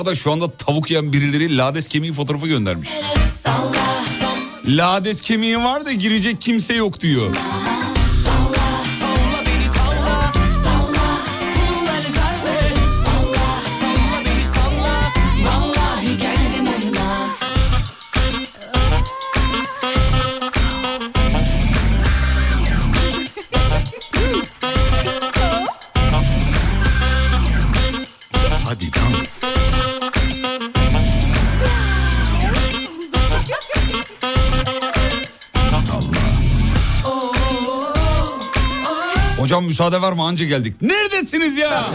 Arada 0.00 0.14
şu 0.14 0.32
anda 0.32 0.50
tavuk 0.50 0.90
yiyen 0.90 1.12
birileri 1.12 1.56
lades 1.56 1.88
kemiği 1.88 2.12
fotoğrafı 2.12 2.46
göndermiş. 2.46 2.88
Lades 4.66 5.20
kemiği 5.20 5.58
var 5.58 5.84
da 5.84 5.92
girecek 5.92 6.40
kimse 6.40 6.74
yok 6.74 7.00
diyor. 7.00 7.34
Müsaade 39.80 40.02
var 40.02 40.12
mı 40.12 40.22
anca 40.22 40.44
geldik. 40.44 40.82
Neredesiniz 40.82 41.56
ya? 41.56 41.86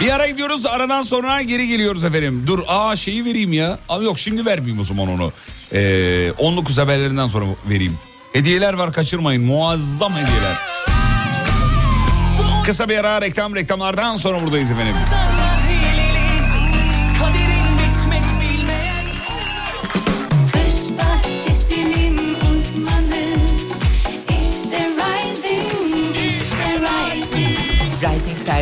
Bir 0.00 0.12
ara 0.12 0.26
gidiyoruz 0.26 0.66
aradan 0.66 1.02
sonra 1.02 1.42
geri 1.42 1.68
geliyoruz 1.68 2.04
efendim. 2.04 2.44
Dur 2.46 2.58
aa 2.68 2.96
şeyi 2.96 3.24
vereyim 3.24 3.52
ya. 3.52 3.78
Ama 3.88 4.04
yok 4.04 4.18
şimdi 4.18 4.46
vermeyeyim 4.46 4.80
o 4.80 4.84
zaman 4.84 5.08
onu. 5.08 5.32
Ee, 5.72 6.32
19 6.38 6.78
haberlerinden 6.78 7.26
sonra 7.26 7.44
vereyim. 7.70 7.98
Hediyeler 8.32 8.74
var 8.74 8.92
kaçırmayın 8.92 9.42
muazzam 9.44 10.12
hediyeler. 10.12 10.56
Kısa 12.66 12.88
bir 12.88 12.98
ara 12.98 13.22
reklam 13.22 13.54
reklamlardan 13.54 14.16
sonra 14.16 14.42
buradayız 14.42 14.70
efendim. 14.70 14.94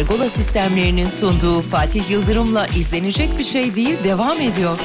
Pergola 0.01 0.29
sistemlerinin 0.29 1.09
sunduğu 1.09 1.63
Fatih 1.63 2.11
Yıldırım'la 2.11 2.67
izlenecek 2.67 3.39
bir 3.39 3.45
şey 3.45 3.75
değil 3.75 4.05
devam 4.05 4.41
ediyor. 4.41 4.79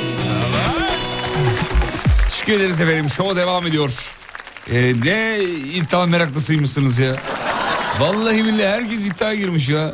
Teşekkür 2.29 2.53
ederiz 2.53 2.81
efendim. 2.81 3.09
Show 3.09 3.35
devam 3.35 3.67
ediyor. 3.67 4.11
Ee, 4.71 4.93
ne 5.03 5.43
iddia 5.73 6.05
meraklısıymışsınız 6.05 6.99
ya. 6.99 7.15
Vallahi 7.99 8.45
billahi 8.45 8.67
herkes 8.67 9.07
iddiaya 9.07 9.35
girmiş 9.35 9.69
ya. 9.69 9.93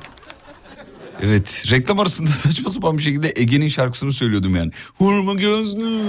Evet 1.22 1.66
reklam 1.72 2.00
arasında 2.00 2.30
saçma 2.44 2.70
sapan 2.70 2.98
bir 2.98 3.04
şekilde 3.04 3.34
Ege'nin 3.36 3.68
şarkısını 3.68 4.14
söylüyordum 4.14 4.56
yani. 4.56 4.72
Hurma 4.98 5.34
gözlüm 5.34 6.02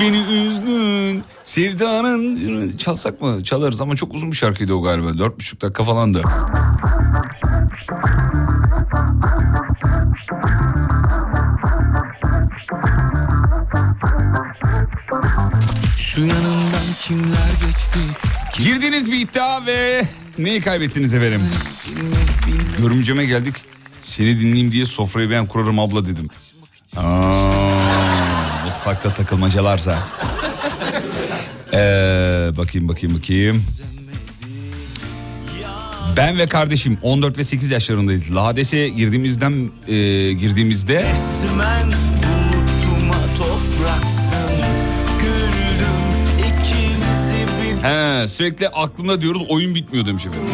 beni 0.00 0.18
üzdün. 0.18 1.24
Sevdanın 1.42 2.76
çalsak 2.76 3.22
mı? 3.22 3.44
Çalarız 3.44 3.80
ama 3.80 3.96
çok 3.96 4.14
uzun 4.14 4.30
bir 4.30 4.36
şarkıydı 4.36 4.74
o 4.74 4.82
galiba. 4.82 5.18
Dört 5.18 5.36
buçuk 5.36 5.62
dakika 5.62 5.84
falan 5.84 6.14
Şu 16.14 16.20
yanından 16.20 16.86
kimler 17.02 17.50
geçti? 17.66 17.98
Girdiğiniz 18.58 19.12
bir 19.12 19.20
iddia 19.20 19.66
ve 19.66 20.02
neyi 20.38 20.60
kaybettiniz 20.60 21.14
efendim? 21.14 21.42
Görümceme 22.78 23.24
geldik. 23.24 23.54
Seni 24.00 24.40
dinleyeyim 24.40 24.72
diye 24.72 24.86
sofrayı 24.86 25.30
ben 25.30 25.46
kurarım 25.46 25.78
abla 25.78 26.06
dedim. 26.06 26.28
Aa, 26.96 27.32
mutfakta 28.66 29.14
takılmacalarsa. 29.14 29.98
Ee, 31.72 31.76
bakayım 32.56 32.88
bakayım 32.88 33.16
bakayım. 33.18 33.64
Ben 36.16 36.38
ve 36.38 36.46
kardeşim 36.46 36.98
14 37.02 37.38
ve 37.38 37.44
8 37.44 37.70
yaşlarındayız. 37.70 38.34
Lades'e 38.34 38.88
girdiğimizden 38.88 39.70
e, 39.88 39.94
girdiğimizde 40.32 41.06
he, 47.82 48.28
sürekli 48.28 48.68
aklımda 48.68 49.20
diyoruz 49.20 49.42
oyun 49.48 49.74
bitmiyor 49.74 50.06
demiş 50.06 50.26
efendim. 50.26 50.48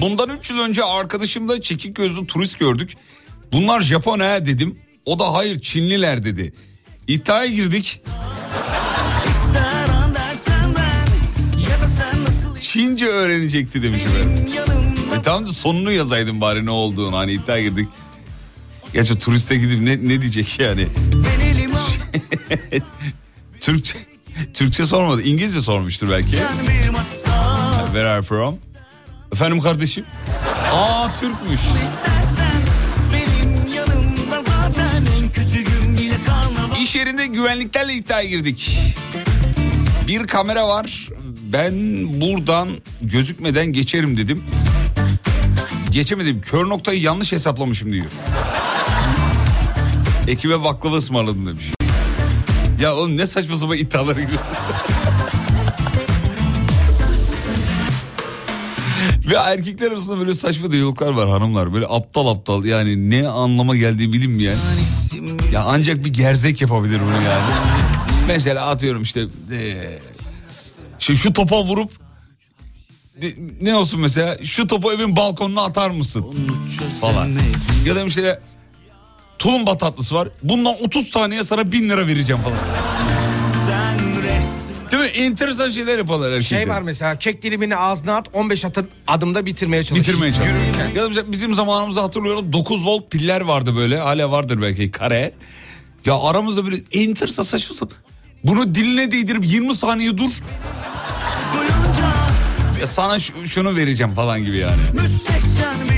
Bundan 0.00 0.30
3 0.38 0.50
yıl 0.50 0.58
önce 0.58 0.84
arkadaşımla 0.84 1.60
çekik 1.60 1.96
gözlü 1.96 2.26
turist 2.26 2.58
gördük. 2.58 2.94
Bunlar 3.52 3.80
Japon 3.80 4.20
ha 4.20 4.46
dedim. 4.46 4.78
O 5.06 5.18
da 5.18 5.34
hayır 5.34 5.60
Çinliler 5.60 6.24
dedi. 6.24 6.52
İddiaya 7.08 7.46
girdik. 7.46 8.00
Çince 12.60 13.06
öğrenecekti 13.06 13.82
demiş 13.82 14.02
efendim. 14.02 14.46
E 15.20 15.22
tamam 15.24 15.46
sonunu 15.46 15.92
yazaydım 15.92 16.40
bari 16.40 16.66
ne 16.66 16.70
olduğunu 16.70 17.16
hani 17.16 17.32
iddia 17.32 17.60
girdik. 17.60 17.88
Gerçi 18.92 19.18
turiste 19.18 19.56
gidip 19.56 19.80
ne, 19.80 19.92
ne 20.08 20.20
diyecek 20.20 20.58
yani? 20.58 20.86
Ben 21.12 21.43
elim 21.43 21.43
al 21.43 21.43
Türkçe 23.60 23.98
Türkçe 24.54 24.86
sormadı. 24.86 25.22
İngilizce 25.22 25.60
sormuştur 25.60 26.10
belki. 26.10 26.36
Where 27.84 28.10
are 28.10 28.22
from? 28.22 28.58
Efendim 29.32 29.60
kardeşim? 29.60 30.04
Aa 30.72 31.08
Türkmüş. 31.20 31.60
İş 36.82 36.94
yerinde 36.96 37.26
güvenliklerle 37.26 37.94
iddiaya 37.94 38.28
girdik. 38.28 38.78
Bir 40.08 40.26
kamera 40.26 40.68
var. 40.68 41.08
Ben 41.52 41.72
buradan 42.20 42.68
gözükmeden 43.02 43.66
geçerim 43.66 44.16
dedim. 44.16 44.44
Geçemedim. 45.90 46.40
Kör 46.40 46.68
noktayı 46.68 47.00
yanlış 47.00 47.32
hesaplamışım 47.32 47.92
diyor. 47.92 48.06
Ekibe 50.26 50.64
baklava 50.64 50.96
ısmarladım 50.96 51.46
demiş. 51.46 51.64
Ya 52.80 52.94
oğlum 52.94 53.16
ne 53.16 53.26
saçma 53.26 53.56
sapan 53.56 53.76
iddialara 53.76 54.20
giriyor. 54.20 54.40
Ve 59.30 59.34
erkekler 59.34 59.90
arasında 59.90 60.18
böyle 60.18 60.34
saçma 60.34 60.70
diyaloglar 60.70 61.10
var 61.10 61.28
hanımlar. 61.28 61.74
Böyle 61.74 61.86
aptal 61.86 62.26
aptal 62.26 62.64
yani 62.64 63.10
ne 63.10 63.28
anlama 63.28 63.76
geldiği 63.76 64.12
bilinmeyen. 64.12 64.56
Ya 65.52 65.64
ancak 65.66 66.04
bir 66.04 66.12
gerzek 66.12 66.60
yapabilir 66.60 67.00
bunu 67.00 67.22
yani. 67.24 67.44
Mesela 68.28 68.66
atıyorum 68.66 69.02
işte 69.02 69.26
eee, 69.52 69.98
şu, 70.98 71.14
şu 71.14 71.32
topa 71.32 71.64
vurup 71.64 71.90
ne 73.60 73.74
olsun 73.74 74.00
mesela 74.00 74.38
şu 74.44 74.66
topu 74.66 74.92
evin 74.92 75.16
balkonuna 75.16 75.62
atar 75.62 75.90
mısın 75.90 76.24
falan. 77.00 77.30
Ya 77.86 77.96
da 77.96 78.04
işte 78.04 78.40
tulumba 79.38 79.76
tatlısı 79.76 80.14
var. 80.14 80.28
Bundan 80.42 80.74
30 80.82 81.10
taneye 81.10 81.42
sana 81.42 81.72
1000 81.72 81.90
lira 81.90 82.06
vereceğim 82.06 82.42
falan. 82.42 82.58
Değil 84.90 85.02
mi? 85.02 85.08
Enteresan 85.08 85.70
şeyler 85.70 85.98
yaparlar 85.98 86.30
erkekler. 86.30 86.58
Şey 86.58 86.68
var 86.68 86.82
mesela 86.82 87.18
çek 87.18 87.42
dilimini 87.42 87.76
ağzına 87.76 88.16
at 88.16 88.26
15 88.32 88.64
atın 88.64 88.88
adımda 89.06 89.46
bitirmeye 89.46 89.82
çalış. 89.82 90.02
Bitirmeye 90.02 90.32
çalışıyor. 90.32 90.58
Yürürken. 90.64 90.90
Ya 90.96 91.02
da 91.02 91.08
mesela 91.08 91.32
bizim 91.32 91.54
zamanımızda 91.54 92.02
hatırlıyorum 92.02 92.52
9 92.52 92.86
volt 92.86 93.10
piller 93.10 93.40
vardı 93.40 93.76
böyle. 93.76 93.98
Hala 93.98 94.30
vardır 94.30 94.62
belki 94.62 94.90
kare. 94.90 95.32
Ya 96.04 96.14
aramızda 96.20 96.64
böyle 96.64 96.76
enteresan 96.92 97.42
saçma 97.42 97.74
sapan. 97.76 97.98
Bunu 98.44 98.74
diline 98.74 99.10
değdirip 99.12 99.44
20 99.46 99.74
saniye 99.76 100.18
dur. 100.18 100.30
Ya 102.80 102.86
sana 102.86 103.18
şu- 103.18 103.48
şunu 103.48 103.76
vereceğim 103.76 104.14
falan 104.14 104.44
gibi 104.44 104.58
yani. 104.58 104.72
masal 104.94 105.93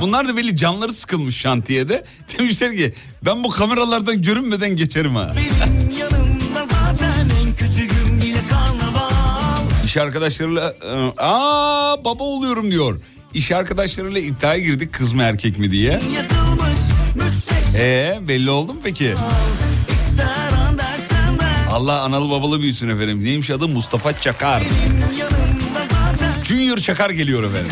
Bunlar 0.00 0.28
da 0.28 0.36
belli 0.36 0.56
canları 0.56 0.92
sıkılmış 0.92 1.36
şantiyede. 1.36 2.04
Demişler 2.38 2.76
ki 2.76 2.94
ben 3.24 3.44
bu 3.44 3.50
kameralardan 3.50 4.22
görünmeden 4.22 4.70
geçerim 4.76 5.14
ha. 5.16 5.34
İş 9.84 9.96
arkadaşlarıyla 9.96 10.74
e, 10.84 11.12
aa 11.18 12.04
baba 12.04 12.24
oluyorum 12.24 12.70
diyor. 12.70 13.00
İş 13.34 13.52
arkadaşlarıyla 13.52 14.20
iddiaya 14.20 14.58
girdik 14.60 14.92
kız 14.92 15.12
mı 15.12 15.22
erkek 15.22 15.58
mi 15.58 15.70
diye. 15.70 16.00
Ee 17.78 18.18
belli 18.28 18.50
oldu 18.50 18.74
mu 18.74 18.80
peki? 18.84 19.14
Allah 21.72 22.00
analı 22.00 22.30
babalı 22.30 22.60
büyüsün 22.60 22.88
efendim. 22.88 23.24
Neymiş 23.24 23.50
adı 23.50 23.68
Mustafa 23.68 24.20
Çakar. 24.20 24.62
Junior 26.44 26.76
Çakar 26.78 27.10
geliyor 27.10 27.42
efendim. 27.44 27.70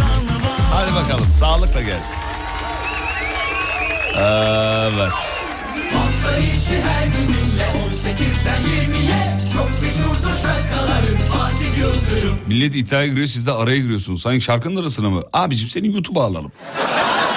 Hadi 0.85 0.95
bakalım 0.95 1.27
sağlıkla 1.39 1.83
gelsin. 1.83 2.17
Evet. 4.17 5.13
Hafta 5.93 6.39
içi 6.39 6.83
her 6.83 7.07
gününle 7.07 7.65
18'den 7.65 8.63
20'ye 8.63 9.39
Çok 9.55 9.83
meşhurdur 9.83 10.35
şarkıların 10.43 11.17
Fatih 11.17 11.79
Yıldırım 11.79 12.39
Millet 12.49 12.75
iddiaya 12.75 13.07
giriyor 13.07 13.27
siz 13.27 13.47
de 13.47 13.53
araya 13.53 13.79
giriyorsunuz. 13.79 14.23
Sanki 14.23 14.41
şarkının 14.41 14.83
arasına 14.83 15.11
mı? 15.11 15.23
Abicim 15.33 15.69
seni 15.69 15.87
YouTube'a 15.87 16.25
alalım. 16.25 16.53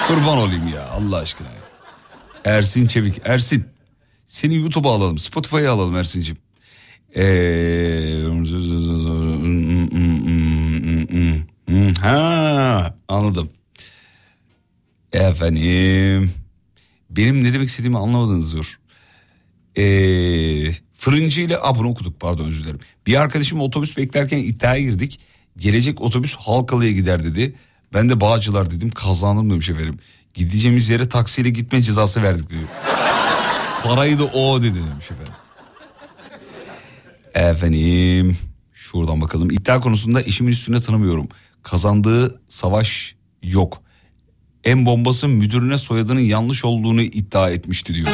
Kurban 0.07 0.37
olayım 0.37 0.67
ya 0.75 0.89
Allah 0.89 1.17
aşkına. 1.17 1.47
Ersin 2.45 2.87
Çevik. 2.87 3.15
Ersin. 3.23 3.67
Seni 4.27 4.55
YouTube'a 4.55 4.91
alalım. 4.91 5.17
Spotify'a 5.17 5.71
alalım 5.71 5.95
Ersin'cim. 5.95 6.37
Ee... 7.15 8.06
Ha, 12.01 12.97
anladım. 13.07 13.49
Efendim. 15.13 16.31
Benim 17.09 17.43
ne 17.43 17.53
demek 17.53 17.69
istediğimi 17.69 17.97
anlamadınız 17.97 18.53
diyor. 18.53 18.79
Ee, 19.77 20.71
fırıncı 20.93 21.41
ile 21.41 21.57
Aa, 21.57 21.75
bunu 21.75 21.89
okuduk 21.89 22.19
pardon 22.19 22.45
özür 22.45 22.63
dilerim. 22.63 22.79
Bir 23.07 23.21
arkadaşım 23.21 23.61
otobüs 23.61 23.97
beklerken 23.97 24.37
iddiaya 24.37 24.81
girdik. 24.81 25.19
Gelecek 25.57 26.01
otobüs 26.01 26.35
Halkalı'ya 26.35 26.91
gider 26.91 27.23
dedi. 27.23 27.55
Ben 27.93 28.09
de 28.09 28.21
Bağcılar 28.21 28.71
dedim 28.71 28.89
kazandım 28.89 29.49
demiş 29.49 29.69
efendim. 29.69 29.99
Gideceğimiz 30.33 30.89
yere 30.89 31.09
taksiyle 31.09 31.49
gitme 31.49 31.81
cezası 31.81 32.23
verdik 32.23 32.49
diyor. 32.49 32.61
Parayı 33.83 34.19
da 34.19 34.25
o 34.25 34.61
dedi 34.61 34.75
demiş 34.91 35.11
efendim. 35.11 35.33
Efendim 37.33 38.37
şuradan 38.73 39.21
bakalım. 39.21 39.51
İddia 39.51 39.79
konusunda 39.79 40.21
eşimin 40.21 40.51
üstüne 40.51 40.79
tanımıyorum. 40.79 41.29
Kazandığı 41.63 42.41
savaş 42.49 43.15
yok. 43.43 43.81
En 44.63 44.85
bombası 44.85 45.27
müdürüne 45.27 45.77
soyadının 45.77 46.19
yanlış 46.19 46.65
olduğunu 46.65 47.01
iddia 47.01 47.49
etmişti 47.49 47.93
diyor. 47.93 48.07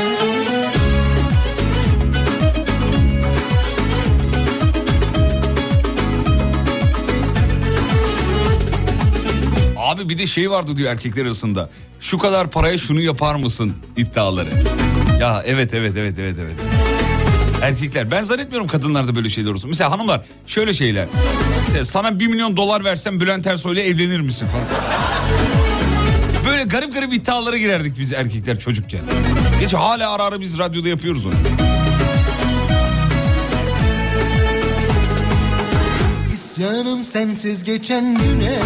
Abi 9.78 10.10
bir 10.10 10.18
de 10.18 10.26
şey 10.26 10.52
vardı 10.52 10.76
diyor 10.76 10.92
erkekler 10.92 11.26
arasında. 11.26 11.70
Şu 12.00 12.18
kadar 12.18 12.50
paraya 12.50 12.78
şunu 12.78 13.02
yapar 13.02 13.36
mısın 13.36 13.74
iddiaları. 13.98 14.50
Ya 15.20 15.44
evet 15.46 15.74
evet 15.74 15.94
evet 15.98 16.16
evet 16.20 16.36
evet. 16.40 16.56
Erkekler 17.64 18.12
ben 18.12 18.22
zannetmiyorum 18.22 18.68
kadınlarda 18.68 19.16
böyle 19.16 19.30
şeyler 19.30 19.52
olsun. 19.52 19.70
Mesela 19.70 19.92
hanımlar 19.92 20.22
şöyle 20.46 20.74
şeyler. 20.74 21.08
Mesela 21.66 21.86
sana 21.86 22.20
1 22.20 22.28
milyon 22.28 22.58
dolar 22.58 22.84
versem 22.84 23.20
Bülent 23.20 23.48
Ersoy'la 23.48 23.82
evlenir 23.82 24.20
misin 24.20 24.48
falan. 24.48 24.66
Böyle 26.46 26.64
garip 26.64 26.94
garip 26.94 27.14
iddialara 27.14 27.58
girerdik 27.58 28.00
biz 28.00 28.14
erkekler 28.14 28.60
çocukken. 28.60 29.02
Geç 29.60 29.74
hala 29.74 30.12
ara 30.12 30.24
ara 30.24 30.42
biz 30.42 30.60
radyoda 30.60 30.88
yapıyoruz 30.88 31.26
onu. 31.26 31.34
İsyanım 36.34 37.04
sensiz 37.04 37.64
geçen 37.64 38.18
güne 38.18 38.60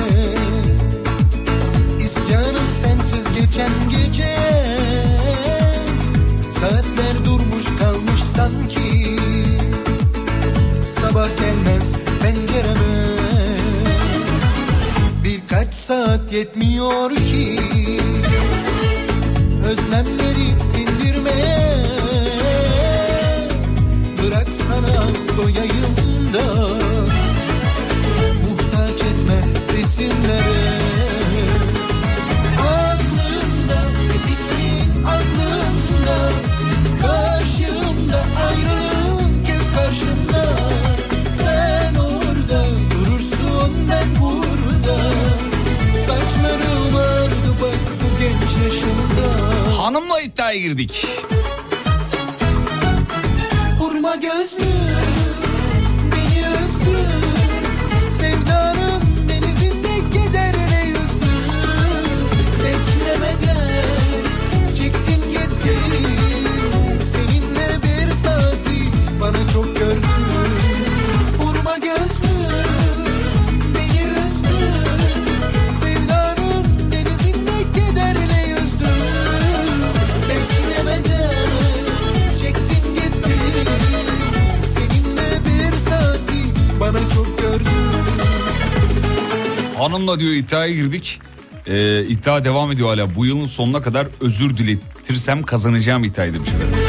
İsyanım 1.99 2.71
sensiz 2.81 3.45
geçen 3.45 3.86
Saat 15.87 16.33
yetmiyor 16.33 17.15
ki. 17.15 17.59
Özlemleri 19.65 20.47
dindirmeye 20.75 21.85
Bırak 24.23 24.47
sana 24.67 25.03
doyayım 25.37 26.06
iddiaya 50.37 50.57
girdik. 50.57 51.07
Hurma 53.79 54.15
gözlü 54.15 54.63
Hanımla 90.07 90.19
diyor 90.19 90.33
iddiaya 90.33 90.73
girdik. 90.73 91.19
Ee, 91.67 92.03
iddia 92.03 92.43
devam 92.43 92.71
ediyor 92.71 92.89
hala. 92.89 93.15
Bu 93.15 93.25
yılın 93.25 93.45
sonuna 93.45 93.81
kadar 93.81 94.07
özür 94.21 94.57
diletirsem 94.57 95.43
kazanacağım 95.43 96.03
iddiayı 96.03 96.33
demiş. 96.33 96.49
efendim. 96.49 96.79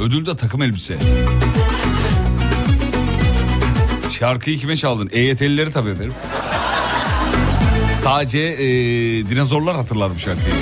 Ödül 0.00 0.26
de 0.26 0.36
takım 0.36 0.62
elbise. 0.62 0.98
Şarkıyı 4.10 4.58
kime 4.58 4.76
çaldın? 4.76 5.08
EYT'lileri 5.12 5.72
tabii 5.72 5.90
efendim. 5.90 6.14
Sadece 8.02 8.38
ee, 8.38 8.66
dinozorlar 9.30 9.76
hatırlar 9.76 10.14
bu 10.14 10.18
şarkıyı. 10.18 10.54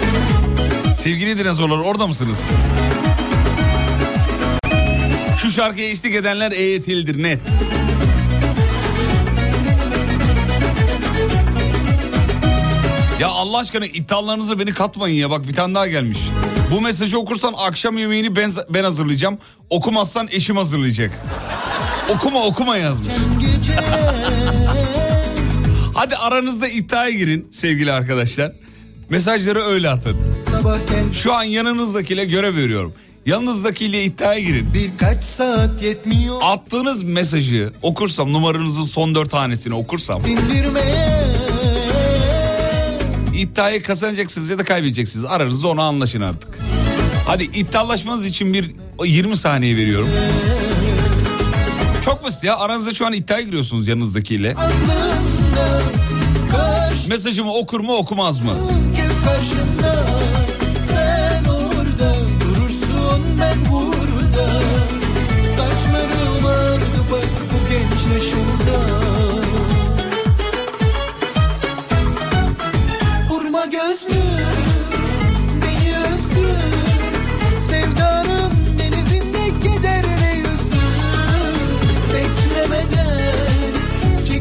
Sevgili 0.96 1.38
dinozorlar 1.38 1.78
orada 1.78 2.06
mısınız? 2.06 2.50
Şu 5.42 5.50
şarkıya 5.50 5.90
eşlik 5.90 6.14
edenler 6.14 6.52
EYT'lidir 6.52 7.22
net. 7.22 7.40
Ya 13.20 13.28
Allah 13.28 13.58
aşkına 13.58 13.86
iddialarınızla 13.86 14.58
beni 14.58 14.72
katmayın 14.72 15.16
ya 15.16 15.30
bak 15.30 15.48
bir 15.48 15.54
tane 15.54 15.74
daha 15.74 15.86
gelmiş. 15.86 16.18
Bu 16.72 16.80
mesajı 16.80 17.18
okursan 17.18 17.54
akşam 17.56 17.98
yemeğini 17.98 18.36
ben, 18.36 18.52
ben 18.70 18.84
hazırlayacağım. 18.84 19.38
Okumazsan 19.70 20.28
eşim 20.30 20.56
hazırlayacak. 20.56 21.10
Okuma 22.14 22.44
okuma 22.44 22.76
yazmış. 22.76 23.08
Hadi 25.94 26.16
aranızda 26.16 26.68
iddiaya 26.68 27.10
girin 27.10 27.48
sevgili 27.50 27.92
arkadaşlar. 27.92 28.52
Mesajları 29.10 29.58
öyle 29.60 29.90
atın. 29.90 30.16
Şu 31.12 31.34
an 31.34 31.42
yanınızdakiyle 31.42 32.24
görev 32.24 32.56
veriyorum. 32.56 32.94
Yanınızdakiyle 33.26 34.04
iddiaya 34.04 34.40
girin. 34.40 34.68
birkaç 34.74 35.24
saat 35.24 35.82
yetmiyor 35.82 36.36
Attığınız 36.42 37.02
mesajı 37.02 37.72
okursam 37.82 38.32
numaranızın 38.32 38.84
son 38.84 39.14
dört 39.14 39.30
tanesini 39.30 39.74
okursam 39.74 40.24
Dindirmeye 40.24 41.27
iddiayı 43.49 43.82
kazanacaksınız 43.82 44.51
ya 44.51 44.59
da 44.59 44.64
kaybedeceksiniz. 44.64 45.24
Aranızda 45.24 45.68
onu 45.68 45.82
anlaşın 45.82 46.20
artık. 46.20 46.59
Hadi 47.26 47.44
iddialaşmanız 47.44 48.26
için 48.26 48.55
bir 48.55 48.70
20 49.05 49.36
saniye 49.36 49.76
veriyorum. 49.76 50.09
Çok 52.05 52.24
basit 52.24 52.44
ya 52.44 52.57
aranızda 52.57 52.94
şu 52.94 53.07
an 53.07 53.12
iddiaya 53.12 53.42
giriyorsunuz 53.42 53.88
yanınızdakiyle. 53.88 54.55
Mesajımı 57.09 57.53
okur 57.53 57.80
mu 57.80 57.96
okumaz 57.96 58.40
mı? 58.40 58.55
gibi 58.96 60.17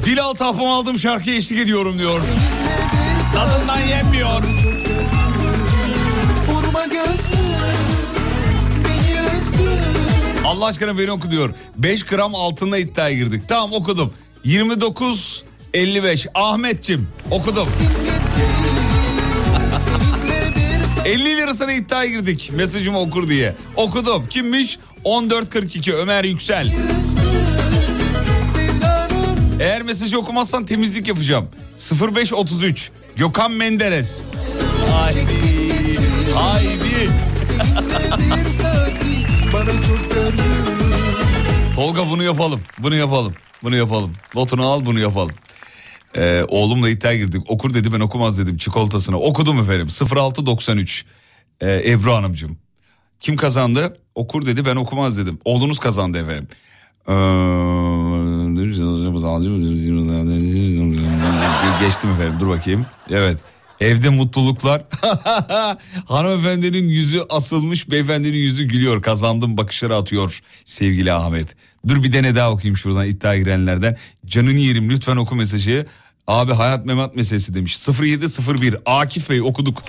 Dil 0.03 0.23
altı 0.23 0.45
aldım 0.45 0.99
şarkıya 0.99 1.35
eşlik 1.35 1.59
ediyorum 1.59 1.99
diyor. 1.99 2.21
Tadından 3.33 3.79
yenmiyor. 3.79 4.43
Allah 10.45 10.65
aşkına 10.65 10.97
beni 10.97 11.11
oku 11.11 11.31
diyor. 11.31 11.53
5 11.77 12.03
gram 12.03 12.35
altında 12.35 12.77
iddiaya 12.77 13.15
girdik. 13.15 13.43
Tamam 13.47 13.73
okudum. 13.73 14.13
29 14.43 15.43
55 15.73 16.27
Ahmetçim 16.33 17.07
okudum. 17.31 17.69
50 21.07 21.37
lirasına 21.37 21.73
iddiaya 21.73 22.09
girdik 22.09 22.51
mesajımı 22.53 22.99
okur 22.99 23.27
diye. 23.27 23.55
Okudum. 23.75 24.27
Kimmiş? 24.29 24.79
1442 25.05 25.93
Ömer 25.93 26.23
Yüksel. 26.23 26.73
Eğer 29.59 29.81
mesajı 29.81 30.19
okumazsan 30.19 30.65
temizlik 30.65 31.07
yapacağım. 31.07 31.47
0533 32.13 32.91
Gökhan 33.15 33.51
Menderes. 33.51 34.25
Haydi. 34.91 35.27
Haydi. 36.35 37.09
Tolga 41.75 42.09
bunu 42.09 42.23
yapalım. 42.23 42.61
Bunu 42.79 42.95
yapalım. 42.95 43.33
Bunu 43.63 43.75
yapalım. 43.75 44.13
Notunu 44.35 44.67
al 44.67 44.85
bunu 44.85 44.99
yapalım. 44.99 45.35
Ee, 46.15 46.43
oğlumla 46.47 46.89
iddiaya 46.89 47.17
girdik. 47.17 47.51
Okur 47.51 47.73
dedi 47.73 47.93
ben 47.93 47.99
okumaz 47.99 48.37
dedim 48.39 48.57
çikolatasını. 48.57 49.17
Okudum 49.19 49.59
efendim 49.59 49.87
0693 50.15 51.05
ee, 51.61 51.91
Ebru 51.91 52.13
Hanımcığım. 52.13 52.57
Kim 53.19 53.35
kazandı? 53.35 53.97
Okur 54.15 54.45
dedi 54.45 54.65
ben 54.65 54.75
okumaz 54.75 55.17
dedim. 55.17 55.39
Oğlunuz 55.45 55.79
kazandı 55.79 56.17
efendim. 56.17 56.47
Ee, 57.07 57.13
Geçtim 61.85 62.11
efendim 62.11 62.33
dur 62.39 62.47
bakayım. 62.47 62.85
Evet. 63.09 63.37
Evde 63.81 64.09
mutluluklar. 64.09 64.81
Hanımefendinin 66.05 66.87
yüzü 66.87 67.21
asılmış, 67.29 67.91
beyefendinin 67.91 68.37
yüzü 68.37 68.63
gülüyor. 68.63 69.01
Kazandım 69.01 69.57
bakışları 69.57 69.95
atıyor 69.95 70.41
sevgili 70.65 71.13
Ahmet. 71.13 71.47
Dur 71.87 72.03
bir 72.03 72.11
tane 72.11 72.35
daha 72.35 72.51
okuyayım 72.51 72.77
şuradan 72.77 73.05
iddia 73.05 73.37
girenlerden. 73.37 73.97
Canını 74.25 74.59
yerim 74.59 74.89
lütfen 74.89 75.15
oku 75.15 75.35
mesajı. 75.35 75.85
Abi 76.27 76.53
hayat 76.53 76.85
memat 76.85 77.15
meselesi 77.15 77.55
demiş. 77.55 77.77
0701 78.01 78.75
Akif 78.85 79.29
Bey 79.29 79.41
okuduk. 79.41 79.83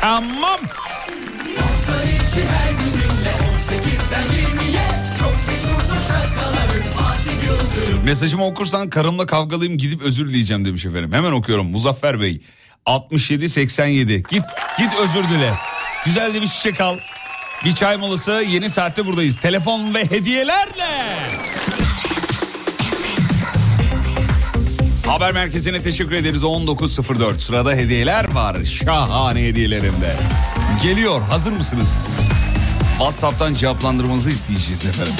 Tamam. 0.00 0.60
Her 2.36 3.41
Mesajımı 8.04 8.46
okursan 8.46 8.90
karımla 8.90 9.26
kavgalıyım 9.26 9.78
gidip 9.78 10.02
özür 10.02 10.28
dileyeceğim 10.28 10.64
demiş 10.64 10.86
efendim. 10.86 11.12
Hemen 11.12 11.32
okuyorum 11.32 11.66
Muzaffer 11.70 12.20
Bey. 12.20 12.40
6787 12.86 14.12
git 14.12 14.42
git 14.78 14.92
özür 15.02 15.28
dile. 15.28 15.52
Güzel 16.04 16.34
de 16.34 16.42
bir 16.42 16.46
çiçek 16.46 16.80
al. 16.80 16.98
Bir 17.64 17.72
çay 17.74 17.96
molası 17.96 18.44
yeni 18.48 18.70
saatte 18.70 19.06
buradayız. 19.06 19.36
Telefon 19.36 19.94
ve 19.94 20.04
hediyelerle. 20.10 21.12
Haber 25.06 25.32
merkezine 25.32 25.82
teşekkür 25.82 26.12
ederiz 26.12 26.42
19.04 26.42 27.38
sırada 27.38 27.72
hediyeler 27.72 28.32
var 28.34 28.56
şahane 28.64 29.42
hediyelerimde. 29.42 30.16
Geliyor 30.82 31.22
hazır 31.22 31.52
mısınız? 31.52 32.08
WhatsApp'tan 32.98 33.54
cevaplandırmanızı 33.54 34.30
isteyeceğiz 34.30 34.86
efendim. 34.86 35.14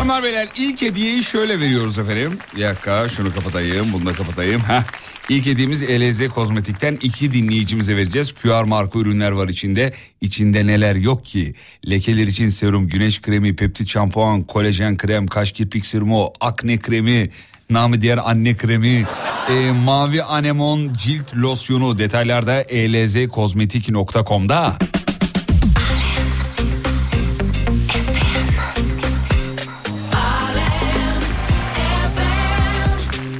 Hanımlar 0.00 0.22
beyler 0.22 0.48
ilk 0.56 0.82
hediyeyi 0.82 1.24
şöyle 1.24 1.60
veriyoruz 1.60 1.98
efendim. 1.98 2.38
Bir 2.56 2.62
dakika 2.62 3.08
şunu 3.08 3.34
kapatayım 3.34 3.86
bunu 3.92 4.06
da 4.06 4.12
kapatayım. 4.12 4.60
Heh. 4.60 4.82
İlk 5.28 5.46
hediyemiz 5.46 5.82
ELZ 5.82 6.28
Kozmetik'ten 6.28 6.98
iki 7.02 7.32
dinleyicimize 7.32 7.96
vereceğiz. 7.96 8.32
QR 8.32 8.64
marka 8.64 8.98
ürünler 8.98 9.30
var 9.30 9.48
içinde. 9.48 9.92
İçinde 10.20 10.66
neler 10.66 10.96
yok 10.96 11.24
ki? 11.24 11.54
Lekeler 11.90 12.26
için 12.26 12.48
serum, 12.48 12.88
güneş 12.88 13.20
kremi, 13.20 13.56
peptit 13.56 13.88
şampuan, 13.88 14.42
kolajen 14.42 14.96
krem, 14.96 15.26
kaş 15.26 15.52
kirpik 15.52 15.86
serumu, 15.86 16.32
akne 16.40 16.78
kremi, 16.78 17.30
namı 17.70 18.00
diğer 18.00 18.18
anne 18.24 18.54
kremi, 18.54 19.04
e, 19.50 19.70
mavi 19.84 20.22
anemon 20.22 20.92
cilt 20.92 21.36
losyonu 21.36 21.98
detaylarda 21.98 22.62
elzkozmetik.com'da. 22.62 24.76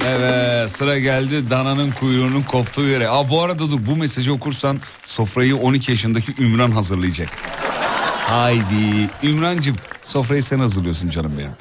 Evet 0.07 0.71
sıra 0.71 0.99
geldi 0.99 1.49
dananın 1.49 1.91
kuyruğunun 1.91 2.41
koptuğu 2.41 2.87
yere. 2.87 3.09
Aa, 3.09 3.29
bu 3.29 3.41
arada 3.41 3.59
dur 3.71 3.85
bu 3.85 3.95
mesajı 3.95 4.33
okursan 4.33 4.79
sofrayı 5.05 5.57
12 5.57 5.91
yaşındaki 5.91 6.43
Ümran 6.43 6.71
hazırlayacak. 6.71 7.29
Haydi 8.27 9.09
Ümrancığım 9.23 9.75
sofrayı 10.03 10.43
sen 10.43 10.59
hazırlıyorsun 10.59 11.09
canım 11.09 11.31
benim. 11.37 11.51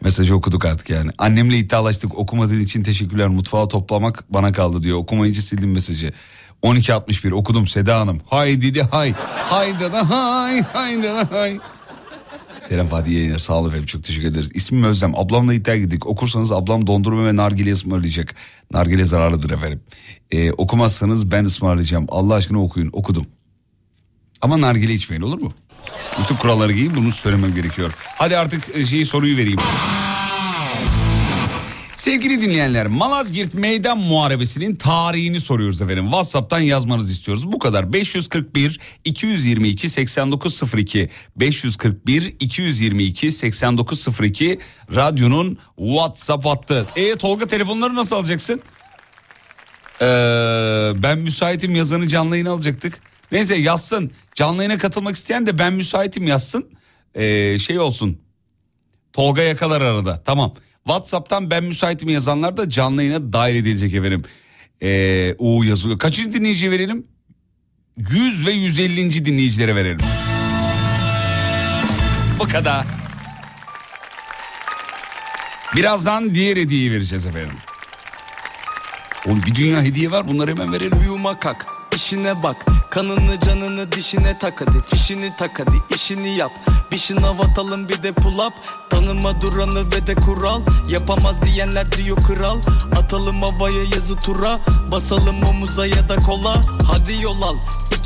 Mesajı 0.00 0.34
okuduk 0.34 0.64
artık 0.64 0.90
yani. 0.90 1.10
Annemle 1.18 1.58
iddialaştık 1.58 2.18
okumadığın 2.18 2.60
için 2.60 2.82
teşekkürler 2.82 3.28
mutfağı 3.28 3.68
toplamak 3.68 4.24
bana 4.28 4.52
kaldı 4.52 4.82
diyor. 4.82 4.98
Okumayınca 4.98 5.42
sildim 5.42 5.72
mesajı. 5.72 6.12
12.61 6.62 7.32
okudum 7.32 7.66
Seda 7.66 8.00
Hanım. 8.00 8.20
Haydi 8.26 8.74
de 8.74 8.82
hay. 8.82 9.14
Haydi 9.36 9.92
da 9.92 10.10
hay. 10.10 10.62
Haydi 10.62 11.02
da 11.02 11.28
hay. 11.30 11.58
Selam 12.70 12.88
Fatih 12.88 13.12
yayınlar 13.12 13.38
sağ 13.38 13.54
olun 13.54 13.68
efendim 13.68 13.86
çok 13.86 14.04
teşekkür 14.04 14.28
ederiz. 14.28 14.50
İsmim 14.54 14.84
Özlem 14.84 15.14
ablamla 15.14 15.54
iddia 15.54 15.76
gittik. 15.76 16.06
Okursanız 16.06 16.52
ablam 16.52 16.86
dondurma 16.86 17.26
ve 17.26 17.36
nargile 17.36 17.72
ısmarlayacak. 17.72 18.34
Nargile 18.72 19.04
zararlıdır 19.04 19.50
efendim. 19.50 19.80
Ee, 20.30 20.52
okumazsanız 20.52 21.30
ben 21.30 21.44
ısmarlayacağım. 21.44 22.06
Allah 22.08 22.34
aşkına 22.34 22.62
okuyun 22.62 22.90
okudum. 22.92 23.26
Ama 24.40 24.60
nargile 24.60 24.92
içmeyin 24.92 25.22
olur 25.22 25.38
mu? 25.38 25.52
Bütün 26.20 26.36
kuralları 26.36 26.72
giyin 26.72 26.96
bunu 26.96 27.10
söylemem 27.10 27.54
gerekiyor. 27.54 27.92
Hadi 28.18 28.36
artık 28.36 28.76
e, 28.76 28.84
şeyi 28.84 29.04
soruyu 29.04 29.36
vereyim. 29.36 29.60
Sevgili 32.00 32.40
dinleyenler 32.40 32.86
Malazgirt 32.86 33.54
Meydan 33.54 33.98
Muharebesi'nin 33.98 34.74
tarihini 34.74 35.40
soruyoruz 35.40 35.82
efendim. 35.82 36.04
Whatsapp'tan 36.04 36.60
yazmanızı 36.60 37.12
istiyoruz. 37.12 37.52
Bu 37.52 37.58
kadar 37.58 37.92
541 37.92 38.80
222 39.04 39.88
8902 39.88 41.08
541 41.36 42.36
222 42.40 43.30
8902 43.30 44.58
radyonun 44.94 45.58
WhatsApp 45.76 46.46
hattı. 46.46 46.86
E 46.96 47.16
Tolga 47.16 47.46
telefonları 47.46 47.94
nasıl 47.94 48.16
alacaksın? 48.16 48.62
Ee, 50.00 50.04
ben 51.02 51.18
müsaitim 51.18 51.76
yazanı 51.76 52.08
canlı 52.08 52.34
yayına 52.34 52.50
alacaktık. 52.50 53.00
Neyse 53.32 53.56
yazsın. 53.56 54.10
Canlı 54.34 54.56
yayına 54.56 54.78
katılmak 54.78 55.16
isteyen 55.16 55.46
de 55.46 55.58
ben 55.58 55.72
müsaitim 55.72 56.26
yazsın. 56.26 56.70
Ee, 57.14 57.58
şey 57.58 57.78
olsun. 57.78 58.18
Tolga 59.12 59.42
yakalar 59.42 59.80
arada. 59.80 60.22
Tamam. 60.24 60.54
WhatsApp'tan 60.84 61.50
ben 61.50 61.64
müsaitim 61.64 62.08
yazanlar 62.08 62.56
da 62.56 62.68
canlı 62.68 63.02
yayına 63.02 63.32
dahil 63.32 63.54
edilecek 63.54 63.94
efendim. 63.94 64.22
Ee, 64.82 65.34
o 65.38 65.62
yazılıyor. 65.62 65.98
Kaçıncı 65.98 66.32
dinleyici 66.32 66.70
verelim? 66.70 67.06
100 67.96 68.46
ve 68.46 68.50
150. 68.50 69.24
dinleyicilere 69.24 69.74
verelim. 69.74 69.98
Bu 72.38 72.48
kadar. 72.48 72.86
Birazdan 75.76 76.34
diğer 76.34 76.56
hediyeyi 76.56 76.92
vereceğiz 76.92 77.26
efendim. 77.26 77.56
Oğlum 79.26 79.42
bir 79.46 79.54
dünya 79.54 79.82
hediye 79.82 80.10
var 80.10 80.28
bunları 80.28 80.50
hemen 80.50 80.72
verelim. 80.72 80.98
Uyuma 80.98 81.40
kalk 81.40 81.79
işine 81.96 82.42
bak. 82.42 82.56
Kanını 82.90 83.40
canını 83.40 83.92
dişine 83.92 84.38
tak 84.38 84.60
hadi. 84.60 84.82
Fişini 84.86 85.36
tak 85.36 85.60
hadi 85.60 85.94
işini 85.94 86.36
yap. 86.36 86.52
Bir 86.92 86.98
şınav 86.98 87.38
atalım 87.38 87.88
bir 87.88 88.02
de 88.02 88.12
pull 88.12 88.38
up. 88.38 88.52
Tanıma 88.90 89.40
duranı 89.40 89.90
ve 89.90 90.06
de 90.06 90.14
kural. 90.14 90.62
Yapamaz 90.88 91.42
diyenler 91.42 91.92
diyor 91.92 92.16
kral. 92.16 92.58
Atalım 92.96 93.42
havaya 93.42 93.84
yazı 93.94 94.16
tura. 94.16 94.58
Basalım 94.92 95.42
omuza 95.42 95.86
ya 95.86 96.08
da 96.08 96.16
kola. 96.16 96.56
Hadi 96.90 97.22
yol 97.22 97.42
al 97.42 97.56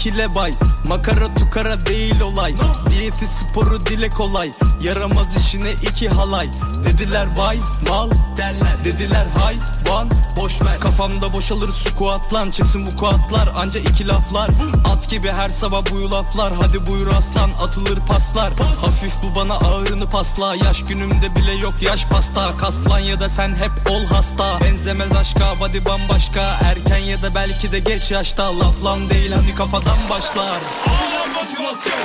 ikile 0.05 0.35
bay. 0.35 0.53
Makara 0.89 1.35
tukara 1.35 1.87
değil 1.87 2.21
olay. 2.21 2.55
Diyeti 2.91 3.27
sporu 3.27 3.87
dile 3.87 4.09
kolay. 4.09 4.51
Yaramaz 4.81 5.37
işine 5.37 5.73
iki 5.73 6.09
halay. 6.09 6.51
Dediler 6.85 7.29
vay 7.37 7.59
mal. 7.89 8.11
Derler. 8.37 8.85
Dediler 8.85 9.27
hay 9.39 9.57
van. 9.89 10.11
Boş 10.37 10.63
ver. 10.63 10.79
Kafamda 10.81 11.33
boşalır 11.33 11.69
squat 11.69 12.33
lan 12.35 12.51
Çıksın 12.51 12.87
bu 12.87 12.97
kuatlar 12.97 13.49
anca 13.75 13.91
iki 13.91 14.09
laflar. 14.09 14.51
At 14.85 15.09
gibi 15.09 15.29
her 15.29 15.51
sabah 15.51 15.83
bu 15.91 16.11
laflar. 16.11 16.53
Hadi 16.61 16.87
buyur 16.87 17.07
aslan 17.07 17.51
atılır 17.63 17.99
paslar. 18.09 18.53
Hafif 18.81 19.13
bu 19.23 19.37
bana 19.37 19.55
ağırını 19.55 20.09
pasla. 20.09 20.55
Yaş 20.55 20.85
günümde 20.85 21.37
bile 21.37 21.53
yok 21.53 21.75
yaş 21.83 22.07
pasta. 22.07 22.57
Kaslan 22.57 22.99
ya 22.99 23.21
da 23.21 23.29
sen 23.29 23.55
hep 23.55 23.91
ol 23.91 24.05
hasta. 24.05 24.61
Benzemez 24.61 25.13
aşka 25.13 25.61
body 25.61 25.85
bambaşka. 25.85 26.59
Erken 26.65 26.99
ya 26.99 27.23
da 27.23 27.35
belki 27.35 27.73
de 27.73 27.79
geç 27.79 28.11
yaşta. 28.11 28.59
Laf 28.59 28.85
lan 28.85 29.11
değil 29.11 29.33
hani 29.33 29.55
kafadan 29.55 29.99
başlar. 30.11 30.61
Ulan 30.87 31.29
motivasyon. 31.35 32.05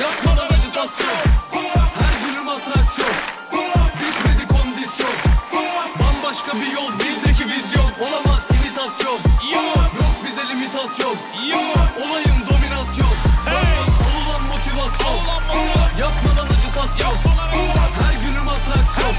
Yapmadan 0.00 0.56
acitasyon. 0.56 1.16
Her 1.98 2.28
günüm 2.28 2.48
atraksiyon. 2.48 3.14
Bitmedi 4.00 4.48
kondisyon. 4.48 5.14
Bambaşka 6.00 6.52
bir 6.54 6.72
yol 6.72 6.92
bizdeki 6.98 7.46
vizyon. 7.46 7.90
Olamaz 8.00 8.42
imitasyon 8.50 9.27
bize 10.78 10.86
limitasyon 10.86 11.16
Olayım 12.02 12.38
dominasyon. 12.50 13.14
Olulan 14.06 14.42
motivasyon. 14.42 15.14
Yapmadan 16.00 16.46
acitasyon 16.46 17.14
Her 18.00 18.26
günüm 18.26 18.48
atraksiyon. 18.48 19.14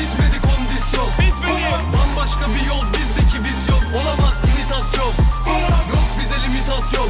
Bitmedi 0.00 0.40
kondisyon. 0.42 1.08
Bambaşka 1.92 2.46
bir 2.54 2.66
yol 2.68 2.82
bizdeki 2.82 3.38
vizyon. 3.38 3.92
Olamaz 3.92 4.34
imitasyon. 4.48 5.12
Yok 5.92 6.08
bize 6.18 6.48
limitasyon. 6.48 7.08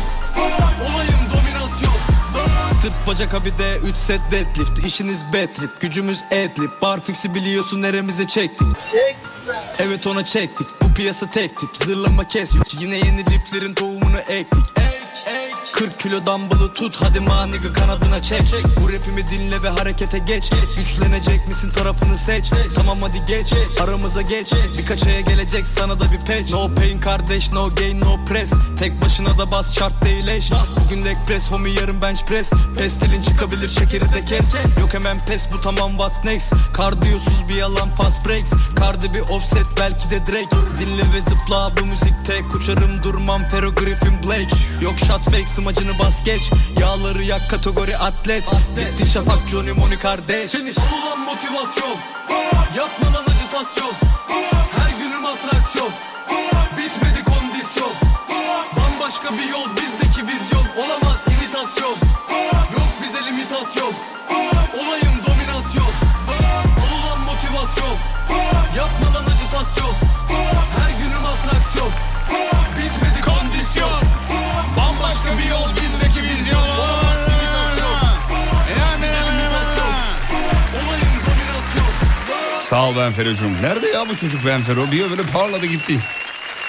Olayım 0.90 1.20
dominasyon. 1.34 1.94
Sırt 2.82 3.06
bacak 3.06 3.34
abi 3.34 3.58
de 3.58 3.76
3 3.76 3.96
set 3.96 4.20
deadlift. 4.30 4.78
İşiniz 4.86 5.24
bad 5.32 5.54
trip 5.54 5.80
gücümüz 5.80 6.22
adlib 6.22 6.82
Bar 6.82 7.00
fix'i 7.00 7.34
biliyorsun 7.34 7.82
neremize 7.82 8.26
çektik? 8.26 8.68
Evet 9.78 10.06
ona 10.06 10.24
çektik 10.24 10.81
piyasa 10.94 11.30
tek 11.30 11.58
tip 11.58 11.76
Zırlama 11.76 12.24
kes 12.24 12.54
yine 12.80 12.96
yeni 12.96 13.20
liflerin 13.20 13.74
tohumunu 13.74 14.18
ektik 14.18 14.32
Ek, 14.32 14.48
ek. 14.68 14.71
40 15.72 15.98
kilo 15.98 16.26
dumbbell'ı 16.26 16.74
tut 16.74 16.96
hadi 17.02 17.20
maniga 17.20 17.72
kanadına 17.72 18.22
çek. 18.22 18.42
Bu 18.80 18.92
rapimi 18.92 19.26
dinle 19.26 19.62
ve 19.62 19.68
harekete 19.68 20.18
geç. 20.18 20.50
Güçlenecek 20.76 21.48
misin 21.48 21.70
tarafını 21.70 22.16
seç. 22.16 22.50
Tamam 22.74 23.02
hadi 23.02 23.24
geç 23.26 23.52
aramıza 23.80 24.22
geç. 24.22 24.52
Birkaç 24.78 25.06
aya 25.06 25.20
gelecek 25.20 25.66
sana 25.66 26.00
da 26.00 26.04
bir 26.04 26.18
patch 26.18 26.50
No 26.52 26.74
pain 26.74 27.00
kardeş 27.00 27.52
no 27.52 27.68
gain 27.68 28.00
no 28.00 28.24
press. 28.24 28.52
Tek 28.78 29.02
başına 29.02 29.38
da 29.38 29.52
bas 29.52 29.78
şart 29.78 30.04
değil 30.04 30.28
eş. 30.28 30.50
Bugün 30.84 31.04
leg 31.04 31.16
press 31.26 31.50
homie 31.50 31.72
yarın 31.72 32.02
bench 32.02 32.24
press. 32.24 32.50
Pestilin 32.76 33.22
çıkabilir 33.22 33.68
şekeri 33.68 34.14
de 34.14 34.20
kes. 34.20 34.46
Yok 34.80 34.94
hemen 34.94 35.24
pes 35.26 35.48
bu 35.52 35.56
tamam 35.56 35.90
what's 35.90 36.24
next? 36.24 36.52
Kardiyosuz 36.72 37.48
bir 37.48 37.54
yalan 37.54 37.90
fast 37.90 38.28
breaks. 38.28 38.50
Kardı 38.74 39.06
bir 39.14 39.20
offset 39.20 39.66
belki 39.80 40.10
de 40.10 40.26
Drake. 40.26 40.56
Dinle 40.78 41.02
ve 41.02 41.20
zıpla 41.30 41.72
bu 41.80 41.86
müzikte 41.86 42.42
Uçarım 42.56 43.02
durmam 43.02 43.44
Fero 43.44 43.74
Griffin 43.74 44.22
Blake. 44.22 44.56
Yok 44.80 44.98
shot 44.98 45.24
fake 45.24 45.46
smacını 45.62 45.98
bas 45.98 46.24
geç. 46.24 46.50
Yağları 46.80 47.22
yak 47.22 47.50
kategori 47.50 47.96
atlet. 47.96 48.44
Bitti 48.76 49.10
şafak 49.10 49.48
Johnny 49.48 49.72
Moni 49.72 49.98
kardeş. 49.98 50.50
Finish. 50.50 50.78
Ulan 50.78 51.20
motivasyon. 51.20 51.96
Yapmadan 52.76 53.24
acitasyon. 53.24 53.92
Her 54.76 55.04
günüm 55.04 55.26
atraksiyon. 55.26 55.90
Bitmedi 56.78 57.24
kondisyon. 57.24 57.92
Bambaşka 58.76 59.32
bir 59.32 59.48
yol 59.50 59.68
bizdeki 59.76 60.26
vizyon. 60.26 60.66
Olamaz 60.76 61.01
Sağ 82.72 82.88
ol 82.88 82.96
Benfero'cum. 82.96 83.52
Nerede 83.62 83.86
ya 83.88 84.08
bu 84.08 84.16
çocuk 84.16 84.46
Benfero? 84.46 84.92
Bir 84.92 85.10
böyle 85.10 85.22
parladı 85.22 85.66
gitti. 85.66 85.98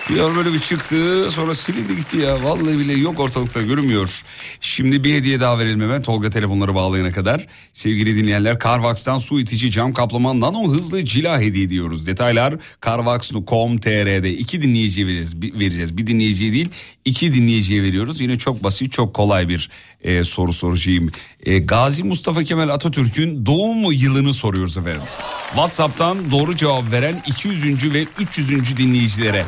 Bir 0.10 0.36
böyle 0.36 0.54
bir 0.54 0.60
çıktı 0.60 1.32
sonra 1.32 1.56
silindi 1.56 1.96
gitti 1.96 2.18
ya. 2.18 2.44
Vallahi 2.44 2.80
bile 2.80 2.94
yok 2.94 3.20
ortalıkta 3.20 3.62
görünmüyor. 3.62 4.24
Şimdi 4.62 5.04
bir 5.04 5.14
hediye 5.14 5.40
daha 5.40 5.60
verelim 5.60 5.82
hemen 5.82 6.02
Tolga 6.02 6.30
telefonları 6.30 6.76
bağlayana 6.76 7.12
kadar. 7.12 7.48
Sevgili 7.74 8.16
dinleyenler 8.16 8.60
Carvax'tan 8.60 9.18
su 9.18 9.40
itici 9.40 9.72
cam 9.72 9.94
kaplama 9.94 10.40
nano 10.40 10.74
hızlı 10.74 11.06
cila 11.06 11.40
hediye 11.42 11.66
ediyoruz. 11.66 12.08
Detaylar 12.08 12.56
carvax.com.tr'de 12.86 14.32
iki 14.32 14.62
dinleyiciye. 14.62 15.08
Bir, 15.08 15.60
vereceğiz. 15.60 15.98
bir 15.98 16.08
dinleyiciye 16.08 16.52
değil 16.52 16.70
iki 17.06 17.34
dinleyiciye 17.34 17.84
veriyoruz. 17.84 18.22
Yine 18.22 18.38
çok 18.38 18.64
basit 18.64 18.92
çok 18.92 19.14
kolay 19.14 19.50
bir 19.50 19.70
e, 20.02 20.24
soru 20.24 20.54
soracağım. 20.54 21.12
E, 21.46 21.60
Gazi 21.60 22.04
Mustafa 22.04 22.44
Kemal 22.44 22.70
Atatürk'ün 22.70 23.46
doğum 23.46 23.92
yılını 23.92 24.34
soruyoruz 24.34 24.78
efendim. 24.78 25.02
WhatsApp'tan 25.48 26.32
doğru 26.32 26.56
cevap 26.56 26.92
veren 26.92 27.22
200. 27.28 27.94
ve 27.94 28.06
300. 28.20 28.78
dinleyicilere. 28.78 29.46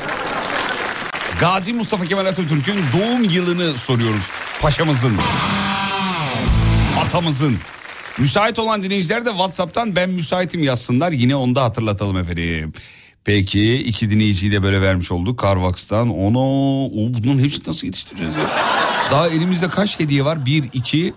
Gazi 1.39 1.73
Mustafa 1.73 2.05
Kemal 2.05 2.25
Atatürk'ün 2.25 2.75
doğum 2.93 3.23
yılını 3.23 3.77
soruyoruz. 3.77 4.29
Paşamızın. 4.61 5.13
Atamızın. 7.05 7.57
Müsait 8.19 8.59
olan 8.59 8.83
dinleyiciler 8.83 9.25
de 9.25 9.29
WhatsApp'tan 9.29 9.95
ben 9.95 10.09
müsaitim 10.09 10.63
yazsınlar. 10.63 11.11
Yine 11.11 11.35
onu 11.35 11.55
da 11.55 11.63
hatırlatalım 11.63 12.17
efendim. 12.17 12.73
Peki 13.25 13.73
iki 13.73 14.09
dinleyiciyi 14.09 14.51
de 14.51 14.63
böyle 14.63 14.81
vermiş 14.81 15.11
olduk. 15.11 15.41
Carvax'tan 15.43 16.09
onu 16.09 16.39
o, 16.85 17.13
bunların 17.13 17.39
hepsini 17.39 17.67
nasıl 17.67 17.87
yetiştireceğiz 17.87 18.35
ya? 18.35 18.43
Daha 19.11 19.27
elimizde 19.27 19.69
kaç 19.69 19.99
hediye 19.99 20.25
var? 20.25 20.45
Bir, 20.45 20.63
iki, 20.73 21.13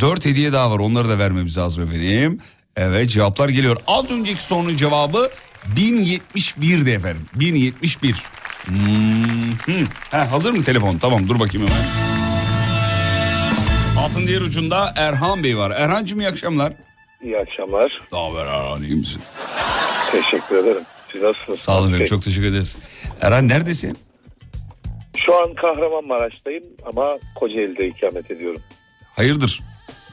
dört 0.00 0.24
hediye 0.26 0.52
daha 0.52 0.70
var. 0.70 0.78
Onları 0.78 1.08
da 1.08 1.18
vermemiz 1.18 1.58
lazım 1.58 1.82
efendim. 1.84 2.40
Evet 2.76 3.10
cevaplar 3.10 3.48
geliyor. 3.48 3.76
Az 3.86 4.10
önceki 4.10 4.42
sorunun 4.42 4.76
cevabı 4.76 5.30
1071'di 5.76 6.90
efendim. 6.90 7.26
1071. 7.34 8.14
Hmm, 8.64 8.74
hmm. 9.64 9.86
Ha, 10.10 10.32
hazır 10.32 10.50
mı 10.52 10.64
telefon? 10.64 10.98
Tamam 10.98 11.28
dur 11.28 11.40
bakayım 11.40 11.66
hemen. 11.66 11.82
Altın 13.98 14.26
diğer 14.26 14.40
ucunda 14.40 14.92
Erhan 14.96 15.44
Bey 15.44 15.56
var. 15.56 15.70
Erhan'cığım 15.70 16.20
iyi 16.20 16.28
akşamlar. 16.28 16.72
İyi 17.22 17.38
akşamlar. 17.38 18.00
Ne 18.12 18.18
haber 18.18 18.46
Erhan 18.46 18.82
iyi 18.82 18.94
misin? 18.94 19.22
Teşekkür 20.12 20.56
ederim. 20.58 20.82
Siz 21.12 21.22
nasılsınız? 21.22 21.60
Sağ 21.60 21.78
olun 21.78 21.88
efendim 21.88 22.06
çok 22.06 22.22
teşekkür 22.22 22.46
ederiz. 22.48 22.78
Erhan 23.20 23.48
neredesin? 23.48 23.96
Şu 25.16 25.40
an 25.40 25.54
Kahramanmaraş'tayım 25.54 26.64
ama 26.92 27.18
Kocaeli'de 27.34 27.86
ikamet 27.88 28.30
ediyorum. 28.30 28.62
Hayırdır? 29.16 29.60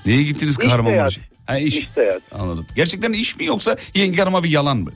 Neye 0.08 0.24
gittiniz 0.24 0.58
Kahramanmaraş'a? 0.58 1.10
seyahat. 1.22 1.32
Ha 1.46 1.58
iş. 1.58 1.76
İş 1.76 1.90
seyahat. 1.90 2.22
Anladım. 2.32 2.68
Gerçekten 2.76 3.14
iş 3.14 3.38
mi 3.38 3.46
yoksa 3.46 3.76
yenge 3.96 4.22
hanıma 4.22 4.44
bir 4.44 4.50
yalan 4.50 4.78
mı? 4.78 4.92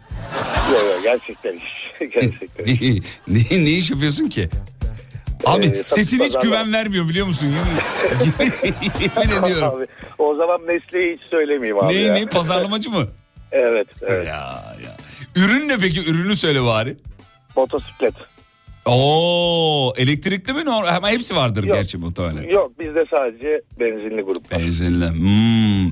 Yok 0.72 0.82
yok 0.84 1.00
gerçekten 1.04 1.54
iş. 1.58 1.64
gerçekten 2.14 2.66
iş. 2.66 2.82
ne, 3.28 3.40
ne, 3.52 3.66
ne 3.66 3.70
iş 3.70 3.92
yapıyorsun 3.92 4.30
ki? 4.30 4.50
Abi 5.46 5.66
Ee, 5.66 5.84
sesin 5.86 6.20
hiç 6.20 6.34
pazarlama. 6.34 6.44
güven 6.64 6.74
vermiyor 6.74 7.10
biliyor 7.10 7.28
musun? 7.28 7.48
Yemin 9.02 9.44
ediyorum. 9.46 9.78
Abi, 9.78 9.86
o 10.18 10.36
zaman 10.36 10.62
mesleği 10.62 11.14
hiç 11.18 11.22
söylemeyeyim 11.32 11.78
abi 11.80 11.94
Ne 11.94 11.98
ya. 11.98 12.14
ne 12.14 12.26
pazarlamacı 12.26 12.90
mı? 12.90 13.08
Evet 13.52 13.88
evet. 14.02 14.28
Ya 14.28 14.76
ya. 14.86 14.98
Ürün 15.36 15.68
ne 15.70 15.78
peki? 15.78 16.10
Ürünü 16.12 16.36
söyle 16.36 16.64
bari. 16.64 16.98
Motosiklet. 17.56 18.14
Oo, 18.86 19.94
elektrikli 19.98 20.54
mi? 20.54 20.66
Normal- 20.66 20.92
Hemen 20.94 21.12
hepsi 21.14 21.36
vardır 21.36 21.64
Yok. 21.64 21.76
gerçi 21.78 21.98
muhtemelen. 21.98 22.50
Yok 22.50 22.80
bizde 22.80 23.06
sadece 23.12 23.62
benzinli 23.80 24.22
grup 24.22 24.52
var. 24.52 24.60
Benzinli. 24.60 25.10
Hmm. 25.10 25.92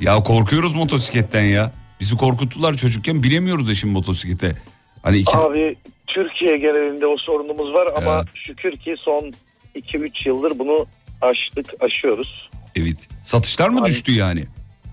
Ya 0.00 0.22
korkuyoruz 0.22 0.74
motosikletten 0.74 1.44
ya. 1.44 1.72
Bizi 2.00 2.16
korkuttular 2.16 2.74
çocukken 2.74 3.22
bilemiyoruz 3.22 3.68
ya 3.68 3.74
şimdi 3.74 3.92
motosiklete. 3.94 4.56
Hani 5.02 5.16
iki... 5.18 5.36
Abi 5.36 5.76
Türkiye 6.06 6.56
genelinde 6.56 7.06
o 7.06 7.16
sorunumuz 7.16 7.74
var 7.74 7.88
ama 7.96 8.14
Evet. 8.16 8.26
şükür 8.46 8.76
ki 8.76 8.94
son 8.98 9.32
2-3 9.74 10.28
yıldır 10.28 10.58
bunu 10.58 10.86
aştık, 11.20 11.74
aşıyoruz. 11.80 12.48
Evet. 12.76 13.08
Satışlar 13.22 13.68
mı 13.68 13.78
Hani- 13.80 13.88
düştü 13.90 14.12
yani? 14.12 14.44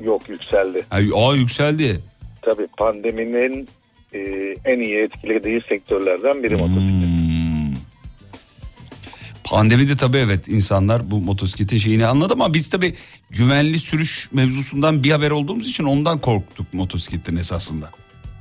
Yok 0.04 0.30
yükseldi. 0.30 0.86
Ay, 0.92 1.10
aa 1.16 1.36
yükseldi. 1.36 2.00
Tabii 2.42 2.68
pandeminin 2.78 3.68
e, 4.14 4.20
en 4.66 4.80
iyi 4.80 4.97
etkilediği 4.97 5.62
sektörlerden 5.70 6.43
biri 6.43 6.55
motosiklet. 6.55 7.05
Hmm. 7.05 7.74
Pandemide 9.43 9.95
tabii 9.95 10.18
evet 10.18 10.47
insanlar 10.47 11.12
bu 11.12 11.22
motosikletin 11.22 11.78
şeyini 11.78 12.05
anladı 12.05 12.34
ama 12.34 12.53
biz 12.53 12.70
tabii 12.70 12.95
güvenli 13.30 13.80
sürüş 13.80 14.30
mevzusundan 14.32 15.03
bir 15.03 15.12
haber 15.12 15.32
olduğumuz 15.32 15.70
için 15.70 15.84
ondan 15.84 16.20
korktuk 16.20 16.74
motosikletten 16.74 17.36
esasında. 17.36 17.91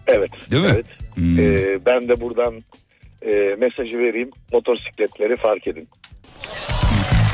Evet. 0.06 0.30
Değil 0.50 0.62
mi? 0.62 0.70
Evet. 0.74 0.86
Hmm. 1.14 1.38
E, 1.38 1.78
ben 1.86 2.08
de 2.08 2.20
buradan 2.20 2.54
e, 3.22 3.56
mesajı 3.58 3.98
vereyim. 3.98 4.30
Motosikletleri 4.52 5.36
fark 5.36 5.66
edin. 5.66 5.88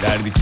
Derdik. 0.03 0.35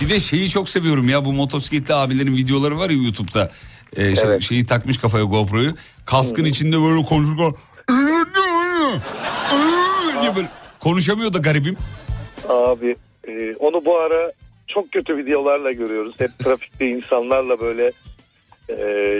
Bir 0.00 0.08
de 0.08 0.20
şeyi 0.20 0.48
çok 0.48 0.68
seviyorum 0.68 1.08
ya 1.08 1.24
bu 1.24 1.32
motosikletli 1.32 1.94
abilerin 1.94 2.36
videoları 2.36 2.78
var 2.78 2.90
ya 2.90 2.96
YouTube'da. 2.96 3.50
Şey- 3.96 4.14
Evet. 4.24 4.42
Şeyi 4.42 4.66
takmış 4.66 4.98
kafaya 4.98 5.24
GoPro'yu. 5.24 5.74
Kaskın 6.06 6.44
içinde 6.44 6.76
böyle 6.80 7.02
konuşuyor. 7.04 7.52
diye 10.22 10.36
böyle 10.36 10.48
konuşamıyor 10.80 11.32
da 11.32 11.38
garibim. 11.38 11.76
Abi 12.48 12.96
e, 13.28 13.54
onu 13.58 13.84
bu 13.84 13.98
ara 13.98 14.32
çok 14.66 14.92
kötü 14.92 15.16
videolarla 15.16 15.72
görüyoruz. 15.72 16.14
Hep 16.18 16.38
trafikte 16.44 16.86
insanlarla 16.90 17.60
böyle 17.60 17.92
e, 18.68 18.76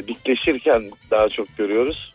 dikleşirken 0.08 0.90
daha 1.10 1.28
çok 1.28 1.56
görüyoruz. 1.56 2.14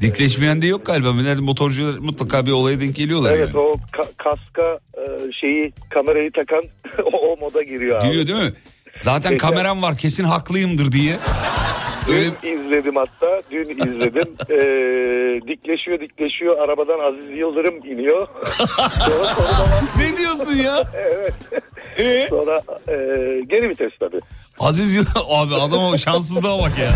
Dikleşmeyen 0.00 0.62
de 0.62 0.66
yok 0.66 0.86
galiba. 0.86 1.14
Nerede 1.14 1.40
motorcular 1.40 1.98
mutlaka 1.98 2.46
bir 2.46 2.52
olaya 2.52 2.80
denk 2.80 2.96
geliyorlar 2.96 3.32
Evet 3.34 3.48
yani. 3.54 3.58
o 3.58 3.72
ka- 3.72 4.12
kaska 4.16 4.78
e, 4.98 5.32
şeyi 5.40 5.72
kamerayı 5.90 6.32
takan 6.32 6.64
o, 7.12 7.16
o 7.16 7.36
moda 7.36 7.62
giriyor 7.62 7.98
abi. 8.02 8.06
Giriyor 8.08 8.26
değil 8.26 8.38
mi? 8.38 8.52
Zaten 9.00 9.32
Geçen- 9.32 9.48
kameram 9.48 9.82
var 9.82 9.96
kesin 9.98 10.24
haklıyımdır 10.24 10.92
diye. 10.92 11.18
Öyle 12.08 12.30
Dün 12.42 12.64
izledim 12.64 12.96
hatta. 12.96 13.42
Dün 13.50 13.68
izledim. 13.68 14.36
Ee, 14.50 15.40
dikleşiyor 15.48 16.00
dikleşiyor. 16.00 16.58
Arabadan 16.58 16.98
Aziz 16.98 17.38
Yıldırım 17.38 17.74
iniyor. 17.86 18.28
sonra, 19.06 19.26
sonra, 19.34 19.80
ne 19.98 20.16
diyorsun 20.16 20.52
ya? 20.54 20.82
evet. 20.94 21.34
Ee? 21.98 22.26
sonra 22.30 22.56
e, 22.88 22.94
geri 23.48 23.68
vites 23.68 23.92
tabii. 24.00 24.20
Aziz 24.58 24.94
Yıldırım 24.94 25.26
abi 25.30 25.54
adama 25.54 25.98
şanssızlığa 25.98 26.58
bak 26.58 26.72
ya. 26.78 26.90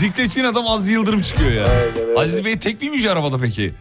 Dikleşin 0.00 0.44
adam 0.44 0.66
Aziz 0.68 0.90
Yıldırım 0.92 1.22
çıkıyor 1.22 1.52
ya. 1.52 1.64
Aynen 1.64 2.08
öyle. 2.08 2.20
Aziz 2.20 2.44
Bey 2.44 2.58
tek 2.58 2.80
miymiş 2.82 3.06
arabada 3.06 3.38
peki? 3.38 3.72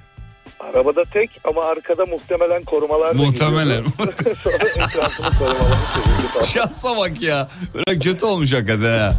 Arabada 0.63 1.03
tek 1.03 1.29
ama 1.43 1.63
arkada 1.63 2.05
muhtemelen 2.05 2.63
korumalar 2.63 3.15
Muhtemelen. 3.15 3.83
sonra 4.43 4.55
etrafını 4.85 5.29
korumalar. 5.39 6.47
Şansa 6.47 6.97
bak 6.97 7.21
ya. 7.21 7.49
Böyle 7.73 7.99
kötü 7.99 8.25
olmuş 8.25 8.53
hakikaten 8.53 8.99
ha. 8.99 9.13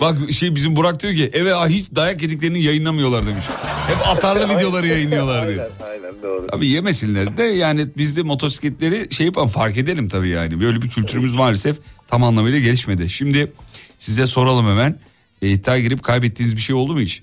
Bak 0.00 0.16
şey 0.32 0.54
bizim 0.54 0.76
Burak 0.76 1.02
diyor 1.02 1.14
ki 1.14 1.30
eve 1.32 1.54
hiç 1.54 1.86
dayak 1.94 2.22
yediklerini 2.22 2.62
yayınlamıyorlar 2.62 3.26
demiş. 3.26 3.44
Hep 3.88 4.08
atarlı 4.08 4.48
videoları 4.56 4.86
yayınlıyorlar 4.86 5.48
diyor. 5.48 5.66
Aynen, 5.86 6.04
aynen 6.04 6.22
doğru. 6.22 6.46
Tabii 6.46 6.68
yemesinler 6.68 7.36
de 7.36 7.42
yani 7.42 7.86
biz 7.96 8.16
de 8.16 8.22
motosikletleri 8.22 9.14
şey 9.14 9.26
yapalım 9.26 9.48
fark 9.48 9.76
edelim 9.78 10.08
tabii 10.08 10.28
yani. 10.28 10.60
Böyle 10.60 10.82
bir 10.82 10.88
kültürümüz 10.88 11.34
maalesef 11.34 11.76
tam 12.08 12.24
anlamıyla 12.24 12.58
gelişmedi. 12.58 13.10
Şimdi 13.10 13.52
size 13.98 14.26
soralım 14.26 14.66
hemen. 14.68 14.98
E, 15.42 15.48
iddia 15.48 15.78
girip 15.78 16.02
kaybettiğiniz 16.02 16.56
bir 16.56 16.60
şey 16.60 16.76
oldu 16.76 16.92
mu 16.92 17.00
hiç? 17.00 17.22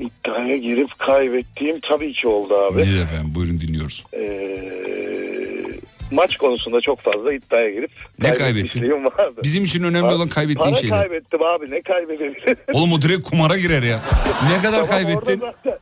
İddiaya 0.00 0.56
girip 0.56 0.98
kaybettiğim 0.98 1.80
tabii 1.80 2.12
ki 2.12 2.28
oldu 2.28 2.54
abi. 2.56 2.78
Nedir 2.78 3.02
efendim 3.02 3.32
buyurun 3.34 3.60
dinliyoruz. 3.60 4.04
Ee, 4.14 5.80
maç 6.10 6.36
konusunda 6.36 6.80
çok 6.80 7.00
fazla 7.00 7.32
iddiaya 7.32 7.70
girip 7.70 7.90
Ne 8.22 8.34
kaybetmişliğim 8.34 9.04
vardı. 9.04 9.40
Bizim 9.44 9.64
için 9.64 9.82
önemli 9.82 10.14
olan 10.14 10.28
kaybettiğin 10.28 10.70
Para 10.70 10.80
şeyler. 10.80 11.00
kaybettim 11.00 11.42
abi 11.42 11.70
ne 11.70 11.82
kaybedebilirim? 11.82 12.56
Oğlum 12.72 12.92
o 12.92 13.02
direkt 13.02 13.30
kumara 13.30 13.56
girer 13.58 13.82
ya. 13.82 14.00
Ne 14.56 14.62
kadar 14.62 14.86
Tamam, 14.86 14.86
kaybettin? 14.86 15.40
zaten- 15.40 15.78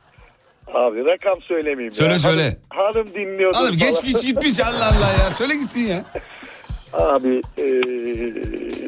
Abi 0.73 1.05
rakam 1.05 1.41
söylemeyeyim 1.41 1.93
Söyle, 1.93 2.13
ya. 2.13 2.19
söyle. 2.19 2.57
Hanım, 2.69 2.93
hanım 2.93 3.07
dinliyordu. 3.15 3.57
Falan. 3.57 3.77
geçmiş 3.77 4.21
gitmiş 4.25 4.59
Allah 4.59 4.85
Allah 4.85 5.11
ya. 5.23 5.31
Söyle 5.31 5.53
gitsin 5.55 5.79
ya. 5.87 6.05
Abi 6.93 7.41
ee, 7.57 7.63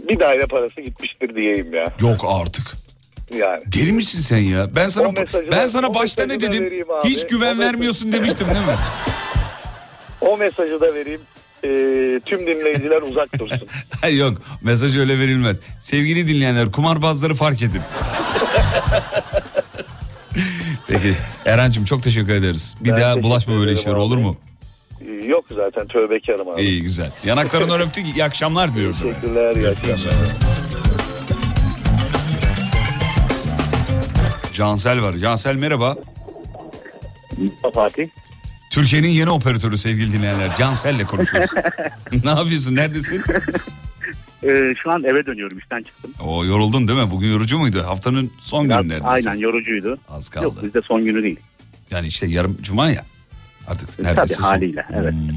bir 0.10 0.20
daire 0.20 0.46
parası 0.46 0.82
gitmiştir 0.82 1.36
diyeyim 1.36 1.74
ya. 1.74 1.94
Yok 2.02 2.26
artık. 2.42 2.64
Yani. 3.38 3.64
Deli 3.66 3.92
misin 3.92 4.20
sen 4.20 4.38
ya? 4.38 4.76
Ben 4.76 4.88
sana 4.88 5.08
ben 5.52 5.68
sana 5.68 5.94
başta 5.94 6.26
ne 6.26 6.42
dedim? 6.42 6.70
Hiç 7.04 7.24
O 7.26 7.28
güven 7.28 7.58
mesajı- 7.58 7.60
vermiyorsun 7.60 8.12
demiştim 8.12 8.48
değil 8.48 8.66
mi? 8.68 8.76
O 10.22 10.38
mesajı 10.38 10.82
da 10.82 10.94
vereyim. 10.96 11.22
Ee, 11.64 12.20
tüm 12.26 12.40
dinleyiciler 12.48 13.02
uzak 13.02 13.40
dursun. 13.40 13.68
Hayır 14.02 14.20
yok 14.20 14.38
mesaj 14.62 14.98
öyle 14.98 15.20
verilmez. 15.20 15.60
Sevgili 15.80 16.28
dinleyenler 16.28 16.72
kumarbazları 16.72 17.36
fark 17.36 17.62
edin. 17.64 17.82
Peki 20.88 21.14
Erhan'cığım 21.46 21.86
çok 21.86 22.04
teşekkür 22.04 22.34
ederiz. 22.34 22.76
Bir 22.82 22.92
Ben 22.92 23.02
daha 23.02 23.24
bulaşma 23.24 23.56
böyle 23.60 23.74
işlere 23.74 23.96
olur 23.96 24.18
mu? 24.18 24.38
Ee, 25.08 25.12
Yok 25.26 25.46
zaten 25.56 25.88
tövbekarım 25.88 26.50
abi. 26.50 26.62
İyi 26.62 26.82
güzel. 26.82 27.12
Yanaklarından 27.26 27.82
öptük 27.82 28.06
iyi 28.16 28.24
akşamlar 28.24 28.74
diliyoruz. 28.76 29.00
Teşekkürler. 29.00 29.56
iyi 29.56 29.68
akşamlar. 29.68 30.14
Cansel 34.54 35.02
var. 35.02 35.14
Cansel 35.18 35.56
merhaba. 35.56 35.96
Fatih. 37.74 38.08
Türkiye'nin 38.72 39.08
yeni 39.08 39.30
operatörü 39.30 39.78
sevgili 39.78 40.14
dinleyenler. 40.14 40.56
Cansel'le 40.58 41.04
konuşuyoruz. 41.06 41.50
ne 42.26 42.30
yapıyorsun? 42.30 42.76
Neredesin? 42.76 43.22
Ee, 44.44 44.74
şu 44.84 44.92
an 44.92 45.04
eve 45.04 45.26
dönüyorum 45.26 45.58
işten 45.60 45.84
çıktım. 45.84 46.14
O 46.26 46.46
yoruldun 46.46 46.88
değil 46.88 47.00
mi? 47.00 47.12
Bugün 47.12 47.32
yorucu 47.32 47.58
muydu? 47.60 47.84
Haftanın 47.88 48.32
son 48.40 48.66
Biraz- 48.66 48.82
günü 48.84 48.94
neredeyse. 48.94 49.30
aynen 49.30 49.40
yorucuydu. 49.42 49.98
Az 50.10 50.30
kaldı. 50.30 50.46
Yok 50.46 50.64
bizde 50.64 50.82
son 50.82 51.04
günü 51.04 51.24
değil. 51.24 51.40
Yani 51.92 52.08
işte 52.08 52.28
yarım 52.28 52.58
cuma 52.62 52.90
ya. 52.90 53.06
Artık 53.68 53.98
Tabii 53.98 54.08
neredeyse 54.08 54.34
son. 54.34 54.44
haliyle 54.44 54.86
evet. 54.94 55.12
Hmm. 55.14 55.30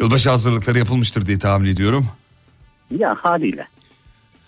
Yılbaşı 0.00 0.30
hazırlıkları 0.30 0.78
yapılmıştır 0.78 1.26
diye 1.26 1.38
tahmin 1.38 1.68
ediyorum. 1.72 2.06
Ya 2.98 3.14
haliyle. 3.18 3.66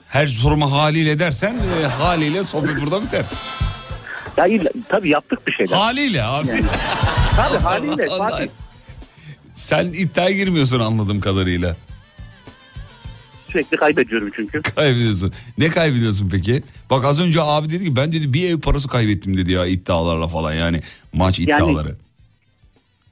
Her 0.09 0.27
soruma 0.27 0.71
haliyle 0.73 1.19
dersen 1.19 1.57
e, 1.83 1.87
haliyle 1.87 2.45
sohbet 2.45 2.81
burada 2.81 3.03
biter. 3.03 3.25
Ya 4.37 4.47
illa, 4.47 4.71
tabii 4.89 5.09
yaptık 5.11 5.47
bir 5.47 5.53
şeyler. 5.53 5.77
Haliyle 5.77 6.23
abi. 6.25 6.49
Yani. 6.49 6.63
Tabii 7.37 7.63
haliyle 7.63 8.07
Allah. 8.11 8.29
Fatih. 8.31 8.49
Sen 9.55 9.87
iddiaya 9.87 10.31
girmiyorsun 10.31 10.81
anladığım 10.81 11.21
kadarıyla. 11.21 11.77
Sürekli 13.53 13.77
kaybediyorum 13.77 14.31
çünkü. 14.37 14.63
Kaybediyorsun. 14.75 15.33
Ne 15.59 15.69
kaybediyorsun 15.69 16.29
peki? 16.29 16.63
Bak 16.91 17.05
az 17.05 17.21
önce 17.21 17.43
abi 17.43 17.71
dedi 17.71 17.85
ki 17.85 17.97
ben 17.97 18.13
dedi 18.13 18.33
bir 18.33 18.51
ev 18.51 18.61
parası 18.61 18.89
kaybettim 18.89 19.37
dedi 19.37 19.53
ya 19.53 19.67
iddialarla 19.67 20.29
falan 20.29 20.53
yani 20.55 20.81
maç 21.13 21.39
Yani- 21.41 21.45
iddiaları. 21.45 21.97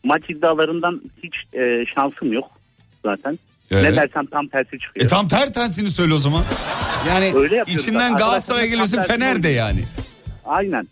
Maç 0.05 0.23
iddialarından 0.31 1.01
hiç 1.23 1.35
e, 1.55 1.85
şansım 1.95 2.33
yok 2.33 2.51
zaten. 3.05 3.39
Evet. 3.71 3.91
Ne 3.91 3.97
dersem 3.97 4.27
tam 4.27 4.49
tersi 4.49 4.79
çıkıyor. 4.79 5.07
E 5.07 5.09
tam 5.09 5.29
ter 5.29 5.53
tersini 5.53 5.91
söyle 5.91 6.15
o 6.15 6.19
zaman. 6.19 6.45
Yani 7.09 7.33
Öyle 7.35 7.65
içinden. 7.67 8.17
Galatasaray'a 8.17 8.67
geliyorsun 8.67 9.03
Fener 9.03 9.43
de 9.43 9.49
yani. 9.49 9.81
Aynen. 10.45 10.89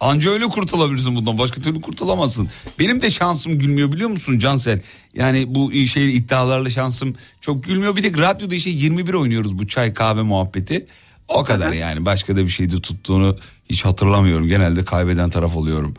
Anca 0.00 0.30
öyle 0.30 0.44
kurtulabilirsin 0.44 1.14
bundan. 1.14 1.38
Başka 1.38 1.62
türlü 1.62 1.80
kurtulamazsın. 1.80 2.48
Benim 2.78 3.02
de 3.02 3.10
şansım 3.10 3.58
gülmüyor 3.58 3.92
biliyor 3.92 4.10
musun 4.10 4.38
Cansel? 4.38 4.80
Yani 5.14 5.54
bu 5.54 5.72
şey 5.72 6.16
iddialarla 6.16 6.70
şansım 6.70 7.16
çok 7.40 7.64
gülmüyor. 7.64 7.96
Bir 7.96 8.02
tek 8.02 8.18
radyoda 8.18 8.54
işte 8.54 8.70
21 8.70 9.14
oynuyoruz 9.14 9.58
bu 9.58 9.66
çay 9.66 9.94
kahve 9.94 10.22
muhabbeti. 10.22 10.86
O 11.28 11.44
kadar 11.44 11.72
yani. 11.72 12.06
Başka 12.06 12.36
da 12.36 12.40
bir 12.40 12.48
şeyde 12.48 12.80
tuttuğunu 12.80 13.38
hiç 13.70 13.84
hatırlamıyorum. 13.84 14.46
Genelde 14.46 14.84
kaybeden 14.84 15.30
taraf 15.30 15.56
oluyorum. 15.56 15.94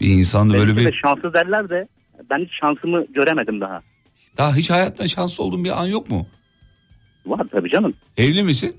Bir 0.00 0.08
insan 0.08 0.50
da 0.50 0.54
böyle 0.54 0.76
Belki 0.76 0.86
de 0.86 0.92
bir... 0.92 1.00
şanslı 1.04 1.34
derler 1.34 1.68
de 1.68 1.88
ben 2.30 2.44
hiç 2.44 2.50
şansımı 2.60 3.06
göremedim 3.14 3.60
daha. 3.60 3.82
Daha 4.36 4.54
hiç 4.56 4.70
hayatta 4.70 5.08
şanslı 5.08 5.44
olduğun 5.44 5.64
bir 5.64 5.82
an 5.82 5.86
yok 5.86 6.10
mu? 6.10 6.26
Var 7.26 7.46
tabii 7.52 7.70
canım. 7.70 7.94
Evli 8.16 8.42
misin? 8.42 8.76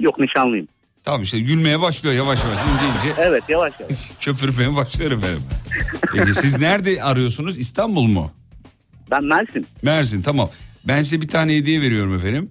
Yok 0.00 0.18
nişanlıyım. 0.18 0.68
Tamam 1.04 1.22
işte 1.22 1.40
gülmeye 1.40 1.80
başlıyor 1.80 2.14
yavaş 2.14 2.38
yavaş 2.44 2.58
ince 2.58 3.10
ince 3.10 3.22
Evet 3.22 3.42
yavaş 3.48 3.72
yavaş. 3.80 4.10
köpürmeye 4.20 4.76
başlarım 4.76 5.18
efendim. 5.18 5.42
Peki 6.12 6.34
siz 6.34 6.58
nerede 6.60 7.02
arıyorsunuz? 7.02 7.58
İstanbul 7.58 8.02
mu? 8.06 8.32
Ben 9.10 9.24
Mersin. 9.24 9.66
Mersin 9.82 10.22
tamam. 10.22 10.50
Ben 10.84 11.02
size 11.02 11.20
bir 11.20 11.28
tane 11.28 11.56
hediye 11.56 11.80
veriyorum 11.80 12.14
efendim. 12.16 12.50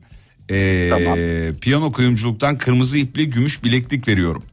Ee, 0.49 0.87
Tamam. 0.89 1.17
Piyano 1.61 1.91
kuyumculuktan 1.91 2.57
kırmızı 2.57 2.97
ipli 2.97 3.29
gümüş 3.29 3.63
bileklik 3.63 4.07
veriyorum. 4.07 4.43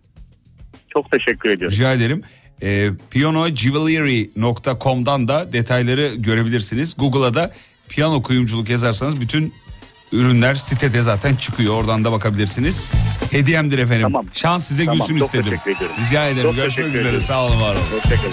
Çok 0.89 1.11
teşekkür 1.11 1.51
ediyorum. 1.51 1.75
Rica 1.77 1.93
ederim. 1.93 2.23
Ee, 2.63 2.91
pianojewelry.com'dan 3.11 5.29
da 5.29 5.53
detayları 5.53 6.15
görebilirsiniz. 6.15 6.95
Google'a 6.99 7.35
da 7.35 7.53
piyano 7.89 8.23
kuyumculuk 8.23 8.69
yazarsanız 8.71 9.21
bütün 9.21 9.55
ürünler 10.13 10.55
sitede 10.55 11.03
zaten 11.03 11.37
çıkıyor. 11.37 11.75
Oradan 11.75 12.05
da 12.05 12.13
bakabilirsiniz. 12.13 12.93
Hediyemdir 13.31 13.79
efendim. 13.79 14.03
Tamam. 14.03 14.27
Şans 14.33 14.69
size 14.69 14.85
Tamam, 14.85 14.99
gülsün 14.99 15.19
çok 15.19 15.27
istedim. 15.27 15.59
Rica 16.01 16.29
ederim. 16.29 16.47
Çok 16.49 16.57
Görüşmek 16.57 16.87
üzere. 16.87 17.03
ederim. 17.03 17.21
Sağ 17.21 17.45
olun 17.45 17.61
var 17.61 17.75
olun. 17.75 17.83
Hoşçakalın. 18.03 18.33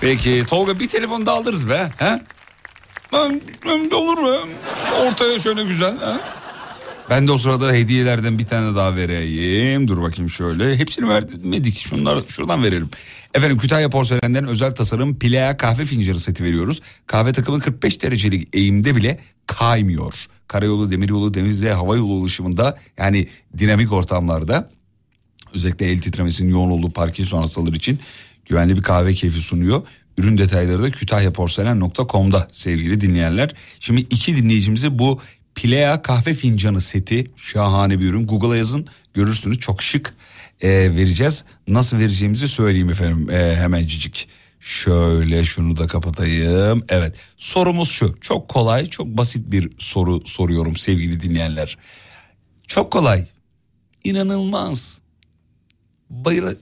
Peki 0.00 0.44
Tolga 0.48 0.80
bir 0.80 0.88
telefon 0.88 1.26
da 1.26 1.32
alırız 1.32 1.68
be. 1.68 1.90
He? 1.98 2.20
Ben, 3.12 3.40
ben 3.66 3.90
de 3.90 3.94
olur 3.94 4.18
mu? 4.18 4.48
Ortaya 5.06 5.38
şöyle 5.38 5.64
güzel. 5.64 5.94
He? 5.94 6.16
Ben 7.10 7.28
de 7.28 7.32
o 7.32 7.38
sırada 7.38 7.72
hediyelerden 7.72 8.38
bir 8.38 8.44
tane 8.44 8.76
daha 8.76 8.96
vereyim. 8.96 9.88
Dur 9.88 10.02
bakayım 10.02 10.30
şöyle. 10.30 10.76
Hepsini 10.78 11.08
vermedik. 11.08 11.76
Şunlar 11.76 12.22
şuradan 12.28 12.62
verelim. 12.62 12.90
Efendim 13.34 13.58
Kütahya 13.58 13.90
Porselen'den 13.90 14.46
özel 14.46 14.74
tasarım 14.74 15.18
Pilea 15.18 15.56
kahve 15.56 15.84
fincanı 15.84 16.20
seti 16.20 16.44
veriyoruz. 16.44 16.80
Kahve 17.06 17.32
takımı 17.32 17.60
45 17.60 18.02
derecelik 18.02 18.48
eğimde 18.52 18.96
bile 18.96 19.18
kaymıyor. 19.46 20.26
Karayolu, 20.48 20.90
demiryolu, 20.90 21.34
deniz 21.34 21.64
ve 21.64 21.72
hava 21.72 21.96
yolu 21.96 22.12
ulaşımında 22.12 22.78
yani 22.98 23.28
dinamik 23.58 23.92
ortamlarda 23.92 24.70
özellikle 25.54 25.86
el 25.86 26.00
titremesinin 26.00 26.48
yoğun 26.48 26.70
olduğu 26.70 26.90
Parkinson 26.90 27.42
hastaları 27.42 27.76
için 27.76 27.98
güvenli 28.44 28.76
bir 28.76 28.82
kahve 28.82 29.14
keyfi 29.14 29.40
sunuyor. 29.40 29.82
Ürün 30.18 30.38
detayları 30.38 30.82
da 30.82 30.90
kütahyaporselen.com'da 30.90 32.48
sevgili 32.52 33.00
dinleyenler. 33.00 33.54
Şimdi 33.80 34.00
iki 34.00 34.36
dinleyicimize 34.36 34.98
bu 34.98 35.20
Pilea 35.54 36.02
kahve 36.02 36.34
fincanı 36.34 36.80
seti 36.80 37.24
şahane 37.36 38.00
bir 38.00 38.04
ürün. 38.06 38.26
Google'a 38.26 38.56
yazın 38.56 38.86
görürsünüz 39.14 39.58
çok 39.58 39.82
şık 39.82 40.14
Ee, 40.62 40.68
vereceğiz. 40.68 41.44
Nasıl 41.68 41.98
vereceğimizi 41.98 42.48
söyleyeyim 42.48 42.90
efendim 42.90 43.30
ee, 43.30 43.56
hemencik. 43.56 44.28
Şöyle 44.60 45.44
şunu 45.44 45.76
da 45.76 45.86
kapatayım. 45.86 46.80
Evet 46.88 47.16
sorumuz 47.36 47.90
şu 47.90 48.14
çok 48.20 48.48
kolay 48.48 48.86
çok 48.86 49.06
basit 49.06 49.50
bir 49.52 49.70
soru 49.78 50.20
soruyorum 50.26 50.76
sevgili 50.76 51.20
dinleyenler. 51.20 51.78
Çok 52.66 52.92
kolay 52.92 53.26
inanılmaz 54.04 55.00
bayıla... 56.10 56.54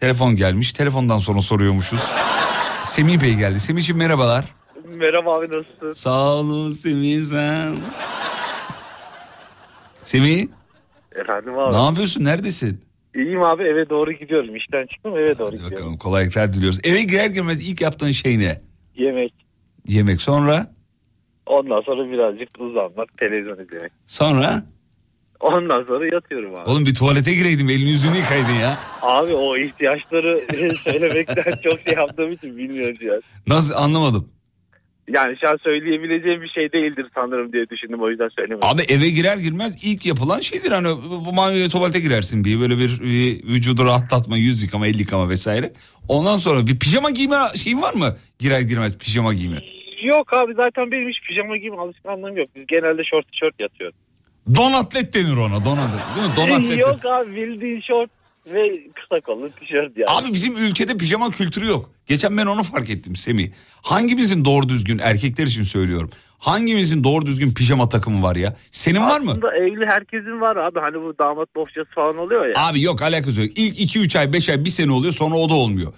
Telefon 0.00 0.36
gelmiş. 0.36 0.72
Telefondan 0.72 1.18
sonra 1.18 1.42
soruyormuşuz. 1.42 2.00
Semih 2.82 3.20
Bey 3.20 3.34
geldi. 3.34 3.60
Semih'ciğim 3.60 3.98
merhabalar. 3.98 4.44
Merhaba 4.94 5.38
abi 5.38 5.46
nasılsın? 5.46 5.90
Sağ 5.90 6.34
olun 6.34 6.70
Semih 6.70 7.24
sen. 7.24 7.76
Semih 10.00 10.46
Efendim 11.14 11.58
abi. 11.58 11.76
ne 11.76 11.84
yapıyorsun? 11.84 12.24
Neredesin? 12.24 12.80
İyiyim 13.14 13.42
abi 13.42 13.62
eve 13.62 13.88
doğru 13.90 14.12
gidiyorum. 14.12 14.56
İşten 14.56 14.86
çıktım 14.86 15.16
eve 15.16 15.38
doğru 15.38 15.50
gidiyorum. 15.50 15.72
Bakalım 15.76 15.96
kolaylıklar 15.98 16.52
diliyoruz. 16.52 16.80
Eve 16.84 17.02
girer 17.02 17.26
girmez 17.30 17.68
ilk 17.68 17.80
yaptığın 17.80 18.10
şey 18.10 18.38
ne? 18.38 18.60
Yemek. 18.96 19.32
Yemek 19.88 20.22
sonra? 20.22 20.66
Ondan 21.46 21.80
sonra 21.80 22.10
birazcık 22.10 22.48
uzanmak, 22.60 23.18
televizyon 23.18 23.64
izlemek. 23.64 23.92
Sonra? 24.06 24.62
Ondan 25.40 25.84
sonra 25.84 26.14
yatıyorum 26.14 26.54
abi. 26.54 26.70
Oğlum 26.70 26.86
bir 26.86 26.94
tuvalete 26.94 27.34
gireydin 27.34 27.68
elini 27.68 27.90
yüzünü 27.90 28.16
yıkaydın 28.16 28.60
ya. 28.60 28.76
Abi 29.02 29.34
o 29.34 29.56
ihtiyaçları 29.56 30.40
söylemekten 30.84 31.52
çok 31.64 31.80
şey 31.80 31.94
yaptığım 31.94 32.32
için 32.32 32.56
bilmiyorum 32.56 32.96
ya. 33.00 33.14
Nasıl 33.46 33.74
anlamadım. 33.74 34.28
Yani 35.08 35.36
şu 35.40 35.48
an 35.48 35.58
söyleyebileceğim 35.64 36.42
bir 36.42 36.48
şey 36.48 36.72
değildir 36.72 37.06
sanırım 37.14 37.52
diye 37.52 37.68
düşündüm 37.68 38.02
o 38.02 38.10
yüzden 38.10 38.28
söylemedim. 38.28 38.68
Abi 38.68 38.82
eve 38.88 39.10
girer 39.10 39.36
girmez 39.36 39.84
ilk 39.84 40.06
yapılan 40.06 40.40
şeydir 40.40 40.72
hani 40.72 40.88
bu 41.10 41.36
banyoya 41.36 41.68
tuvalete 41.68 42.00
girersin 42.00 42.44
bir 42.44 42.60
böyle 42.60 42.78
bir, 42.78 43.00
bir 43.00 43.44
vücudu 43.44 43.84
rahatlatma 43.84 44.36
yüz 44.36 44.62
yıkama 44.62 44.86
el 44.86 44.98
yıkama 44.98 45.28
vesaire. 45.28 45.72
Ondan 46.08 46.36
sonra 46.36 46.66
bir 46.66 46.78
pijama 46.78 47.10
giyme 47.10 47.36
şeyin 47.56 47.82
var 47.82 47.94
mı? 47.94 48.16
Girer 48.38 48.60
girmez 48.60 48.98
pijama 48.98 49.34
giyme. 49.34 49.62
Yok 50.02 50.32
abi 50.32 50.54
zaten 50.54 50.90
benim 50.90 51.08
hiç 51.08 51.20
pijama 51.28 51.56
giyme 51.56 51.76
alışkanlığım 51.76 52.36
yok. 52.36 52.48
Biz 52.56 52.66
genelde 52.66 53.04
şort 53.04 53.32
tişört 53.32 53.60
yatıyoruz. 53.60 53.96
Don 54.56 54.72
atlet 54.72 55.14
denir 55.14 55.36
ona 55.36 55.64
don 55.64 55.76
atlet 55.76 56.16
değil 56.16 56.28
mi? 56.28 56.34
Don 56.36 56.50
atlet. 56.50 56.78
Yok 56.86 57.04
abi 57.04 57.36
bildiğin 57.36 57.80
şort 57.80 58.10
ve 58.46 58.80
kısa 58.94 59.20
kollu 59.20 59.50
tişört 59.50 59.96
yani. 59.96 60.10
Abi 60.10 60.32
bizim 60.32 60.56
ülkede 60.56 60.96
pijama 60.96 61.30
kültürü 61.30 61.66
yok. 61.66 61.90
Geçen 62.06 62.36
ben 62.36 62.46
onu 62.46 62.62
fark 62.62 62.90
ettim 62.90 63.16
Semih. 63.16 63.50
Hangimizin 63.82 64.44
doğru 64.44 64.68
düzgün 64.68 64.98
erkekler 64.98 65.46
için 65.46 65.62
söylüyorum. 65.62 66.10
Hangimizin 66.38 67.04
doğru 67.04 67.26
düzgün 67.26 67.54
pijama 67.54 67.88
takımı 67.88 68.22
var 68.22 68.36
ya? 68.36 68.54
Senin 68.70 69.00
var 69.00 69.20
mı? 69.20 69.30
Aslında 69.30 69.56
evli 69.56 69.86
herkesin 69.88 70.40
var 70.40 70.56
abi. 70.56 70.80
Hani 70.80 70.94
bu 70.94 71.14
damat 71.18 71.54
bohçası 71.56 71.90
falan 71.94 72.18
oluyor 72.18 72.46
ya. 72.46 72.52
Abi 72.56 72.82
yok 72.82 73.02
alakası 73.02 73.42
yok. 73.42 73.50
İlk 73.56 73.96
2-3 73.96 74.18
ay 74.18 74.32
5 74.32 74.48
ay 74.48 74.64
bir 74.64 74.70
sene 74.70 74.92
oluyor 74.92 75.12
sonra 75.12 75.34
o 75.34 75.48
da 75.48 75.54
olmuyor. 75.54 75.92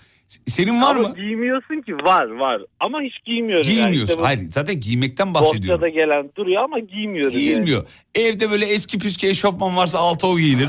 Senin 0.46 0.82
var 0.82 0.96
Ama 0.96 1.08
mı? 1.08 1.14
giymiyorsun 1.16 1.82
ki 1.82 1.94
var 1.94 2.24
var. 2.26 2.62
Ama 2.80 3.00
hiç 3.02 3.14
giymiyorum. 3.24 3.70
yani. 3.70 3.74
Giymiyorsun. 3.90 4.18
Bu 4.18 4.24
Hayır 4.26 4.40
zaten 4.50 4.80
giymekten 4.80 5.34
bahsediyorum. 5.34 5.82
Bohçada 5.82 5.88
gelen 5.88 6.30
duruyor 6.36 6.62
ama 6.64 6.78
giymiyoruz 6.78 7.34
Giyilmiyor. 7.38 7.86
Evde 8.14 8.50
böyle 8.50 8.66
eski 8.66 8.98
püskü 8.98 9.26
eşofman 9.26 9.76
varsa 9.76 9.98
alta 9.98 10.26
o 10.26 10.38
giyilir. 10.38 10.68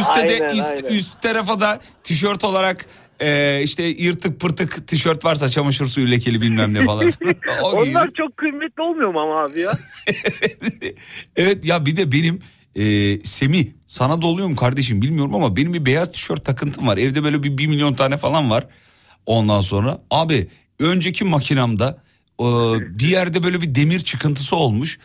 Üstte 0.00 0.28
de 0.28 0.32
Aynen, 0.44 0.54
üst, 0.58 0.70
aynen. 0.72 0.84
üst 0.98 1.22
tarafa 1.22 1.60
da 1.60 1.80
tişört 2.04 2.44
olarak 2.44 2.86
e, 3.20 3.60
işte 3.62 3.82
yırtık 3.82 4.40
pırtık 4.40 4.88
tişört 4.88 5.24
varsa 5.24 5.48
çamaşır 5.48 5.86
suyu 5.86 6.10
lekeli 6.10 6.40
bilmem 6.40 6.74
ne 6.74 6.84
falan. 6.84 7.10
Onlar 7.62 7.82
giyilir. 7.84 8.12
çok 8.18 8.36
kıymetli 8.36 8.82
olmuyor 8.82 9.14
mu 9.14 9.20
ama 9.20 9.42
abi 9.44 9.60
ya? 9.60 9.70
Evet 11.36 11.64
ya 11.64 11.86
bir 11.86 11.96
de 11.96 12.12
benim 12.12 12.40
e, 12.76 13.20
Semih 13.20 13.66
sana 13.86 14.22
da 14.22 14.26
oluyor 14.26 14.48
mu 14.48 14.56
kardeşim 14.56 15.02
bilmiyorum 15.02 15.34
ama 15.34 15.56
benim 15.56 15.74
bir 15.74 15.86
beyaz 15.86 16.12
tişört 16.12 16.44
takıntım 16.44 16.86
var. 16.86 16.96
Evde 16.98 17.24
böyle 17.24 17.42
bir, 17.42 17.58
bir 17.58 17.66
milyon 17.66 17.94
tane 17.94 18.16
falan 18.16 18.50
var. 18.50 18.66
Ondan 19.26 19.60
sonra 19.60 19.98
abi 20.10 20.48
önceki 20.78 21.24
makinamda 21.24 22.02
e, 22.40 22.44
bir 22.98 23.08
yerde 23.08 23.42
böyle 23.42 23.60
bir 23.62 23.74
demir 23.74 24.00
çıkıntısı 24.00 24.56
olmuş. 24.56 24.98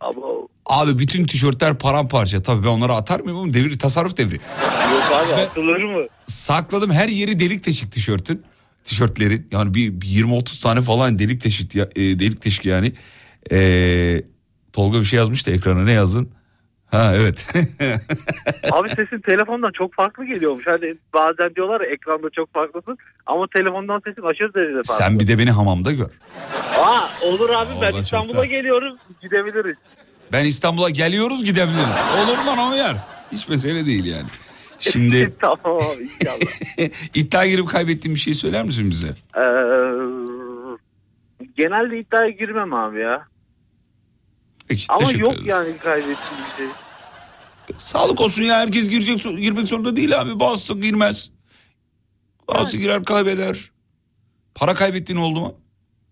Ama 0.00 0.22
Abi 0.66 0.98
bütün 0.98 1.26
tişörtler 1.26 1.78
paramparça. 1.78 2.42
Tabii 2.42 2.62
ben 2.64 2.68
onları 2.68 2.92
atar 2.94 3.20
mıyım 3.20 3.38
oğlum? 3.38 3.54
Devir, 3.54 3.78
tasarruf 3.78 4.16
devri. 4.16 4.34
yok 4.34 5.12
abi 5.14 5.32
atılır 5.42 5.82
mı? 5.82 6.06
Sakladım 6.26 6.90
her 6.90 7.08
yeri 7.08 7.40
delik 7.40 7.66
deşik 7.66 7.92
tişörtün. 7.92 8.42
Tişörtlerin 8.84 9.48
yani 9.52 9.74
bir, 9.74 10.00
bir 10.00 10.06
20-30 10.06 10.62
tane 10.62 10.80
falan 10.80 11.18
delik 11.18 11.44
deşik, 11.44 11.74
ya- 11.74 11.88
e, 11.96 12.00
delik 12.18 12.44
deşik 12.44 12.64
yani. 12.64 12.92
E, 13.52 14.22
Tolga 14.72 15.00
bir 15.00 15.04
şey 15.04 15.16
yazmış 15.16 15.46
da 15.46 15.50
ekrana 15.50 15.84
ne 15.84 15.92
yazdın? 15.92 16.30
Ha 16.92 17.12
evet. 17.16 17.54
Abi 18.72 18.88
sesin 18.88 19.20
telefondan 19.20 19.70
çok 19.72 19.94
farklı 19.94 20.24
geliyormuş. 20.24 20.66
Hani 20.66 20.94
bazen 21.14 21.54
diyorlar 21.56 21.80
ya 21.80 21.86
ekranda 21.86 22.30
çok 22.30 22.52
farklısın. 22.54 22.98
Ama 23.26 23.46
telefondan 23.56 24.00
sesin 24.06 24.22
aşırı 24.22 24.54
derecede 24.54 24.82
farklı. 24.86 25.04
Sen 25.04 25.18
bir 25.18 25.26
de 25.28 25.38
beni 25.38 25.50
hamamda 25.50 25.92
gör. 25.92 26.10
Aa 26.80 27.08
olur 27.26 27.50
abi 27.50 27.68
ben 27.70 27.76
Vallahi 27.76 27.92
çok 27.92 28.00
İstanbul'a 28.02 28.38
da- 28.38 28.44
geliyorum. 28.46 28.96
Gidebiliriz. 29.22 29.76
Ben 30.32 30.44
İstanbul'a 30.44 30.90
geliyoruz 30.90 31.44
gidebiliriz. 31.44 31.96
Olur 32.24 32.46
lan 32.46 32.72
uyar? 32.72 32.96
Hiç 33.32 33.48
mesele 33.48 33.86
değil 33.86 34.04
yani. 34.04 34.28
Şimdi 34.78 35.32
tamam 35.40 35.58
abi 35.76 36.02
inşallah. 36.02 36.90
iddia 37.14 37.46
girip 37.46 37.68
kaybettiğin 37.68 38.14
bir 38.14 38.20
şey 38.20 38.34
söyler 38.34 38.64
misin 38.64 38.90
bize? 38.90 39.08
Ee, 39.36 39.42
genelde 41.56 41.98
iddiaya 41.98 42.30
girmem 42.30 42.74
abi 42.74 43.00
ya. 43.00 43.26
Peki 44.68 44.84
Ama 44.88 44.98
teşekkür 44.98 45.20
yok 45.20 45.32
ederim. 45.32 45.48
yani 45.48 45.78
kaybettiğim 45.78 46.16
şey. 46.56 46.66
Sağlık 47.78 48.20
olsun 48.20 48.42
ya 48.42 48.54
herkes 48.60 48.88
girecek 48.88 49.22
girmek 49.22 49.68
zorunda 49.68 49.96
değil 49.96 50.20
abi. 50.20 50.40
Bazısı 50.40 50.80
girmez. 50.80 51.30
Bazısı 52.48 52.76
girer 52.78 53.04
kaybeder. 53.04 53.70
Para 54.54 54.74
kaybettiğin 54.74 55.18
oldu 55.20 55.40
mu? 55.40 55.54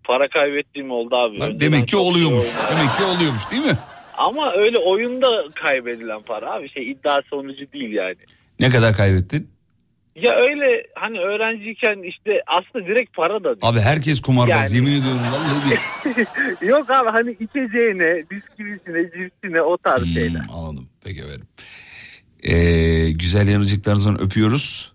Para 0.04 0.28
kaybettiğim 0.28 0.90
oldu 0.90 1.16
abi. 1.16 1.36
Önceden 1.42 1.60
demek 1.60 1.80
ki 1.80 1.92
çok 1.92 2.00
oluyormuş. 2.00 2.44
Demek 2.70 2.96
ki 2.98 3.04
oluyormuş 3.16 3.50
değil 3.50 3.64
mi? 3.64 3.78
Ama 4.18 4.52
öyle 4.52 4.78
oyunda 4.78 5.28
kaybedilen 5.64 6.22
para 6.22 6.52
abi 6.52 6.68
şey 6.70 6.90
iddia 6.90 7.18
sonucu 7.30 7.72
değil 7.72 7.92
yani. 7.92 8.16
Ne 8.60 8.70
kadar 8.70 8.96
kaybettin? 8.96 9.50
Ya 10.22 10.32
öyle 10.36 10.86
hani 10.94 11.18
öğrenciyken 11.20 12.02
işte 12.08 12.42
aslında 12.46 12.86
direkt 12.86 13.16
para 13.16 13.40
da 13.44 13.48
değil. 13.48 13.58
Abi 13.62 13.80
herkes 13.80 14.20
kumarbaz 14.20 14.72
Yani- 14.72 14.76
yemin 14.88 15.00
ediyorum 15.00 15.20
vallahi 15.32 15.70
bir. 16.60 16.66
Yok 16.68 16.90
abi 16.90 17.10
hani 17.10 17.30
içeceğine, 17.30 18.24
bisküvisine, 18.30 19.02
cipsine 19.04 19.62
o 19.62 19.76
tarz 19.78 20.02
Hmm, 20.02 20.12
şeyler. 20.12 20.42
anladım. 20.52 20.88
Peki 21.04 21.20
efendim. 21.20 21.46
Ee, 22.42 23.10
güzel 23.10 23.48
yanıcıklarınızdan 23.48 24.20
öpüyoruz. 24.20 24.92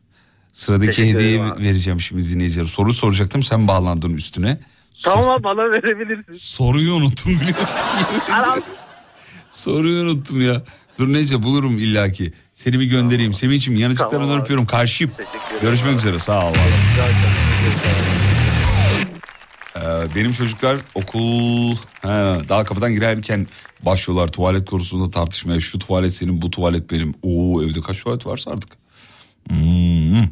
Sıradaki 0.54 0.92
Teşekkür 0.96 1.18
hediyeyi 1.20 1.42
abi. 1.42 1.64
vereceğim 1.64 2.00
şimdi 2.02 2.30
dinleyicilere. 2.30 2.68
Soru 2.68 2.94
soracaktım 2.94 3.44
sen 3.44 3.68
bağlandın 3.68 4.14
üstüne. 4.14 4.58
Tamam 5.04 5.30
abi 5.30 5.44
bana 5.44 5.72
verebilirsin. 5.72 6.34
Soruyu 6.34 6.94
unuttum 6.94 7.32
biliyorsun. 7.42 7.82
Soruyu 9.52 10.02
unuttum 10.04 10.42
ya. 10.42 10.62
Dur 11.00 11.14
neyse 11.14 11.44
bulurum 11.44 11.78
illaki. 11.78 12.32
Seni 12.54 12.80
bir 12.80 12.86
göndereyim. 12.86 13.34
Semih'ciğim 13.34 13.80
yanıcıklarından 13.82 14.20
Tamam 14.20 14.36
abi. 14.36 14.42
öpüyorum. 14.42 14.66
Karşıyım. 14.66 15.14
Görüşmek 15.62 15.96
üzere 15.98 16.20
sağ 16.20 16.48
ol. 16.50 16.54
Ee, 19.76 20.16
benim 20.16 20.32
çocuklar 20.32 20.78
okul 20.96 21.76
he, 22.02 22.08
daha 22.50 22.64
kapıdan 22.64 22.94
girerken 22.94 23.48
başlıyorlar 23.82 24.28
tuvalet 24.28 24.66
konusunda 24.70 25.10
tartışmaya. 25.10 25.60
Şu 25.60 25.80
tuvalet 25.80 26.14
senin 26.14 26.42
bu 26.42 26.52
tuvalet 26.52 26.92
benim. 26.92 27.14
Oo 27.24 27.64
evde 27.64 27.82
kaç 27.82 28.04
tuvalet 28.04 28.26
varsa 28.26 28.52
artık. 28.52 28.70
Hmm. 29.50 30.24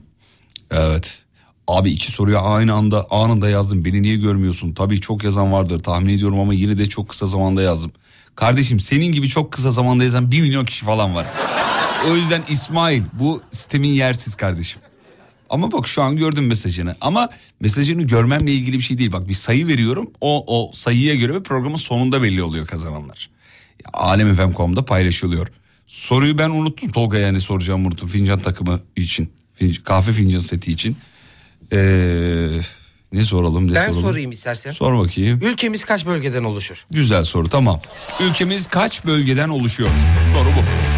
Evet. 0.71 1.19
Abi 1.67 1.91
iki 1.91 2.11
soruyu 2.11 2.39
aynı 2.39 2.73
anda 2.73 3.07
anında 3.09 3.49
yazdım. 3.49 3.85
Beni 3.85 4.01
niye 4.01 4.15
görmüyorsun? 4.15 4.73
Tabii 4.73 5.01
çok 5.01 5.23
yazan 5.23 5.51
vardır 5.51 5.79
tahmin 5.79 6.13
ediyorum 6.13 6.39
ama 6.39 6.53
yine 6.53 6.77
de 6.77 6.89
çok 6.89 7.09
kısa 7.09 7.25
zamanda 7.25 7.61
yazdım. 7.61 7.91
Kardeşim 8.35 8.79
senin 8.79 9.11
gibi 9.11 9.29
çok 9.29 9.51
kısa 9.51 9.71
zamanda 9.71 10.03
yazan 10.03 10.31
bir 10.31 10.41
milyon 10.41 10.65
kişi 10.65 10.85
falan 10.85 11.15
var. 11.15 11.25
O 12.11 12.15
yüzden 12.15 12.41
İsmail 12.49 13.03
bu 13.13 13.41
sistemin 13.51 13.87
yersiz 13.87 14.35
kardeşim. 14.35 14.81
Ama 15.49 15.71
bak 15.71 15.87
şu 15.87 16.01
an 16.01 16.17
gördüm 16.17 16.47
mesajını. 16.47 16.95
Ama 17.01 17.29
mesajını 17.59 18.03
görmemle 18.03 18.51
ilgili 18.51 18.77
bir 18.77 18.83
şey 18.83 18.97
değil. 18.97 19.11
Bak 19.11 19.27
bir 19.27 19.33
sayı 19.33 19.67
veriyorum. 19.67 20.11
O, 20.21 20.43
o 20.47 20.71
sayıya 20.73 21.15
göre 21.15 21.33
ve 21.33 21.43
programın 21.43 21.75
sonunda 21.75 22.23
belli 22.23 22.43
oluyor 22.43 22.67
kazananlar. 22.67 23.29
Alemfm.com'da 23.93 24.85
paylaşılıyor. 24.85 25.47
Soruyu 25.87 26.37
ben 26.37 26.49
unuttum 26.49 26.91
Tolga 26.91 27.17
yani 27.17 27.39
soracağım 27.39 27.85
unuttum. 27.85 28.09
Fincan 28.09 28.39
takımı 28.39 28.79
için. 28.95 29.31
Finc- 29.61 29.83
kahve 29.83 30.11
fincan 30.11 30.39
seti 30.39 30.71
için. 30.71 30.97
Ee, 31.73 32.59
ne 33.13 33.25
soralım 33.25 33.71
ne 33.71 33.75
Ben 33.75 33.85
soralım? 33.89 34.01
sorayım 34.09 34.31
istersen. 34.31 34.71
Sor 34.71 34.97
bakayım. 34.99 35.39
Ülkemiz 35.43 35.85
kaç 35.85 36.05
bölgeden 36.05 36.43
oluşur? 36.43 36.85
Güzel 36.91 37.23
soru 37.23 37.49
tamam. 37.49 37.81
Ülkemiz 38.21 38.67
kaç 38.67 39.05
bölgeden 39.05 39.49
oluşuyor? 39.49 39.89
Soru 40.33 40.47
bu. 40.49 40.92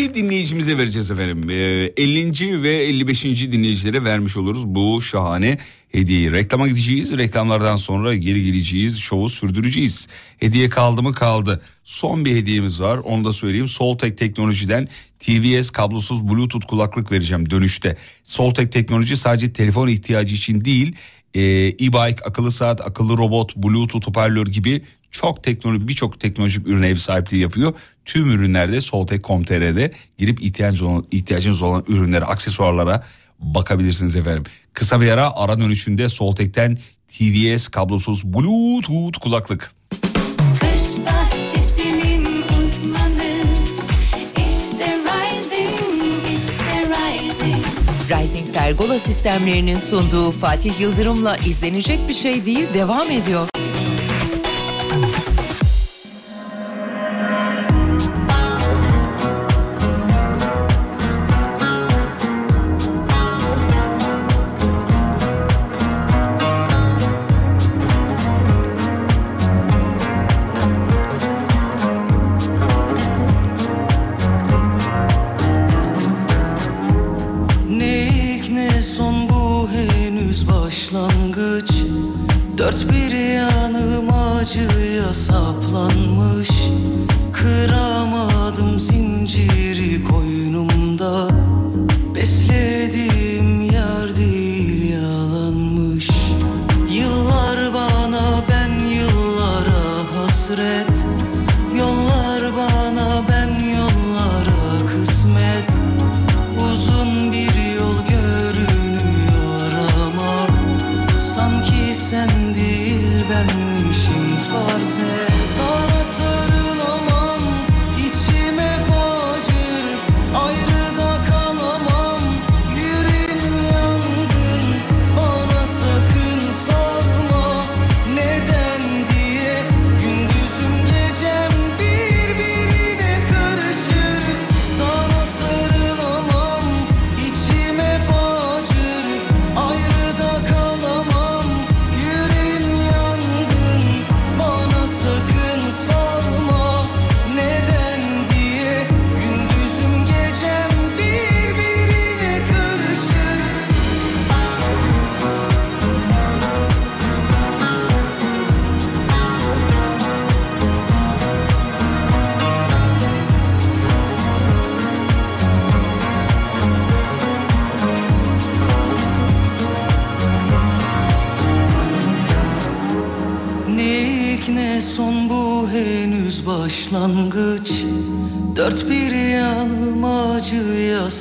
İki 0.00 0.14
dinleyicimize 0.14 0.78
vereceğiz 0.78 1.10
efendim. 1.10 1.50
Ee, 1.50 1.54
50. 1.96 2.62
ve 2.62 2.76
55. 2.76 3.24
dinleyicilere 3.24 4.04
vermiş 4.04 4.36
oluruz 4.36 4.66
bu 4.66 5.02
şahane 5.02 5.58
hediyeyi. 5.88 6.32
Reklama 6.32 6.68
gideceğiz. 6.68 7.18
Reklamlardan 7.18 7.76
sonra 7.76 8.14
geri 8.14 8.44
geleceğiz. 8.44 8.98
Şovu 8.98 9.28
sürdüreceğiz. 9.28 10.08
Hediye 10.38 10.68
kaldı 10.68 11.02
mı 11.02 11.12
kaldı. 11.12 11.62
Son 11.84 12.24
bir 12.24 12.36
hediyemiz 12.36 12.80
var. 12.80 12.98
Onu 12.98 13.24
da 13.24 13.32
söyleyeyim. 13.32 13.68
Soltek 13.68 14.18
Teknoloji'den 14.18 14.88
TVS 15.18 15.70
kablosuz 15.70 16.28
Bluetooth 16.28 16.66
kulaklık 16.66 17.12
vereceğim 17.12 17.50
dönüşte. 17.50 17.96
Soltek 18.24 18.72
Teknoloji 18.72 19.16
sadece 19.16 19.52
telefon 19.52 19.88
ihtiyacı 19.88 20.34
için 20.34 20.64
değil 20.64 20.96
e, 21.34 21.40
e-bike, 21.66 22.24
akıllı 22.24 22.52
saat, 22.52 22.80
akıllı 22.80 23.18
robot, 23.18 23.56
bluetooth 23.56 24.06
hoparlör 24.06 24.46
gibi 24.46 24.82
çok 25.10 25.44
teknoloji 25.44 25.88
birçok 25.88 26.20
teknolojik 26.20 26.66
ürüne 26.66 26.88
ev 26.88 26.94
sahipliği 26.94 27.40
yapıyor. 27.40 27.74
Tüm 28.04 28.30
ürünlerde 28.30 28.80
Soltek.com.tr'de 28.80 29.92
girip 30.18 30.42
ihtiyacınız 30.42 30.82
olan, 30.82 31.06
ihtiyacınız 31.10 31.62
olan 31.62 31.84
ürünlere, 31.88 32.24
aksesuarlara 32.24 33.04
bakabilirsiniz 33.38 34.16
efendim. 34.16 34.44
Kısa 34.72 35.00
bir 35.00 35.08
ara 35.08 35.32
ara 35.36 35.58
dönüşünde 35.58 36.08
Soltek'ten 36.08 36.78
TVS 37.08 37.68
kablosuz 37.68 38.24
bluetooth 38.24 39.18
kulaklık. 39.20 39.72
Uzmanı 42.64 43.42
İşte 44.36 44.96
Rising, 44.96 46.38
işte 46.38 46.88
Rising 46.88 47.64
Rising 48.10 48.54
Pergola 48.54 48.98
sistemlerinin 48.98 49.78
sunduğu 49.78 50.30
Fatih 50.30 50.80
Yıldırım'la 50.80 51.36
izlenecek 51.36 51.98
bir 52.08 52.14
şey 52.14 52.44
değil 52.44 52.66
devam 52.74 53.10
ediyor. 53.10 53.48
Başlangıç. 80.70 81.70
Dört 82.58 82.92
bir 82.92 83.10
yanım 83.10 84.10
acıya 84.10 85.14
saplanmış. 85.14 86.50
Kıramadım 87.32 87.99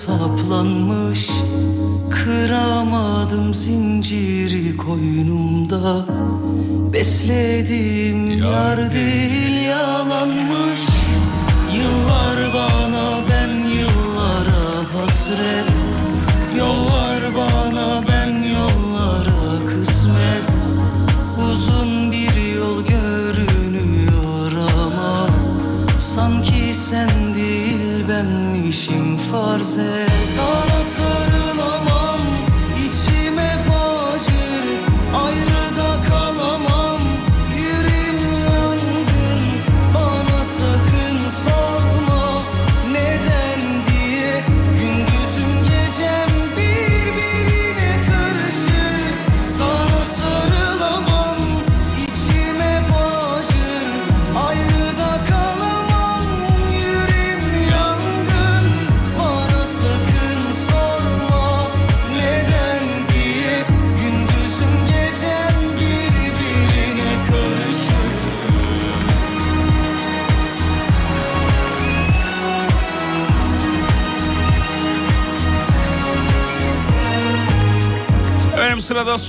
saplanmış 0.10 1.30
Kıramadım 2.10 3.53
zinciri 3.53 4.78
koynumda. 4.78 6.05
Beslediğim 6.93 8.38
yar 8.43 8.93
değil 8.93 9.66
yalanmış. 9.66 10.82
Yıllar 11.76 12.53
bana 12.53 13.22
ben 13.30 13.53
yıllara 13.70 14.93
hasret 14.93 15.68
said 29.80 30.09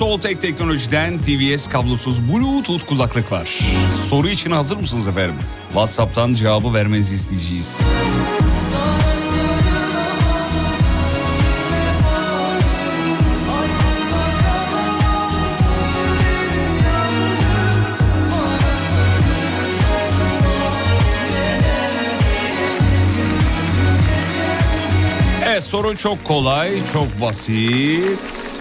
Soltek 0.00 0.40
Teknoloji'den 0.40 1.18
TVS 1.18 1.66
kablosuz 1.68 2.28
Bluetooth 2.28 2.86
kulaklık 2.86 3.32
var. 3.32 3.58
Soru 4.08 4.28
için 4.28 4.50
hazır 4.50 4.76
mısınız 4.76 5.08
efendim? 5.08 5.36
WhatsApp'tan 5.68 6.34
cevabı 6.34 6.74
vermenizi 6.74 7.14
isteyeceğiz. 7.14 7.80
Evet 25.44 25.62
soru 25.62 25.96
çok 25.96 26.24
kolay, 26.24 26.70
çok 26.92 27.20
basit. 27.20 28.59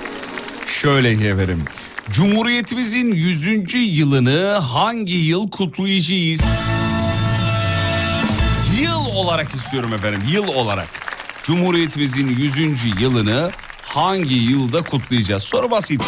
Şöyle 0.82 1.12
efendim. 1.12 1.66
Cumhuriyetimizin 2.12 3.12
100. 3.12 3.74
yılını 3.74 4.52
hangi 4.52 5.14
yıl 5.14 5.50
kutlayacağız? 5.50 6.42
Yıl 8.82 9.16
olarak 9.16 9.56
istiyorum 9.56 9.94
efendim, 9.94 10.22
yıl 10.32 10.48
olarak. 10.48 10.88
Cumhuriyetimizin 11.44 12.28
100. 12.30 13.02
yılını 13.02 13.52
hangi 13.82 14.36
yılda 14.36 14.82
kutlayacağız? 14.82 15.44
Soru 15.44 15.72
basit. 15.72 16.02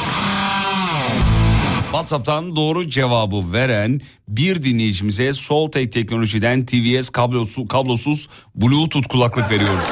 WhatsApp'tan 1.83 2.55
doğru 2.55 2.89
cevabı 2.89 3.53
veren 3.53 4.01
bir 4.27 4.63
dinleyicimize 4.63 5.33
Soltek 5.33 5.91
Teknoloji'den 5.91 6.65
TVS 6.65 7.09
kablosu, 7.09 7.67
kablosuz 7.67 8.27
Bluetooth 8.55 9.07
kulaklık 9.07 9.51
veriyoruz. 9.51 9.85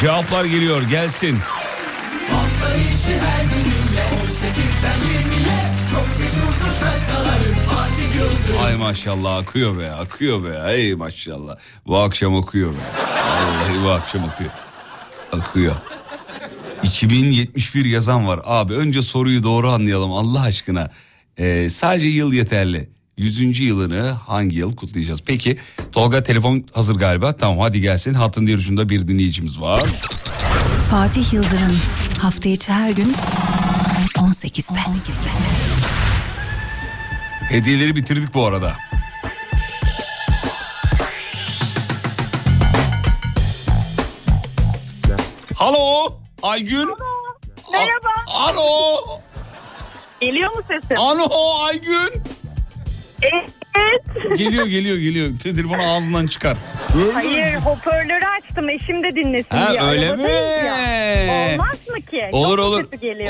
Cevaplar 0.00 0.44
geliyor 0.44 0.82
gelsin. 0.90 1.38
Ay 8.60 8.74
maşallah 8.76 9.36
akıyor 9.36 9.78
be 9.78 9.90
akıyor 9.92 10.44
be 10.44 10.72
ey 10.72 10.94
maşallah. 10.94 11.56
Bu 11.86 11.98
akşam 11.98 12.36
akıyor 12.36 12.72
be. 12.72 12.76
Vallahi 12.76 13.84
bu 13.84 13.90
akşam 13.90 14.24
akıyor. 14.24 14.50
Akıyor. 15.32 15.74
2071 16.82 17.84
yazan 17.84 18.26
var. 18.28 18.40
Abi 18.44 18.74
önce 18.74 19.02
soruyu 19.02 19.42
doğru 19.42 19.70
anlayalım 19.70 20.12
Allah 20.12 20.40
aşkına. 20.40 20.90
Ee, 21.38 21.68
sadece 21.70 22.08
yıl 22.08 22.32
yeterli. 22.32 22.88
100. 23.16 23.60
yılını 23.60 24.02
hangi 24.10 24.56
yıl 24.58 24.76
kutlayacağız? 24.76 25.22
Peki 25.26 25.58
Tolga 25.92 26.22
telefon 26.22 26.64
hazır 26.72 26.94
galiba. 26.96 27.36
Tamam 27.36 27.58
hadi 27.58 27.80
gelsin. 27.80 28.14
Hattın 28.14 28.46
diğer 28.46 28.58
ucunda 28.58 28.88
bir 28.88 29.08
dinleyicimiz 29.08 29.60
var. 29.60 29.82
Fatih 30.90 31.32
Yıldırım 31.32 31.78
hafta 32.18 32.48
içi 32.48 32.72
her 32.72 32.90
gün 32.92 33.14
18'de. 34.16 34.78
Hediyeleri 37.48 37.96
bitirdik 37.96 38.34
bu 38.34 38.46
arada. 38.46 38.72
Halo 45.54 46.14
Aygün. 46.42 46.88
Merhaba. 47.72 48.12
Alo. 48.26 48.96
Geliyor 50.20 50.50
mu 50.56 50.62
sesim? 50.68 50.96
Alo 50.98 51.26
Aygün. 51.66 52.22
Evet. 53.22 54.38
Geliyor 54.38 54.66
geliyor 54.66 54.96
geliyor. 54.96 55.38
Te- 55.38 55.54
Telefonu 55.54 55.82
ağzından 55.96 56.26
çıkar. 56.26 56.56
Hayır 57.14 57.54
hoparlörü 57.54 58.24
açtım 58.26 58.68
eşim 58.68 59.02
de 59.02 59.10
dinlesin 59.16 59.56
Ha, 59.56 59.70
diye. 59.72 59.82
öyle 59.82 60.16
mi? 60.16 60.30
ya. 60.66 61.52
Olmaz 61.54 61.88
mı 61.88 62.00
ki? 62.10 62.28
Olur 62.32 62.56
Çok 62.58 62.66
olur. 62.66 62.84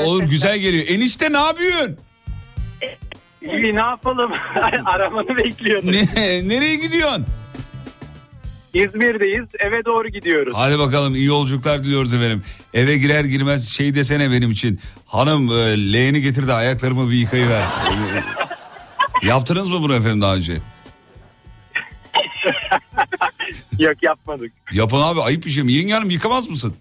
Olur 0.04 0.20
sesi. 0.20 0.30
güzel 0.30 0.58
geliyor. 0.58 0.84
Enişte 0.88 1.32
ne 1.32 1.38
yapıyorsun? 1.38 1.98
İyi 3.42 3.74
ne 3.74 3.80
yapalım? 3.80 4.30
Aramanı 4.86 5.36
bekliyordum. 5.36 5.92
Ne, 5.92 6.48
nereye 6.48 6.76
gidiyorsun? 6.76 7.26
İzmir'deyiz. 8.74 9.44
Eve 9.58 9.84
doğru 9.84 10.08
gidiyoruz. 10.08 10.52
Hadi 10.56 10.78
bakalım 10.78 11.14
iyi 11.14 11.24
yolculuklar 11.24 11.84
diliyoruz 11.84 12.14
efendim. 12.14 12.42
Eve 12.74 12.98
girer 12.98 13.24
girmez 13.24 13.68
şey 13.68 13.94
desene 13.94 14.30
benim 14.30 14.50
için. 14.50 14.80
Hanım 15.06 15.48
e, 15.52 15.92
leğeni 15.92 16.20
getir 16.20 16.48
de 16.48 16.52
ayaklarımı 16.52 17.10
bir 17.10 17.16
yıkayıver. 17.16 17.62
Yaptınız 19.22 19.68
mı 19.68 19.82
bunu 19.82 19.94
efendim 19.94 20.20
daha 20.20 20.34
önce? 20.34 20.56
Yok 23.78 24.02
yapmadık. 24.02 24.52
Yapın 24.72 25.00
abi 25.00 25.22
ayıp 25.22 25.44
bir 25.44 25.50
şey 25.50 25.62
mi? 25.64 25.72
Yenge 25.72 25.92
hanım 25.94 26.10
yıkamaz 26.10 26.48
mısın? 26.50 26.74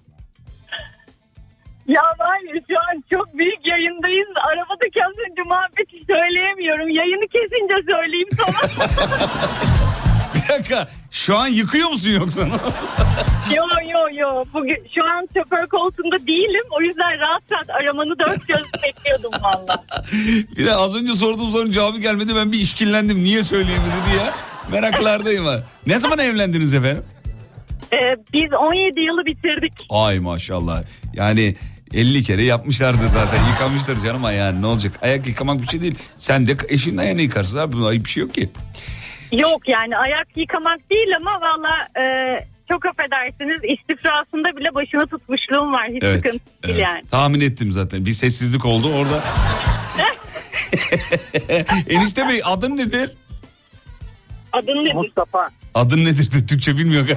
Ya 1.87 2.01
hayır 2.19 2.63
şu 2.69 2.75
an 2.79 3.03
çok 3.13 3.37
büyük 3.37 3.69
yayındayız. 3.69 4.27
Arabadaki 4.51 4.99
az 5.05 5.13
önce 5.29 5.41
muhabbeti 5.41 5.97
söyleyemiyorum. 6.13 6.89
Yayını 6.89 7.27
kesince 7.35 7.77
söyleyeyim 7.91 8.29
sana. 8.37 8.87
Bir 10.35 10.47
dakika 10.53 10.87
şu 11.11 11.37
an 11.37 11.47
yıkıyor 11.47 11.89
musun 11.89 12.11
yoksa? 12.11 12.41
yo 13.55 13.63
yo 13.93 13.99
yo. 14.13 14.43
Bugün 14.53 14.87
şu 14.95 15.03
an 15.05 15.27
şoför 15.37 15.67
koltuğunda 15.67 16.27
değilim. 16.27 16.63
O 16.71 16.81
yüzden 16.81 17.19
rahat 17.19 17.41
rahat 17.51 17.69
aramanı 17.69 18.19
dört 18.19 18.47
göz 18.47 18.65
bekliyordum 18.83 19.31
valla. 19.43 19.83
bir 20.57 20.65
de 20.65 20.75
az 20.75 20.95
önce 20.95 21.13
sorduğum 21.13 21.51
sorunun 21.51 21.71
cevabı 21.71 21.97
gelmedi 21.99 22.35
ben 22.35 22.51
bir 22.51 22.59
işkillendim. 22.59 23.23
Niye 23.23 23.43
söyleyemedi 23.43 23.95
diye. 24.11 24.21
Meraklardayım 24.71 25.45
ha. 25.45 25.59
Ne 25.87 25.99
zaman 25.99 26.19
evlendiniz 26.19 26.73
efendim? 26.73 27.03
Ee, 27.93 28.15
biz 28.33 28.53
17 28.53 29.01
yılı 29.01 29.25
bitirdik. 29.25 29.73
Ay 29.89 30.19
maşallah. 30.19 30.83
Yani 31.13 31.55
50 31.93 32.23
kere 32.23 32.43
yapmışlardı 32.43 33.07
zaten. 33.09 33.39
Yıkamışlar 33.53 33.95
canım 34.03 34.25
ayağını 34.25 34.61
ne 34.61 34.65
olacak? 34.65 34.93
Ayak 35.01 35.27
yıkamak 35.27 35.61
bir 35.61 35.67
şey 35.67 35.81
değil. 35.81 35.95
Sen 36.17 36.47
de 36.47 36.55
eşinin 36.69 36.97
ayağını 36.97 37.21
yıkarsın 37.21 37.57
abi. 37.57 37.73
Bunda 37.73 37.87
ayıp 37.87 38.05
bir 38.05 38.09
şey 38.09 38.21
yok 38.23 38.33
ki. 38.33 38.49
Yok 39.31 39.69
yani 39.69 39.97
ayak 39.97 40.27
yıkamak 40.37 40.89
değil 40.91 41.07
ama 41.17 41.31
valla 41.31 42.03
e, 42.05 42.05
çok 42.71 42.85
affedersiniz 42.85 43.61
istifrasında 43.63 44.57
bile 44.57 44.75
başını 44.75 45.07
tutmuşluğum 45.07 45.73
var. 45.73 45.87
Hiç 45.89 46.03
Evet, 46.03 46.17
sıkıntı 46.17 46.45
değil 46.63 46.75
evet. 46.75 46.87
yani. 46.87 47.01
Tahmin 47.11 47.41
ettim 47.41 47.71
zaten. 47.71 48.05
Bir 48.05 48.11
sessizlik 48.11 48.65
oldu 48.65 48.93
orada. 48.93 49.23
Enişte 51.89 52.27
Bey 52.27 52.41
adın 52.45 52.77
nedir? 52.77 53.11
Adın 54.53 54.75
nedir? 54.85 54.93
Mustafa. 54.95 55.49
Adın 55.73 56.05
nedir? 56.05 56.29
Türkçe 56.47 56.77
bilmiyor. 56.77 57.07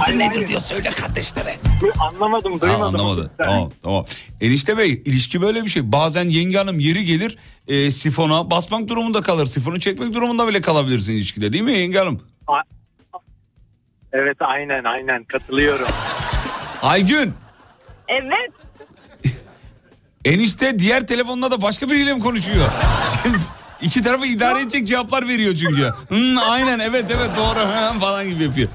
Adın 0.00 0.18
nedir 0.18 0.46
diyor 0.46 0.60
söyle 0.60 0.90
kardeşlere. 0.90 1.56
Anlamadım 2.00 2.52
Ha, 2.54 2.60
duymadım. 2.60 2.82
anlamadı. 3.00 3.30
Tamam 3.38 3.70
tamam. 3.82 4.04
Enişte 4.40 4.78
Bey 4.78 5.02
ilişki 5.04 5.42
böyle 5.42 5.64
bir 5.64 5.68
şey. 5.70 5.92
Bazen 5.92 6.28
yenge 6.28 6.58
hanım 6.58 6.78
yeri 6.80 7.04
gelir 7.04 7.38
e, 7.68 7.90
sifona 7.90 8.50
basmak 8.50 8.88
durumunda 8.88 9.22
kalır. 9.22 9.46
Sifonu 9.46 9.80
çekmek 9.80 10.14
durumunda 10.14 10.48
bile 10.48 10.60
kalabilirsin 10.60 11.12
ilişkide 11.12 11.52
değil 11.52 11.64
mi 11.64 11.72
yenge 11.72 11.98
hanım? 11.98 12.20
Evet 14.12 14.36
aynen 14.40 14.84
aynen 14.84 15.24
katılıyorum. 15.24 15.86
Aygün 16.82 17.32
Evet. 18.08 18.50
enişte 20.24 20.78
diğer 20.78 21.06
telefonla 21.06 21.50
da 21.50 21.62
başka 21.62 21.90
biriyle 21.90 22.14
mi 22.14 22.20
konuşuyor? 22.20 22.66
İki 23.82 24.02
tarafı 24.02 24.26
idare 24.26 24.60
edecek 24.60 24.86
cevaplar 24.86 25.28
veriyor 25.28 25.54
çünkü. 25.54 25.90
Hmm, 26.08 26.38
aynen 26.50 26.78
evet 26.78 27.04
evet 27.16 27.30
doğru 27.36 27.58
falan 28.00 28.28
gibi 28.28 28.42
yapıyor. 28.44 28.68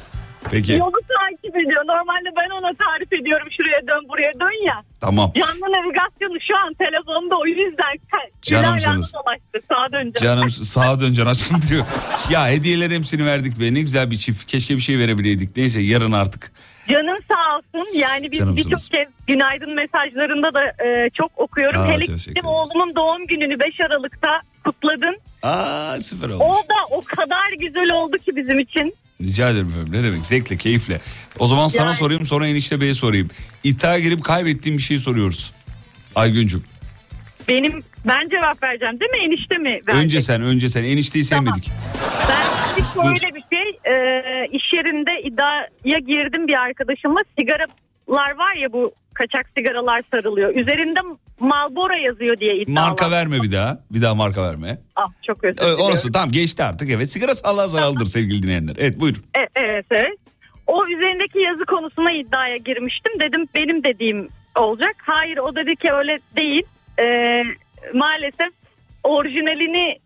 Peki 0.51 0.71
Yolu 0.71 0.91
takip 0.91 1.55
ediyor. 1.55 1.83
Normalde 1.85 2.29
ben 2.37 2.49
ona 2.59 2.73
tarif 2.73 3.13
ediyorum 3.13 3.47
şuraya 3.57 3.81
dön 3.87 4.09
buraya 4.09 4.33
dön 4.39 4.65
ya. 4.67 4.83
tamam. 5.01 5.31
Canlı 5.35 5.61
navigasyonu 5.77 6.37
şu 6.47 6.57
an 6.65 6.73
telefonda 6.73 7.35
o 7.35 7.45
yüzden 7.45 7.99
Canımsınız. 8.41 9.11
sağa 9.67 9.91
döneceğim. 9.91 10.13
Canım 10.35 10.49
sağa 10.49 10.99
döneceksin 10.99 11.25
aşkım 11.31 11.61
diyor. 11.69 11.85
Ya 12.29 12.47
hediyeler 12.47 12.91
hepsini 12.91 13.25
verdik 13.25 13.59
be 13.59 13.73
ne 13.73 13.81
güzel 13.81 14.11
bir 14.11 14.17
çift. 14.17 14.45
Keşke 14.45 14.75
bir 14.75 14.81
şey 14.81 14.99
verebileydik. 14.99 15.57
Neyse 15.57 15.81
yarın 15.81 16.11
artık. 16.11 16.51
Canın 16.91 17.19
sağ 17.31 17.57
olsun. 17.57 17.99
Yani 17.99 18.31
biz 18.31 18.39
Canımsınız. 18.39 18.65
birçok 18.67 18.79
kez 18.91 19.07
günaydın 19.27 19.75
mesajlarında 19.75 20.53
da 20.53 20.63
e, 20.85 21.09
çok 21.09 21.31
okuyorum. 21.39 21.81
Aa, 21.81 21.87
Hele 21.87 22.03
teşekkür 22.03 22.43
oğlumun 22.43 22.95
doğum 22.95 23.27
gününü 23.27 23.59
5 23.59 23.81
Aralık'ta 23.85 24.39
kutladın. 24.65 25.17
Aa 25.43 25.99
süper 25.99 26.29
olmuş. 26.29 26.41
O 26.45 26.53
da 26.53 26.75
o 26.91 27.01
kadar 27.01 27.51
güzel 27.59 27.91
oldu 27.91 28.17
ki 28.17 28.31
bizim 28.35 28.59
için. 28.59 28.95
Rica 29.21 29.49
ederim 29.49 29.67
efendim. 29.69 29.93
Ne 29.93 30.03
demek? 30.03 30.25
Zevkle, 30.25 30.57
keyifle. 30.57 30.99
O 31.39 31.47
zaman 31.47 31.67
sana 31.67 31.85
Yani- 31.85 31.95
sorayım 31.95 32.25
sonra 32.25 32.47
enişte 32.47 32.81
beye 32.81 32.93
sorayım. 32.93 33.29
İddiaya 33.63 33.99
girip 33.99 34.23
kaybettiğim 34.23 34.77
bir 34.77 34.83
şey 34.83 34.97
soruyoruz. 34.97 35.53
Aygüncüm. 36.15 36.63
Benim 37.47 37.83
ben 38.05 38.29
cevap 38.29 38.63
vereceğim 38.63 38.99
değil 38.99 39.11
mi 39.11 39.17
enişte 39.25 39.57
mi? 39.57 39.69
verecek? 39.69 39.93
Önce 40.03 40.21
sen, 40.21 40.41
önce 40.41 40.69
sen. 40.69 40.83
Enişteyi 40.83 41.23
sevmedik. 41.23 41.69
Ben 42.29 42.75
şimdi 42.75 42.87
şöyle 42.93 43.35
bir 43.35 43.43
şey 43.53 43.69
e, 43.85 43.93
iş 44.51 44.73
yerinde 44.75 45.11
iddiaya 45.27 45.97
girdim 45.99 46.47
bir 46.47 46.53
arkadaşımla 46.61 47.19
sigaralar 47.39 48.37
var 48.37 48.55
ya 48.55 48.73
bu 48.73 48.91
kaçak 49.13 49.45
sigaralar 49.57 50.01
sarılıyor. 50.11 50.55
Üzerinde 50.55 50.99
Marlboro 51.39 51.93
yazıyor 51.93 52.37
diye 52.37 52.55
iddialar. 52.57 52.87
Marka 52.89 53.11
verme 53.11 53.41
bir 53.43 53.51
daha. 53.51 53.79
Bir 53.91 54.01
daha 54.01 54.15
marka 54.15 54.43
verme. 54.43 54.77
Ah 54.95 55.07
çok 55.27 55.43
özür 55.43 55.61
Ee, 55.61 55.65
dilerim. 55.65 55.79
Orası 55.79 56.11
tamam 56.11 56.29
geçti 56.29 56.63
artık 56.63 56.89
evet. 56.89 57.09
Sigara 57.09 57.35
sağlığa 57.35 57.67
zararlıdır 57.67 58.05
sevgili 58.05 58.43
dinleyenler. 58.43 58.75
Evet 58.77 58.99
buyur. 58.99 59.15
E, 59.15 59.41
evet 59.55 59.85
evet. 59.91 60.17
O 60.67 60.85
üzerindeki 60.87 61.39
yazı 61.39 61.65
konusuna 61.65 62.11
iddiaya 62.11 62.57
girmiştim. 62.57 63.13
Dedim 63.21 63.45
benim 63.55 63.83
dediğim 63.83 64.27
olacak. 64.55 64.95
Hayır 64.97 65.37
o 65.37 65.55
dedi 65.55 65.75
ki 65.75 65.91
öyle 65.93 66.19
değil. 66.37 66.63
e, 66.99 67.05
maalesef 67.93 68.49
orijinalini 69.03 69.97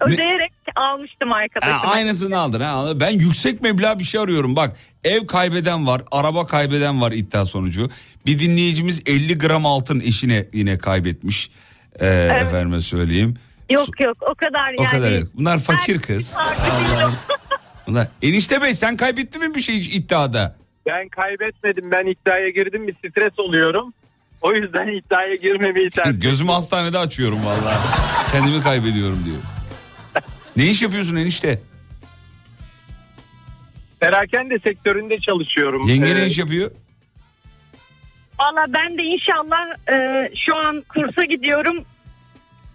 ödeyerek 0.00 0.52
almıştım 0.76 1.30
Ha, 1.30 1.36
arkadaşıma. 1.38 1.92
aynısını 1.92 2.38
aldın 2.38 2.60
ha. 2.60 3.00
Ben 3.00 3.10
yüksek 3.10 3.62
meblağ 3.62 3.98
bir 3.98 4.04
şey 4.04 4.20
arıyorum. 4.20 4.56
Bak 4.56 4.76
ev 5.04 5.26
kaybeden 5.26 5.86
var, 5.86 6.02
araba 6.10 6.46
kaybeden 6.46 7.00
var 7.00 7.12
iddia 7.12 7.44
sonucu. 7.44 7.90
Bir 8.26 8.38
dinleyicimiz 8.38 9.00
50 9.06 9.38
gram 9.38 9.66
altın 9.66 10.00
eşine 10.00 10.46
yine 10.52 10.78
kaybetmiş. 10.78 11.50
Ee, 12.00 12.06
Efendime 12.42 12.80
söyleyeyim. 12.80 13.34
Yok 13.70 14.00
yok 14.00 14.16
o 14.30 14.34
kadar 14.34 14.74
O 14.78 14.82
yani. 14.82 14.90
kadar 14.92 15.12
yok. 15.12 15.28
Bunlar 15.34 15.58
fakir 15.58 15.94
Ben- 15.94 16.00
kız. 16.00 16.36
O. 17.06 17.10
Bunlar... 17.86 18.08
Enişte 18.22 18.62
Bey 18.62 18.74
sen 18.74 18.96
kaybettin 18.96 19.48
mi 19.48 19.54
bir 19.54 19.60
şey 19.60 19.74
hiç 19.76 19.94
iddiada? 19.94 20.56
Ben 20.86 21.08
kaybetmedim. 21.08 21.90
Ben 21.90 22.06
iddiaya 22.12 22.48
girdim 22.48 22.86
bir 22.88 22.94
stres 23.10 23.38
oluyorum. 23.38 23.92
O 24.42 24.52
yüzden 24.52 24.88
iddiaya 24.98 25.34
girmemeyi 25.34 25.90
tercih 25.90 26.20
Gözümü 26.22 26.50
hastanede 26.50 26.98
açıyorum 26.98 27.38
vallahi. 27.44 27.78
Kendimi 28.32 28.62
kaybediyorum 28.62 29.18
diyor. 29.24 29.36
Ne 30.60 30.66
iş 30.70 30.82
yapıyorsun 30.82 31.16
enişte? 31.16 31.60
Perakende 34.00 34.58
sektöründe 34.58 35.18
çalışıyorum. 35.18 35.88
Yenge 35.88 36.14
ne 36.14 36.20
Ee, 36.22 36.26
iş 36.26 36.38
yapıyor? 36.38 36.70
Valla 38.40 38.66
ben 38.68 38.98
de 38.98 39.02
inşallah 39.02 39.92
e, 39.92 40.30
şu 40.46 40.56
an 40.56 40.84
kursa 40.88 41.24
gidiyorum. 41.24 41.84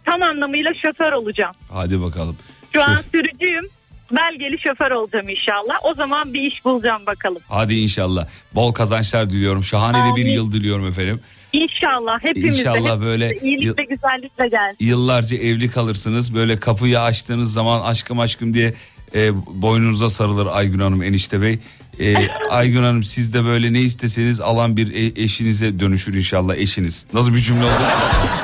Tam 0.06 0.22
anlamıyla 0.24 0.72
şoför 0.74 1.12
olacağım. 1.14 1.54
Hadi 1.72 2.02
bakalım. 2.02 2.38
Şu 2.74 2.84
an 2.84 2.96
Şöf- 2.96 3.12
sürücüyüm. 3.12 3.64
Belgeli 4.12 4.58
şoför 4.68 4.92
olacağım 4.92 5.30
inşallah. 5.30 5.76
O 5.84 5.94
zaman 5.94 6.34
bir 6.34 6.42
iş 6.42 6.66
bulacağım 6.66 7.06
bakalım. 7.06 7.42
Hadi 7.48 7.76
inşallah. 7.76 8.28
Bol 8.56 8.74
kazançlar 8.74 9.30
diliyorum. 9.30 9.64
Şahane 9.64 9.98
de 10.12 10.16
bir 10.16 10.22
Amin. 10.22 10.34
yıl 10.34 10.52
diliyorum 10.52 10.88
efendim. 10.88 11.20
İnşallah 11.62 12.24
hepimiz 12.24 12.60
İnşallah 12.60 12.98
de 13.02 13.06
böyle 13.06 13.36
iyilikle 13.42 13.84
güzellikle 13.84 14.48
gelsin. 14.48 14.78
Yıllarca 14.80 15.38
evli 15.38 15.70
kalırsınız. 15.72 16.34
Böyle 16.36 16.60
kapıyı 16.60 17.02
açtığınız 17.02 17.54
zaman 17.54 17.82
aşkım 17.82 18.20
aşkım 18.20 18.54
diye 18.54 18.74
e, 19.16 19.32
boynunuza 19.62 20.10
sarılır 20.10 20.46
Aygün 20.46 20.80
Hanım 20.80 21.04
enişte 21.04 21.42
bey. 21.42 21.60
E, 22.00 22.16
Aygün 22.50 22.84
Hanım 22.84 23.04
siz 23.04 23.34
de 23.34 23.46
böyle 23.46 23.74
ne 23.74 23.80
isteseniz 23.82 24.42
alan 24.42 24.78
bir 24.78 24.94
e- 24.94 25.22
eşinize 25.24 25.80
dönüşür 25.80 26.14
inşallah 26.14 26.56
eşiniz. 26.56 27.06
Nasıl 27.14 27.34
bir 27.34 27.40
cümle 27.40 27.64
oldu? 27.64 27.72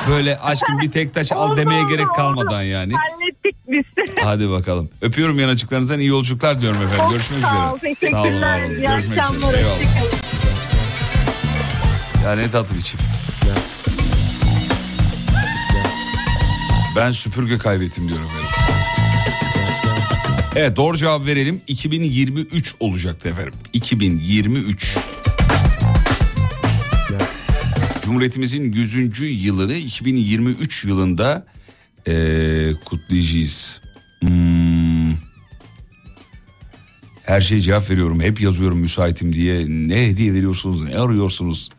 Böyle 0.09 0.37
aşkım 0.37 0.79
bir 0.81 0.91
tek 0.91 1.13
taş 1.13 1.31
al 1.31 1.55
demeye 1.57 1.83
gerek 1.83 2.07
kalmadan 2.15 2.61
yani. 2.61 2.93
Hallettik 2.93 3.55
biz. 3.67 3.85
Hadi 4.23 4.49
bakalım. 4.49 4.89
Öpüyorum 5.01 5.39
yanacıklarınızdan 5.39 5.99
iyi 5.99 6.09
yolculuklar 6.09 6.61
diyorum 6.61 6.81
efendim. 6.81 7.05
Görüşmek 7.11 7.39
sağ 7.41 7.75
üzere. 7.75 7.93
teşekkürler. 7.95 8.59
var 8.59 8.65
olun. 8.65 8.75
İyi 8.75 8.87
Görüşmek 8.87 9.17
akşamlar. 9.19 9.47
üzere. 9.53 9.57
Eyvallah. 9.61 10.10
Hoşçakalın. 12.21 12.41
Ya 12.41 12.45
ne 12.45 12.51
tatlı 12.51 12.75
bir 12.77 12.81
çift. 12.81 13.03
Ben 16.95 17.11
süpürge 17.11 17.57
kaybettim 17.57 18.07
diyorum 18.07 18.25
efendim. 18.25 18.47
Evet 20.55 20.75
doğru 20.75 20.97
cevap 20.97 21.25
verelim. 21.25 21.61
2023 21.67 22.75
olacaktı 22.79 23.29
efendim. 23.29 23.53
2023. 23.73 24.97
Cumhuriyetimizin 28.03 28.71
100. 28.71 29.21
yılını 29.45 29.73
2023 29.73 30.85
yılında 30.85 31.45
eee, 32.07 32.73
kutlayacağız. 32.85 33.81
Hmm. 34.21 35.11
Her 37.23 37.41
şeye 37.41 37.59
cevap 37.61 37.89
veriyorum. 37.89 38.21
Hep 38.21 38.41
yazıyorum 38.41 38.79
müsaitim 38.79 39.33
diye. 39.33 39.65
Ne 39.67 40.07
hediye 40.07 40.33
veriyorsunuz, 40.33 40.83
ne 40.83 40.99
arıyorsunuz? 40.99 41.69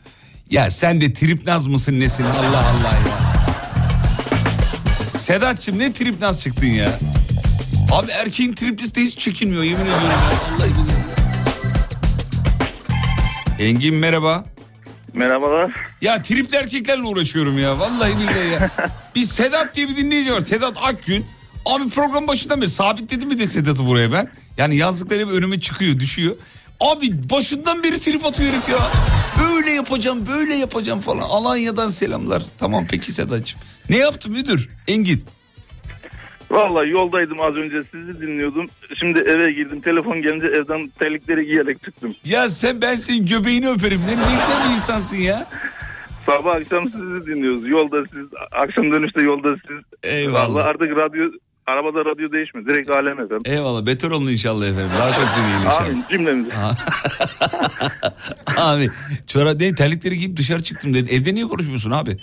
Ya 0.53 0.71
sen 0.71 1.01
de 1.01 1.13
tripnaz 1.13 1.67
mısın 1.67 2.01
nesin? 2.01 2.25
Allah 2.25 2.59
Allah 2.59 2.95
ya. 2.95 3.19
Sedat'cığım 5.19 5.79
ne 5.79 5.93
tripnaz 5.93 6.41
çıktın 6.41 6.67
ya? 6.67 6.93
Abi 7.93 8.11
erkeğin 8.11 8.53
triplisi 8.53 8.95
de 8.95 9.01
hiç 9.01 9.19
çekinmiyor 9.19 9.63
yemin 9.63 9.83
ediyorum 9.83 10.03
billahi. 10.59 10.71
Engin 13.59 13.95
merhaba. 13.95 14.45
Merhabalar. 15.15 15.71
Ya 16.01 16.23
tripli 16.23 16.57
erkeklerle 16.57 17.03
uğraşıyorum 17.03 17.59
ya. 17.59 17.79
Vallahi 17.79 18.19
billahi 18.19 18.49
ya. 18.53 18.71
Bir 19.15 19.25
Sedat 19.25 19.75
diye 19.75 19.89
bir 19.89 19.97
dinleyici 19.97 20.33
var. 20.33 20.41
Sedat 20.41 20.77
Akgün. 20.83 21.27
Abi 21.67 21.89
program 21.89 22.29
başından 22.29 22.61
beri 22.61 22.71
sabitledim 22.71 23.29
mi 23.29 23.39
de 23.39 23.47
Sedat'ı 23.47 23.87
buraya 23.87 24.13
ben. 24.13 24.31
Yani 24.57 24.77
yazdıkları 24.77 25.21
hep 25.21 25.29
önüme 25.29 25.61
çıkıyor 25.61 26.01
düşüyor. 26.01 26.37
Abi 26.83 27.31
başından 27.31 27.83
beri 27.83 28.01
trip 28.01 28.25
atıyor 28.25 28.51
herif 28.53 28.69
ya. 28.69 28.79
Böyle 29.41 29.71
yapacağım 29.71 30.27
böyle 30.27 30.55
yapacağım 30.55 31.01
falan. 31.01 31.21
Alanya'dan 31.23 31.89
selamlar. 31.89 32.43
Tamam 32.59 32.87
peki 32.91 33.13
Sedat'cığım. 33.13 33.61
Ne 33.91 33.97
yaptı 33.97 34.31
müdür? 34.31 34.69
Engin. 34.89 35.25
Vallahi 36.51 36.89
yoldaydım 36.91 37.41
az 37.41 37.55
önce 37.55 37.83
sizi 37.91 38.21
dinliyordum. 38.21 38.67
Şimdi 38.99 39.19
eve 39.19 39.53
girdim 39.53 39.81
telefon 39.81 40.23
gelince 40.23 40.47
evden 40.47 40.89
terlikleri 40.99 41.47
giyerek 41.47 41.83
çıktım. 41.83 42.15
Ya 42.25 42.49
sen 42.49 42.81
ben 42.83 42.95
senin 42.95 43.27
göbeğini 43.27 43.69
öperim. 43.69 44.01
Ne, 44.07 44.13
güzel 44.15 44.69
bir 44.69 44.75
insansın 44.75 45.17
ya. 45.17 45.47
Sabah 46.27 46.55
akşam 46.55 46.85
sizi 46.85 47.27
dinliyoruz. 47.27 47.69
Yolda 47.69 48.03
siz, 48.13 48.27
akşam 48.53 48.93
dönüşte 48.93 49.23
yolda 49.23 49.49
siz. 49.69 49.77
Eyvallah. 50.03 50.49
Vallahi 50.49 50.65
artık 50.65 50.97
radyo, 50.97 51.31
arabada 51.67 52.05
radyo 52.05 52.33
değişmiyor. 52.33 52.69
Direkt 52.69 52.91
alem 52.91 53.13
efendim. 53.21 53.43
Eyvallah 53.45 53.87
beter 53.87 54.11
olun 54.11 54.31
inşallah 54.31 54.67
efendim. 54.67 54.91
Daha 54.99 55.13
çok 55.13 55.25
dinleyin 55.39 55.57
inşallah. 55.61 55.81
Amin 55.87 56.05
cümlemiz. 56.11 56.47
Abi 58.57 58.89
çora 59.27 59.55
ne 59.55 59.75
terlikleri 59.75 60.19
giyip 60.19 60.37
dışarı 60.37 60.63
çıktım 60.63 60.95
dedin. 60.95 61.15
Evde 61.17 61.35
niye 61.35 61.47
konuşmuyorsun 61.47 61.91
abi? 61.91 62.17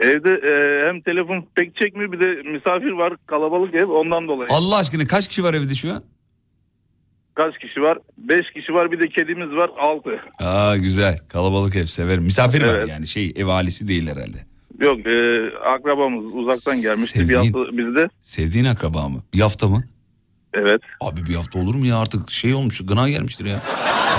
Evde 0.00 0.32
e, 0.34 0.88
hem 0.88 1.00
telefon 1.00 1.46
pek 1.54 1.76
çekmiyor 1.76 2.12
bir 2.12 2.20
de 2.20 2.50
misafir 2.50 2.90
var. 2.90 3.12
Kalabalık 3.26 3.74
ev 3.74 3.86
ondan 3.86 4.28
dolayı. 4.28 4.48
Allah 4.50 4.76
aşkına 4.76 5.06
kaç 5.06 5.28
kişi 5.28 5.44
var 5.44 5.54
evde 5.54 5.74
şu 5.74 5.92
an? 5.92 6.02
Kaç 7.34 7.58
kişi 7.58 7.80
var? 7.82 7.98
Beş 8.18 8.50
kişi 8.54 8.74
var 8.74 8.92
bir 8.92 9.02
de 9.02 9.08
kedimiz 9.08 9.56
var. 9.56 9.70
Altı. 9.78 10.20
Aa 10.38 10.76
güzel 10.76 11.18
kalabalık 11.28 11.76
ev 11.76 11.84
severim. 11.84 12.22
Misafir 12.22 12.62
var 12.62 12.74
Evet. 12.74 12.88
yani 12.88 13.06
şey 13.06 13.32
ev 13.36 13.46
ailesi 13.46 13.88
değil 13.88 14.06
herhalde. 14.08 14.49
Yok 14.80 15.06
e, 15.06 15.10
akrabamız 15.74 16.24
uzaktan 16.34 16.80
gelmişti. 16.82 17.20
Bir 17.20 17.24
Sevdiğin- 17.34 17.36
hafta 17.36 17.76
bizde. 17.78 18.08
Sevdiğin 18.20 18.64
akraba 18.64 19.08
mı? 19.08 19.22
Bir 19.34 19.40
hafta 19.40 19.68
mı? 19.68 19.84
Evet. 20.54 20.80
Abi 21.00 21.26
bir 21.26 21.34
hafta 21.34 21.58
olur 21.58 21.74
mu 21.74 21.86
ya 21.86 21.96
artık 21.98 22.30
şey 22.30 22.54
olmuş 22.54 22.80
gına 22.86 23.08
gelmiştir 23.08 23.44
ya. 23.44 23.60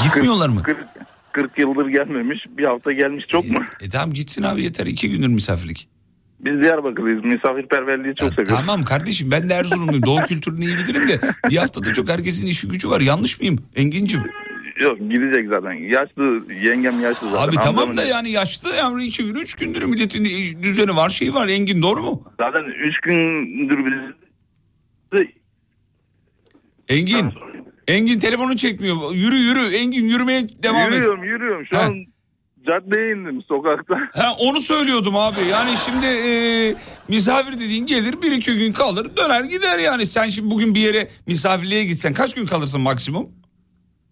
Gitmiyorlar 0.04 0.50
mı? 0.50 0.64
40, 0.64 0.78
40 1.32 1.60
yıldır 1.60 1.88
gelmemiş. 1.88 2.40
Bir 2.58 2.64
hafta 2.64 2.92
gelmiş 2.92 3.26
çok 3.28 3.50
mu? 3.50 3.60
E 3.82 3.90
tamam 3.90 4.14
gitsin 4.14 4.44
abi 4.44 4.64
yeter 4.64 4.86
iki 4.86 5.10
gündür 5.10 5.28
misafirlik. 5.28 5.88
Biz 6.40 6.62
Diyarbakırlıyız. 6.64 7.24
Misafirperverliği 7.26 8.16
çok 8.16 8.30
seviyoruz. 8.30 8.54
Tamam 8.58 8.82
kardeşim 8.82 9.32
ben 9.32 9.50
de 9.50 9.54
Erzurumluyum. 9.54 10.06
Doğu 10.06 10.20
kültürünü 10.24 10.66
iyi 10.66 10.78
bilirim 10.78 11.08
de 11.08 11.20
bir 11.50 11.58
haftada 11.58 11.94
çok 11.94 12.10
herkesin 12.10 12.48
işi 12.48 12.68
gücü 12.68 12.90
var. 12.90 13.02
Yanlış 13.02 13.40
mıyım 13.40 13.58
Engin'cim? 13.76 14.22
Yok 14.82 15.00
gidecek 15.00 15.48
zaten. 15.50 15.72
Yaşlı 15.72 16.54
yengem 16.54 17.02
yaşlı 17.02 17.30
zaten. 17.30 17.48
Abi 17.48 17.56
tamam 17.56 17.98
da 17.98 18.04
yani 18.04 18.32
yaşlı 18.32 18.70
yani 18.76 19.06
iki 19.06 19.26
gün 19.26 19.36
üç 19.36 19.54
gündür 19.54 19.84
milletin 19.84 20.26
düzeni 20.64 20.96
var 20.96 21.10
şey 21.10 21.34
var 21.34 21.48
Engin 21.48 21.82
doğru 21.82 22.02
mu? 22.02 22.24
Zaten 22.40 22.64
3 22.64 23.00
gündür 23.04 23.86
biz 23.86 24.12
Engin. 26.90 27.32
Engin 27.88 28.20
telefonu 28.20 28.56
çekmiyor. 28.56 28.96
Yürü 29.14 29.36
yürü 29.36 29.76
Engin 29.76 30.06
yürümeye 30.06 30.48
devam 30.64 30.82
et. 30.82 30.94
yürüyorum 30.94 31.24
yürüyorum. 31.24 31.66
Şu 31.66 31.78
Ha. 31.78 31.82
an 31.82 32.06
caddeye 32.68 33.16
indim 33.16 33.42
sokakta. 33.48 33.96
Ha, 34.24 34.34
onu 34.40 34.60
söylüyordum 34.60 35.16
abi. 35.16 35.40
Yani 35.52 35.72
şimdi 35.86 36.06
e, 36.06 36.32
misafir 37.08 37.54
dediğin 37.54 37.86
gelir 37.86 38.22
bir 38.22 38.32
iki 38.32 38.58
gün 38.58 38.74
kalır 38.74 39.08
döner 39.18 39.44
gider 39.44 39.80
yani. 39.80 40.06
Sen 40.06 40.30
şimdi 40.30 40.52
bugün 40.52 40.76
bir 40.76 40.80
yere 40.80 41.08
misafirliğe 41.28 41.84
gitsen 41.86 42.14
kaç 42.14 42.34
gün 42.34 42.46
kalırsın 42.46 42.82
maksimum? 42.82 43.30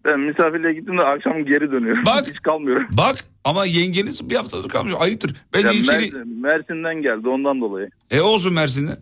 Ben 0.04 0.20
misafirliğe 0.20 0.72
gittim 0.72 0.98
de 0.98 1.02
akşam 1.02 1.44
geri 1.44 1.72
dönüyorum. 1.72 2.06
Bak. 2.06 2.26
Hiç 2.28 2.42
kalmıyorum. 2.42 2.86
Bak 2.90 3.16
ama 3.44 3.64
yengeniz 3.66 4.30
bir 4.30 4.36
haftadır 4.36 4.68
kalmış 4.68 4.92
ayıptır. 4.98 5.36
Bence 5.54 5.66
Ya 5.66 5.72
içeri... 5.72 6.08
Mer- 6.08 6.40
Mersin'den 6.40 7.02
geldi 7.02 7.28
ondan 7.28 7.60
dolayı. 7.60 7.90
E 8.10 8.20
olsun 8.20 8.52
Mersin'den. 8.52 8.96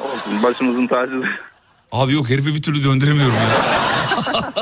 Olsun 0.00 0.42
başımızın 0.42 0.86
tacı. 0.86 1.22
Abi 1.92 2.12
yok 2.12 2.30
herifi 2.30 2.54
bir 2.54 2.62
türlü 2.62 2.84
döndüremiyorum 2.84 3.34
ya. 3.34 3.50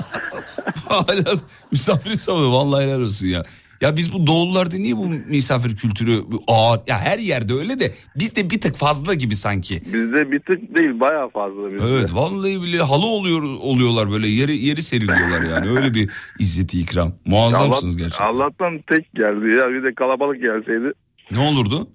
Hala 0.89 1.35
misafiri 1.71 2.17
savuyor 2.17 2.51
vallahi 2.51 2.85
helal 2.87 3.01
olsun 3.01 3.27
ya. 3.27 3.45
Ya 3.85 3.97
biz 3.97 4.13
bu 4.13 4.27
doğullarda 4.27 4.77
niye 4.77 4.97
bu 4.97 5.09
misafir 5.09 5.75
kültürü 5.77 6.23
bu 6.29 6.43
ağır? 6.47 6.81
Ya 6.87 6.99
her 6.99 7.19
yerde 7.19 7.53
öyle 7.55 7.81
de 7.81 7.93
bizde 8.17 8.51
bir 8.51 8.61
tık 8.61 8.77
fazla 8.77 9.15
gibi 9.15 9.37
sanki. 9.37 9.83
Bizde 9.87 10.31
bir 10.33 10.39
tık 10.41 10.77
değil 10.77 11.01
bayağı 11.01 11.31
fazla 11.31 11.73
bizde. 11.75 11.87
Evet 11.89 12.11
vallahi 12.15 12.63
bile 12.63 12.83
halı 12.83 13.07
oluyor 13.07 13.43
oluyorlar 13.43 14.11
böyle 14.11 14.29
yeri 14.29 14.57
yeri 14.57 14.83
seriliyorlar 14.83 15.43
yani 15.43 15.71
öyle 15.71 15.95
bir 15.95 16.11
izzeti 16.39 16.81
ikram. 16.81 17.13
Muazzamsınız 17.25 17.95
Allah- 17.97 18.03
gerçekten. 18.03 18.25
Allah'tan 18.27 18.79
tek 18.91 19.15
geldi 19.15 19.47
ya 19.57 19.69
bir 19.71 19.83
de 19.85 19.95
kalabalık 19.95 20.41
gelseydi. 20.41 20.93
Ne 21.31 21.39
olurdu? 21.41 21.89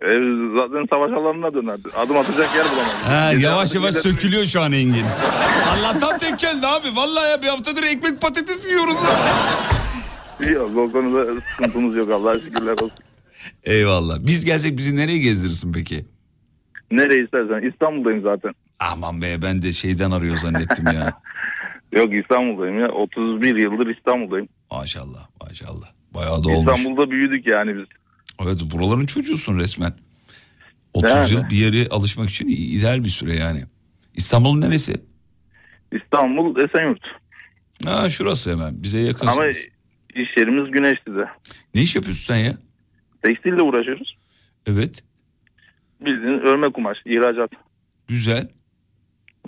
Ev 0.00 0.22
zaten 0.58 0.86
savaş 0.92 1.10
alanına 1.12 1.54
dönerdi. 1.54 1.88
Adım 1.96 2.16
atacak 2.16 2.56
yer 2.56 2.64
bulamadı. 2.72 2.94
Ha, 3.06 3.32
Gece 3.32 3.46
yavaş 3.46 3.74
yavaş 3.74 3.94
millet- 3.94 4.02
sökülüyor 4.02 4.44
şu 4.44 4.60
an 4.60 4.72
Engin. 4.72 5.04
Allah'tan 5.72 6.18
tek 6.18 6.38
geldi 6.38 6.66
abi. 6.66 6.86
Vallahi 6.96 7.30
ya 7.30 7.42
bir 7.42 7.46
haftadır 7.48 7.82
ekmek 7.82 8.20
patates 8.20 8.68
yiyoruz. 8.68 8.96
Yok 10.40 10.76
o 10.76 10.92
konuda 10.92 11.40
sıkıntımız 11.40 11.96
yok 11.96 12.10
Allah'a 12.10 12.38
şükürler 12.38 12.72
olsun. 12.72 13.04
Eyvallah. 13.64 14.18
Biz 14.20 14.44
gelsek 14.44 14.78
bizi 14.78 14.96
nereye 14.96 15.18
gezdirirsin 15.18 15.72
peki? 15.72 16.04
Nereye 16.90 17.24
istersen. 17.24 17.68
İstanbul'dayım 17.70 18.22
zaten. 18.22 18.52
Aman 18.78 19.22
be 19.22 19.42
ben 19.42 19.62
de 19.62 19.72
şeyden 19.72 20.10
arıyor 20.10 20.36
zannettim 20.36 20.86
ya. 20.86 21.12
Yok 21.92 22.14
İstanbul'dayım 22.14 22.80
ya. 22.80 22.88
31 22.88 23.56
yıldır 23.56 23.96
İstanbul'dayım. 23.96 24.48
Maşallah 24.70 25.28
maşallah. 25.48 25.86
Bayağı 26.14 26.44
da 26.44 26.48
olmuş. 26.48 26.78
İstanbul'da 26.78 27.10
büyüdük 27.10 27.46
yani 27.46 27.76
biz. 27.76 27.84
Evet 28.42 28.58
buraların 28.72 29.06
çocuğusun 29.06 29.58
resmen. 29.58 29.92
30 30.94 31.10
Yani. 31.10 31.32
yıl 31.32 31.50
bir 31.50 31.56
yere 31.56 31.88
alışmak 31.88 32.30
için 32.30 32.48
ideal 32.48 33.04
bir 33.04 33.08
süre 33.08 33.36
yani. 33.36 33.60
İstanbul'un 34.14 34.60
neresi? 34.60 34.94
İstanbul 35.92 36.56
Esenyurt. 36.60 37.00
Ha 37.84 38.08
şurası 38.08 38.52
hemen 38.52 38.82
bize 38.82 38.98
yakınsınız. 38.98 39.38
Ama 39.38 39.73
iş 40.14 40.36
yerimiz 40.36 40.70
Güneşli'de. 40.70 41.28
Ne 41.74 41.80
iş 41.82 41.96
yapıyorsun 41.96 42.24
sen 42.24 42.36
ya? 42.36 42.52
Tekstille 43.22 43.62
uğraşıyoruz. 43.62 44.16
Evet. 44.66 45.02
Bildiğin 46.00 46.38
örme 46.38 46.72
kumaş, 46.72 46.98
ihracat. 47.06 47.50
Güzel. 48.08 48.46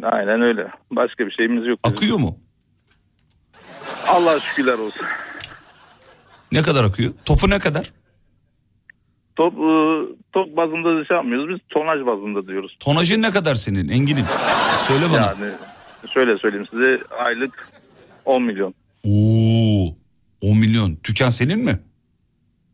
Aynen 0.02 0.43
öyle. 0.43 0.70
Başka 0.90 1.26
bir 1.26 1.30
şeyimiz 1.32 1.66
yok. 1.66 1.78
bizim. 1.84 1.97
Akıyor 1.97 2.18
mu? 2.18 2.38
Allah 4.09 4.40
şükürler 4.40 4.78
olsun. 4.78 5.06
Ne 6.52 6.62
kadar 6.62 6.84
akıyor? 6.84 7.12
Topu 7.24 7.51
ne 7.51 7.59
kadar? 7.59 7.90
Top, 9.36 9.52
e, 9.55 9.68
top 10.32 10.56
bazında 10.56 11.05
şey 11.05 11.16
yapmıyoruz. 11.16 11.48
Biz 11.48 11.59
tonaj 11.68 12.06
bazında 12.06 12.47
diyoruz. 12.47 12.76
Tonajın 12.80 13.22
ne 13.22 13.30
kadar 13.30 13.55
senin 13.55 13.88
Engin'im? 13.88 14.24
Söyle 14.88 15.05
bana. 15.12 15.20
Yani 15.26 15.52
şöyle 16.14 16.38
söyleyeyim 16.38 16.66
size 16.70 17.01
aylık 17.18 17.68
10 18.24 18.43
milyon. 18.43 18.74
Oo, 19.05 19.94
10 20.47 20.59
milyon. 20.59 20.98
Dükkan 21.09 21.28
senin 21.28 21.64
mi? 21.64 21.78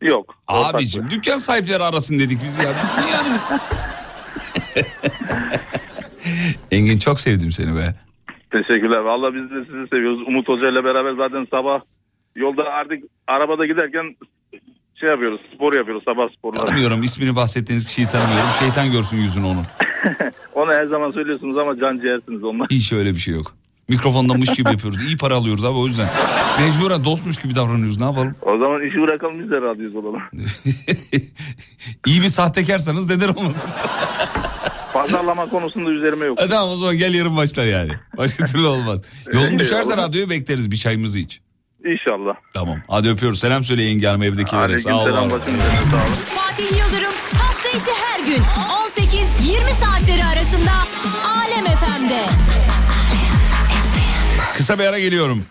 Yok. 0.01 0.35
Abicim 0.47 1.09
dükkan 1.09 1.37
sahipleri 1.37 1.83
arasın 1.83 2.19
dedik 2.19 2.39
biz 2.45 2.57
ya. 2.57 2.63
Yani. 3.11 3.37
Engin 6.71 6.99
çok 6.99 7.19
sevdim 7.19 7.51
seni 7.51 7.75
be. 7.75 7.95
Teşekkürler. 8.51 8.99
Valla 8.99 9.33
biz 9.33 9.43
de 9.49 9.65
sizi 9.65 9.87
seviyoruz. 9.87 10.27
Umut 10.27 10.47
Hoca 10.47 10.69
ile 10.69 10.83
beraber 10.83 11.13
zaten 11.13 11.47
sabah 11.51 11.81
yolda 12.35 12.63
artık 12.63 13.03
arabada 13.27 13.65
giderken 13.65 14.15
şey 14.99 15.09
yapıyoruz. 15.09 15.41
Spor 15.55 15.73
yapıyoruz 15.73 16.03
sabah 16.05 16.29
sporları. 16.37 16.65
Tanımıyorum 16.65 17.03
ismini 17.03 17.35
bahsettiğiniz 17.35 17.87
kişiyi 17.87 18.07
tanımıyorum. 18.07 18.49
Şeytan 18.59 18.91
görsün 18.91 19.17
yüzünü 19.17 19.45
onun. 19.45 19.63
Onu 20.53 20.71
her 20.71 20.85
zaman 20.85 21.11
söylüyorsunuz 21.11 21.57
ama 21.57 21.79
can 21.79 21.97
ciğersiniz 21.97 22.43
onlar. 22.43 22.67
Hiç 22.71 22.93
öyle 22.93 23.13
bir 23.13 23.19
şey 23.19 23.33
yok. 23.33 23.55
Mikrofonda 23.87 24.33
mış 24.33 24.49
gibi 24.49 24.69
yapıyoruz. 24.69 25.01
İyi 25.01 25.17
para 25.17 25.35
alıyoruz 25.35 25.65
abi 25.65 25.77
o 25.77 25.87
yüzden. 25.87 26.07
Mecburen 26.59 27.05
dostmuş 27.05 27.37
gibi 27.37 27.55
davranıyoruz 27.55 27.99
ne 27.99 28.05
yapalım. 28.05 28.35
O 28.41 28.57
zaman 28.57 28.87
işi 28.87 29.01
bırakalım 29.01 29.43
biz 29.43 29.51
de 29.51 29.61
radyoyuz 29.61 29.95
olalım. 29.95 30.21
İyi 32.05 32.21
bir 32.21 32.29
sahtekarsanız 32.29 33.09
neden 33.09 33.27
olmasın. 33.33 33.69
Pazarlama 34.93 35.49
konusunda 35.49 35.89
üzerime 35.89 36.25
yok. 36.25 36.41
E 36.41 36.47
tamam 36.47 36.69
o 36.69 36.77
zaman 36.77 36.97
gel 36.97 37.13
yarın 37.13 37.37
başla 37.37 37.63
yani. 37.63 37.91
Başka 38.17 38.45
türlü 38.51 38.65
olmaz. 38.67 39.01
Yolun 39.33 39.59
düşerse 39.59 39.97
radyoya 39.97 40.29
bekleriz 40.29 40.71
bir 40.71 40.77
çayımızı 40.77 41.19
iç. 41.19 41.41
İnşallah. 41.85 42.33
Tamam 42.53 42.77
hadi 42.87 43.09
öpüyoruz. 43.09 43.39
Selam 43.39 43.63
söyle 43.63 43.83
yenge 43.83 44.07
hanım 44.07 44.23
evdekilere. 44.23 44.77
Sağ 44.77 44.95
olun. 44.95 45.09
Üzerine 45.11 45.29
sağ 45.29 45.35
olun. 45.35 45.41
Fatih 46.35 46.63
Yıldırım 46.63 47.13
hafta 47.37 47.69
içi 47.69 47.91
her 48.05 48.19
gün 48.25 48.41
18-20 48.41 49.85
saatleri 49.85 50.23
arasında 50.25 50.71
Alem 51.25 51.65
FM'de. 51.65 52.23
Kısa 54.63 54.79
bir 54.79 54.85
ara 54.85 54.99
geliyorum. 54.99 55.43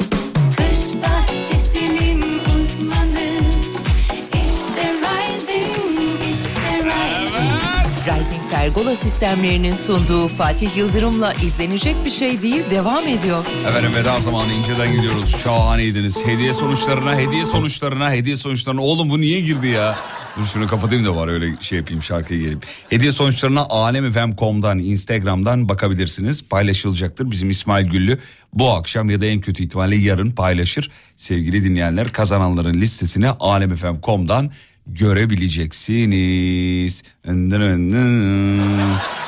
Pergola 8.62 8.97
sistemlerinin 8.97 9.74
sunduğu 9.74 10.28
Fatih 10.28 10.76
Yıldırım'la 10.76 11.32
izlenecek 11.32 11.97
bir 12.05 12.10
şey 12.10 12.43
değil 12.43 12.62
devam 12.70 13.06
ediyor. 13.06 13.44
Efendim 13.68 13.94
veda 13.94 14.20
zamanı 14.20 14.52
inceden 14.52 14.93
gidiyoruz. 14.93 15.36
Şahaneydiniz. 15.44 16.26
Hediye 16.26 16.52
sonuçlarına, 16.52 17.16
hediye 17.18 17.44
sonuçlarına, 17.44 18.12
hediye 18.12 18.36
sonuçlarına. 18.36 18.80
Oğlum 18.80 19.10
bu 19.10 19.20
niye 19.20 19.40
girdi 19.40 19.66
ya? 19.66 19.97
Dur 20.39 20.47
şunu 20.47 20.66
kapatayım 20.66 21.05
da 21.05 21.16
var 21.16 21.28
öyle 21.28 21.55
şey 21.60 21.78
yapayım 21.78 22.02
şarkıya 22.02 22.40
geleyim. 22.40 22.60
Hediye 22.90 23.12
sonuçlarına 23.12 23.66
alemfm.com'dan, 23.70 24.78
Instagram'dan 24.78 25.68
bakabilirsiniz. 25.68 26.48
Paylaşılacaktır. 26.48 27.30
Bizim 27.30 27.51
İsmail 27.51 27.86
Güllü 27.86 28.18
bu 28.52 28.70
akşam 28.70 29.10
ya 29.10 29.20
da 29.20 29.26
en 29.26 29.40
kötü 29.40 29.62
ihtimalle 29.62 29.97
yarın 29.97 30.30
paylaşır. 30.30 30.90
Sevgili 31.16 31.64
dinleyenler 31.64 32.12
kazananların 32.12 32.80
listesini 32.80 33.30
alemfm.com'dan 33.30 34.51
görebileceksiniz. 34.86 37.02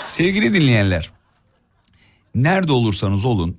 Sevgili 0.07 0.55
dinleyenler 0.55 1.11
nerede 2.35 2.73
olursanız 2.73 3.25
olun 3.25 3.57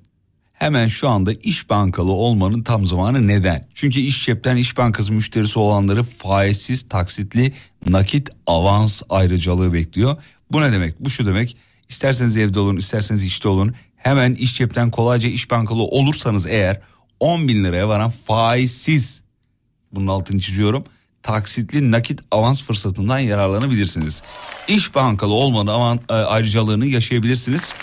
hemen 0.52 0.86
şu 0.86 1.08
anda 1.08 1.32
iş 1.32 1.70
bankalı 1.70 2.12
olmanın 2.12 2.62
tam 2.62 2.86
zamanı 2.86 3.28
neden? 3.28 3.68
Çünkü 3.74 4.00
iş 4.00 4.24
cepten 4.24 4.56
iş 4.56 4.78
bankası 4.78 5.12
müşterisi 5.12 5.58
olanları 5.58 6.02
faizsiz 6.02 6.88
taksitli 6.88 7.52
nakit 7.88 8.30
avans 8.46 9.02
ayrıcalığı 9.08 9.72
bekliyor. 9.72 10.16
Bu 10.52 10.60
ne 10.60 10.72
demek? 10.72 11.00
Bu 11.00 11.10
şu 11.10 11.26
demek 11.26 11.56
isterseniz 11.88 12.36
evde 12.36 12.60
olun 12.60 12.76
isterseniz 12.76 13.24
işte 13.24 13.48
olun 13.48 13.74
hemen 13.96 14.34
iş 14.34 14.56
cepten 14.56 14.90
kolayca 14.90 15.28
iş 15.28 15.50
bankalı 15.50 15.82
olursanız 15.82 16.46
eğer 16.46 16.80
10 17.20 17.48
bin 17.48 17.64
liraya 17.64 17.88
varan 17.88 18.10
faizsiz 18.10 19.22
bunun 19.92 20.06
altını 20.06 20.40
çiziyorum 20.40 20.82
taksitli 21.26 21.90
nakit 21.90 22.20
avans 22.30 22.62
fırsatından 22.62 23.18
yararlanabilirsiniz. 23.18 24.22
İş 24.68 24.94
bankalı 24.94 25.32
olmanın 25.32 25.70
avan, 25.70 26.00
e, 26.10 26.12
ayrıcalığını 26.12 26.86
yaşayabilirsiniz. 26.86 27.74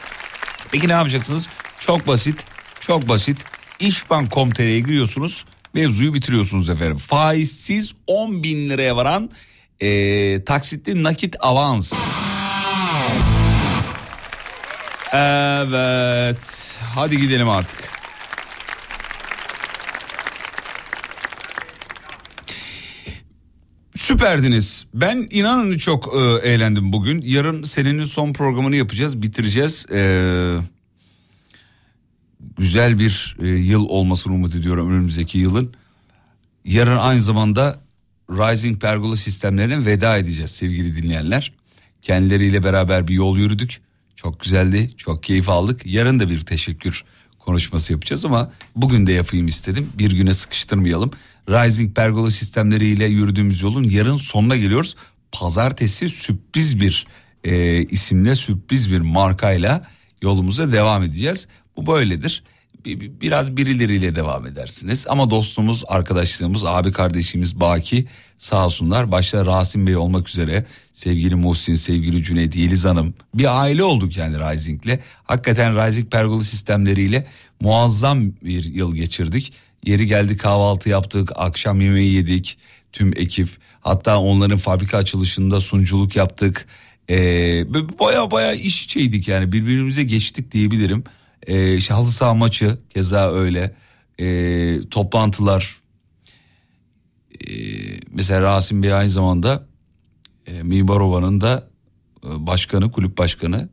Peki 0.72 0.88
ne 0.88 0.92
yapacaksınız? 0.92 1.48
Çok 1.80 2.08
basit, 2.08 2.46
çok 2.80 3.10
basit. 3.10 3.38
İşbank.com.tr'ye 3.80 4.80
giriyorsunuz, 4.80 5.46
mevzuyu 5.74 6.14
bitiriyorsunuz 6.14 6.70
efendim. 6.70 6.98
Faizsiz 6.98 7.94
10 8.08 8.44
bin 8.44 8.70
liraya 8.70 8.96
varan 8.96 9.30
e, 9.80 10.44
taksitli 10.44 11.04
nakit 11.04 11.36
avans. 11.40 11.94
Evet, 15.14 16.80
hadi 16.96 17.18
gidelim 17.18 17.50
artık. 17.50 18.03
Süperdiniz. 24.04 24.86
Ben 24.94 25.28
inanın 25.32 25.78
çok 25.78 26.14
e, 26.16 26.50
eğlendim 26.50 26.94
bugün. 26.94 27.22
Yarın 27.22 27.64
senenin 27.64 28.04
son 28.04 28.34
programını 28.34 28.76
yapacağız, 28.76 29.22
bitireceğiz. 29.22 29.86
Ee, 29.92 30.58
güzel 32.58 33.00
bir 33.00 33.38
e, 33.42 33.48
yıl 33.48 33.86
olmasını 33.90 34.34
umut 34.34 34.56
ediyorum 34.56 34.92
önümüzdeki 34.92 35.40
yılın. 35.40 35.74
Yarın 36.66 36.98
aynı 36.98 37.22
zamanda 37.22 37.80
Rising 38.30 38.82
Pergola 38.82 39.16
sistemlerine 39.16 39.86
veda 39.86 40.18
edeceğiz 40.18 40.52
sevgili 40.52 41.04
dinleyenler. 41.04 41.54
Kendileriyle 42.02 42.64
beraber 42.64 43.08
bir 43.08 43.14
yol 43.14 43.38
yürüdük. 43.38 43.82
Çok 44.16 44.40
güzeldi, 44.40 44.90
çok 44.98 45.24
keyif 45.24 45.50
aldık. 45.50 45.86
Yarın 45.86 46.20
da 46.20 46.30
bir 46.30 46.42
teşekkür 46.42 47.04
konuşması 47.40 47.94
yapacağız 47.94 48.26
ama 48.26 48.52
bugün 48.76 49.08
de 49.08 49.12
yapayım 49.12 49.48
istedim. 49.48 49.90
Bir 49.98 50.12
güne 50.12 50.34
sıkıştırmayalım. 50.34 51.12
Rising 51.50 51.96
Pergola 51.96 52.32
sistemleriyle 52.32 53.06
yürüdüğümüz 53.06 53.62
yolun 53.62 53.84
yarın 53.84 54.18
sonuna 54.18 54.58
geliyoruz. 54.58 54.96
Pazartesi 55.32 56.10
sürpriz 56.10 56.80
bir 56.80 57.08
e, 57.44 57.84
isimle 57.84 58.36
sürpriz 58.36 58.92
bir 58.92 59.00
markayla 59.00 59.88
yolumuza 60.22 60.72
devam 60.72 61.04
edeceğiz. 61.04 61.48
Bu 61.78 61.86
böyledir. 61.88 62.44
Bir- 62.86 63.00
bir- 63.00 63.22
Biraz 63.22 63.58
birileriyle 63.58 64.16
devam 64.16 64.48
edersiniz 64.48 65.06
ama 65.10 65.30
dostumuz, 65.30 65.84
arkadaşlığımız, 65.88 66.66
abi 66.66 66.92
kardeşimiz 66.92 67.60
Baki 67.60 68.06
sağ 68.38 68.66
olsunlar. 68.66 69.12
Başta 69.12 69.46
Rasim 69.46 69.88
Bey 69.88 69.96
olmak 69.98 70.30
üzere 70.30 70.66
sevgili 70.94 71.36
Muhsin, 71.36 71.76
sevgili 71.76 72.24
Cüneyt, 72.24 72.56
Yeliz 72.56 72.86
Hanım 72.86 73.14
bir 73.34 73.62
aile 73.62 73.84
olduk 73.84 74.18
yani 74.18 74.40
Rising'le. 74.40 75.00
Hakikaten 75.24 75.88
Rising 75.88 76.12
pergola 76.12 76.44
sistemleriyle 76.44 77.28
muazzam 77.62 78.32
bir 78.44 78.64
yıl 78.64 78.96
geçirdik. 78.96 79.54
Yeri 79.86 80.06
geldi 80.06 80.38
kahvaltı 80.38 80.90
yaptık, 80.90 81.32
akşam 81.36 81.82
yemeği 81.82 82.14
yedik 82.14 82.58
tüm 82.92 83.14
ekip. 83.16 83.50
Hatta 83.82 84.20
onların 84.20 84.58
fabrika 84.58 84.98
açılışında 84.98 85.60
sunuculuk 85.62 86.16
yaptık. 86.16 86.68
Ee, 87.10 87.66
baya 88.00 88.32
baya 88.32 88.54
iş 88.54 88.86
içeydik 88.86 89.28
yani 89.28 89.52
birbirimize 89.52 90.04
geçtik 90.04 90.52
diyebilirim. 90.52 91.04
Ee, 91.48 91.80
halı 91.80 92.12
saha 92.12 92.34
maçı 92.34 92.78
keza 92.90 93.32
öyle. 93.34 93.76
Ee, 94.20 94.80
toplantılar. 94.92 95.76
Ee, 97.42 97.54
mesela 98.12 98.42
Rasim 98.42 98.84
Bey 98.84 98.94
aynı 98.94 99.10
zamanda 99.10 99.68
e, 100.48 100.64
Mibarova'nın 100.64 101.42
da 101.42 101.70
e, 102.26 102.48
başkanı, 102.48 102.92
kulüp 102.92 103.18
başkanı. 103.18 103.70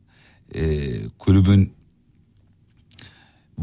Ee, 0.55 0.91
kulübün 1.17 1.73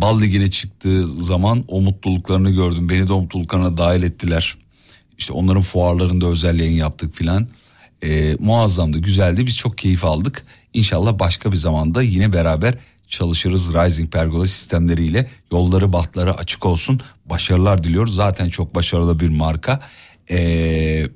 Bal 0.01 0.21
Ligi'ne 0.21 0.51
çıktığı 0.51 1.07
zaman 1.07 1.65
o 1.69 1.81
mutluluklarını 1.81 2.51
gördüm. 2.51 2.89
Beni 2.89 3.09
de 3.09 3.13
o 3.13 3.21
mutluluklarına 3.21 3.77
dahil 3.77 4.03
ettiler. 4.03 4.57
İşte 5.19 5.33
onların 5.33 5.63
fuarlarında 5.63 6.27
özel 6.27 6.61
yayın 6.61 6.77
yaptık 6.77 7.15
filan. 7.15 7.49
Ee, 8.05 8.37
muazzamdı, 8.39 8.99
güzeldi. 8.99 9.47
Biz 9.47 9.57
çok 9.57 9.79
keyif 9.79 10.05
aldık. 10.05 10.47
İnşallah 10.75 11.19
başka 11.19 11.53
bir 11.53 11.57
zamanda 11.57 12.03
yine 12.03 12.33
beraber 12.33 12.75
çalışırız 13.09 13.75
Rising 13.75 14.13
Pergola 14.13 14.47
sistemleriyle. 14.47 15.31
Yolları 15.53 15.93
bahtları 15.93 16.35
açık 16.35 16.67
olsun. 16.67 17.01
Başarılar 17.27 17.85
diliyoruz. 17.85 18.15
Zaten 18.15 18.49
çok 18.49 18.75
başarılı 18.75 19.21
bir 19.21 19.29
marka. 19.29 19.81
Ee, 20.31 21.09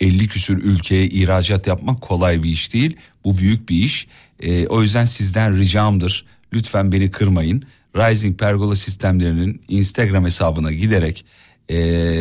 50 0.00 0.28
küsür 0.28 0.62
ülkeye 0.62 1.06
ihracat 1.06 1.66
yapmak 1.66 2.00
kolay 2.00 2.42
bir 2.42 2.50
iş 2.50 2.74
değil. 2.74 2.96
Bu 3.24 3.38
büyük 3.38 3.68
bir 3.68 3.76
iş. 3.76 4.06
Ee, 4.40 4.66
o 4.66 4.82
yüzden 4.82 5.04
sizden 5.04 5.58
ricamdır. 5.58 6.26
Lütfen 6.52 6.92
beni 6.92 7.10
kırmayın. 7.10 7.62
Rising 7.96 8.38
Pergola 8.38 8.76
sistemlerinin 8.76 9.62
Instagram 9.68 10.24
hesabına 10.24 10.72
giderek 10.72 11.24
e, 11.68 11.76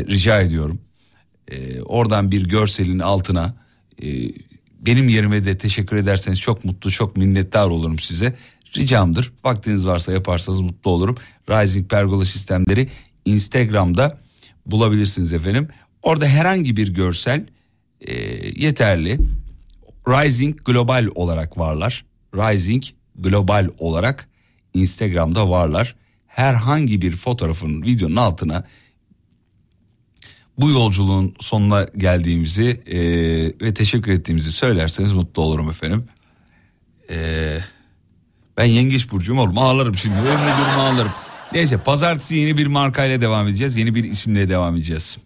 rica 0.09 0.41
ediyorum. 0.41 0.79
E, 1.47 1.81
oradan 1.81 2.31
bir 2.31 2.49
görselin 2.49 2.99
altına 2.99 3.55
e, 4.03 4.07
benim 4.79 5.09
yerime 5.09 5.45
de 5.45 5.57
teşekkür 5.57 5.97
ederseniz 5.97 6.39
çok 6.39 6.65
mutlu 6.65 6.91
çok 6.91 7.17
minnettar 7.17 7.67
olurum 7.67 7.99
size. 7.99 8.35
Ricamdır 8.77 9.33
vaktiniz 9.43 9.87
varsa 9.87 10.13
yaparsanız 10.13 10.59
mutlu 10.59 10.91
olurum. 10.91 11.15
Rising 11.49 11.89
Pergola 11.89 12.25
sistemleri 12.25 12.89
Instagram'da 13.25 14.17
bulabilirsiniz 14.65 15.33
efendim. 15.33 15.67
Orada 16.03 16.27
herhangi 16.27 16.77
bir 16.77 16.93
görsel 16.93 17.45
e, 18.01 18.13
yeterli. 18.63 19.19
Rising 20.07 20.63
Global 20.63 21.07
olarak 21.15 21.57
varlar. 21.57 22.05
Rising 22.35 22.83
Global 23.15 23.69
olarak 23.77 24.29
Instagram'da 24.73 25.49
varlar. 25.49 25.95
Herhangi 26.27 27.01
bir 27.01 27.11
fotoğrafın 27.11 27.81
videonun 27.81 28.15
altına 28.15 28.63
bu 30.57 30.69
yolculuğun 30.69 31.35
sonuna 31.39 31.83
geldiğimizi 31.97 32.83
e, 32.85 32.99
ve 33.65 33.73
teşekkür 33.73 34.11
ettiğimizi 34.11 34.51
söylerseniz 34.51 35.11
mutlu 35.11 35.41
olurum 35.41 35.69
efendim. 35.69 36.05
E, 37.09 37.59
ben 38.57 38.65
yengeç 38.65 39.11
burcuyum 39.11 39.41
oğlum 39.41 39.57
ağlarım 39.57 39.97
şimdi 39.97 40.15
ömrü 40.15 40.27
durma 40.27 40.83
ağlarım. 40.83 41.11
Neyse 41.53 41.77
pazartesi 41.77 42.35
yeni 42.35 42.57
bir 42.57 42.67
markayla 42.67 43.21
devam 43.21 43.47
edeceğiz. 43.47 43.75
Yeni 43.75 43.95
bir 43.95 44.03
isimle 44.03 44.49
devam 44.49 44.75
edeceğiz. 44.75 45.17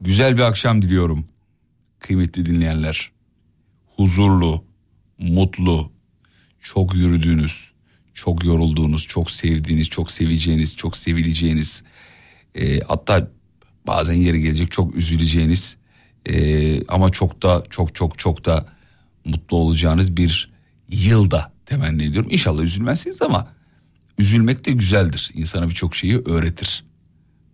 Güzel 0.00 0.36
bir 0.36 0.42
akşam 0.42 0.82
diliyorum 0.82 1.26
kıymetli 1.98 2.46
dinleyenler. 2.46 3.12
Huzurlu, 3.96 4.64
mutlu, 5.18 5.92
çok 6.60 6.94
yürüdüğünüz, 6.94 7.70
çok 8.14 8.44
yorulduğunuz, 8.44 9.06
çok 9.06 9.30
sevdiğiniz, 9.30 9.88
çok 9.88 10.10
seveceğiniz, 10.10 10.76
çok 10.76 10.96
sevileceğiniz, 10.96 11.82
e, 12.54 12.80
hatta 12.80 13.30
bazen 13.86 14.14
yeri 14.14 14.42
gelecek 14.42 14.70
çok 14.70 14.94
üzüleceğiniz 14.94 15.76
e, 16.26 16.84
ama 16.86 17.10
çok 17.10 17.42
da 17.42 17.64
çok 17.70 17.94
çok 17.94 18.18
çok 18.18 18.44
da 18.44 18.66
mutlu 19.24 19.56
olacağınız 19.56 20.16
bir 20.16 20.50
yılda 20.88 21.52
temenni 21.66 22.04
ediyorum. 22.04 22.30
İnşallah 22.32 22.62
üzülmezsiniz 22.62 23.22
ama 23.22 23.48
üzülmek 24.18 24.66
de 24.66 24.72
güzeldir. 24.72 25.30
İnsana 25.34 25.68
birçok 25.68 25.94
şeyi 25.94 26.18
öğretir. 26.18 26.84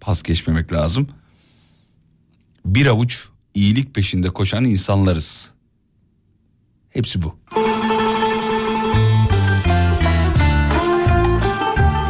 Pas 0.00 0.22
geçmemek 0.22 0.72
lazım. 0.72 1.06
Bir 2.64 2.86
avuç 2.86 3.28
iyilik 3.54 3.94
peşinde 3.94 4.28
koşan 4.28 4.64
insanlarız. 4.64 5.52
Hepsi 6.90 7.22
bu. 7.22 7.38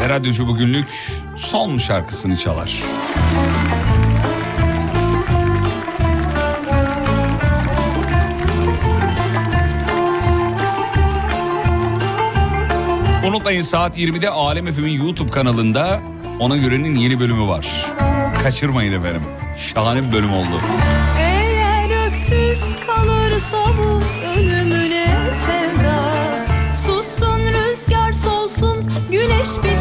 Ve 0.07 0.11
radyocu 0.11 0.49
bugünlük 0.49 0.87
son 1.37 1.79
şarkısını 1.79 2.37
çalar. 2.37 2.83
Unutmayın 13.29 13.63
saat 13.63 13.99
20'de 13.99 14.31
Alem 14.31 14.73
FM'in 14.73 15.03
YouTube 15.03 15.31
kanalında 15.31 16.01
ona 16.39 16.57
görenin 16.57 16.95
yeni 16.95 17.21
bölümü 17.21 17.47
var. 17.47 17.87
Kaçırmayın 18.43 18.93
efendim. 18.93 19.23
Şahane 19.59 20.09
bir 20.09 20.13
bölüm 20.13 20.33
oldu. 20.33 20.61
Eğer 21.19 22.07
öksüz 22.07 22.75
kalırsa 22.87 23.57
bu 23.79 24.01
ölümüne 24.39 25.17
sevda 25.47 26.13
Sussun 26.75 27.41
rüzgar 27.41 28.13
solsun 28.13 28.93
güneş 29.11 29.49
bitsin 29.57 29.76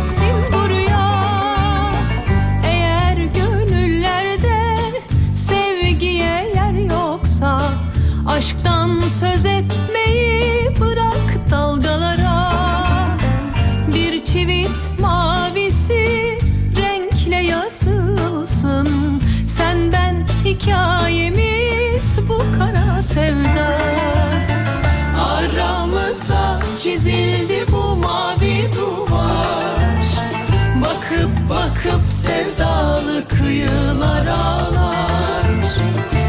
sevdalı 32.25 33.27
kıyılar 33.27 34.27
ağlar 34.27 35.45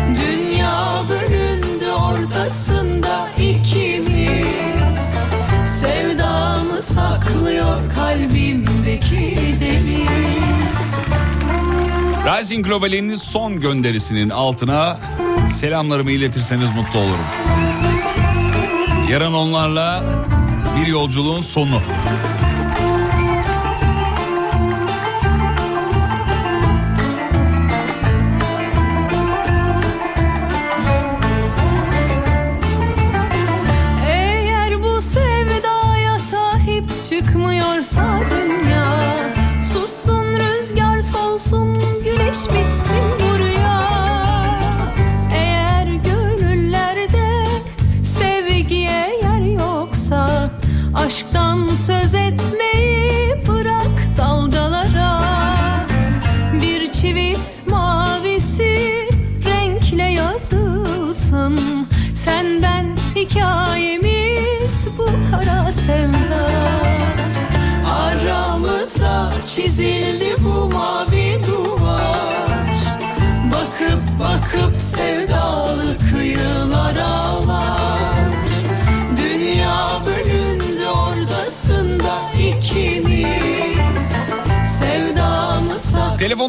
Dünya 0.09 0.93
bölündü 1.09 1.91
ortasında 1.91 3.29
ikimiz 3.39 5.17
Sevdamı 5.67 6.83
saklıyor 6.83 7.81
kalbimdeki 7.95 9.37
deniz 9.61 10.07
Rising 12.27 12.67
Global'in 12.67 13.15
son 13.15 13.61
gönderisinin 13.61 14.31
altına 14.31 14.99
selamlarımı 15.51 16.11
iletirseniz 16.11 16.69
mutlu 16.75 16.99
olurum. 16.99 17.27
Yarın 19.11 19.33
onlarla 19.33 20.03
bir 20.81 20.87
yolculuğun 20.87 21.41
sonu. 21.41 21.81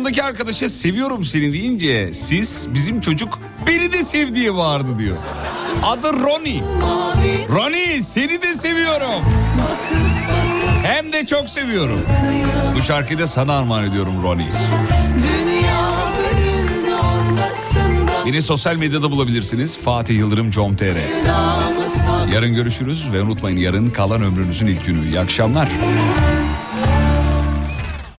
Telefondaki 0.07 0.23
arkadaşa 0.23 0.69
seviyorum 0.69 1.25
seni 1.25 1.53
deyince 1.53 2.13
siz 2.13 2.67
bizim 2.73 3.01
çocuk 3.01 3.39
beni 3.67 3.93
de 3.93 4.03
sev 4.03 4.35
diye 4.35 4.53
bağırdı 4.53 4.97
diyor. 4.97 5.15
Adı 5.83 6.13
Ronnie. 6.13 6.61
Ronnie 7.49 8.01
seni 8.01 8.41
de 8.41 8.55
seviyorum. 8.55 9.23
Hem 10.83 11.13
de 11.13 11.25
çok 11.25 11.49
seviyorum. 11.49 11.99
Bu 12.77 12.81
şarkıyı 12.81 13.19
sana 13.27 13.57
armağan 13.57 13.83
ediyorum 13.83 14.13
ortasında 14.23 14.41
Beni 18.25 18.41
sosyal 18.41 18.75
medyada 18.75 19.11
bulabilirsiniz. 19.11 19.77
Fatih 19.77 20.17
Yıldırım 20.17 20.51
com.tr 20.51 20.97
Yarın 22.33 22.55
görüşürüz 22.55 23.13
ve 23.13 23.21
unutmayın 23.21 23.57
yarın 23.57 23.89
kalan 23.89 24.21
ömrünüzün 24.21 24.67
ilk 24.67 24.85
günü. 24.85 25.09
İyi 25.09 25.19
akşamlar. 25.19 25.67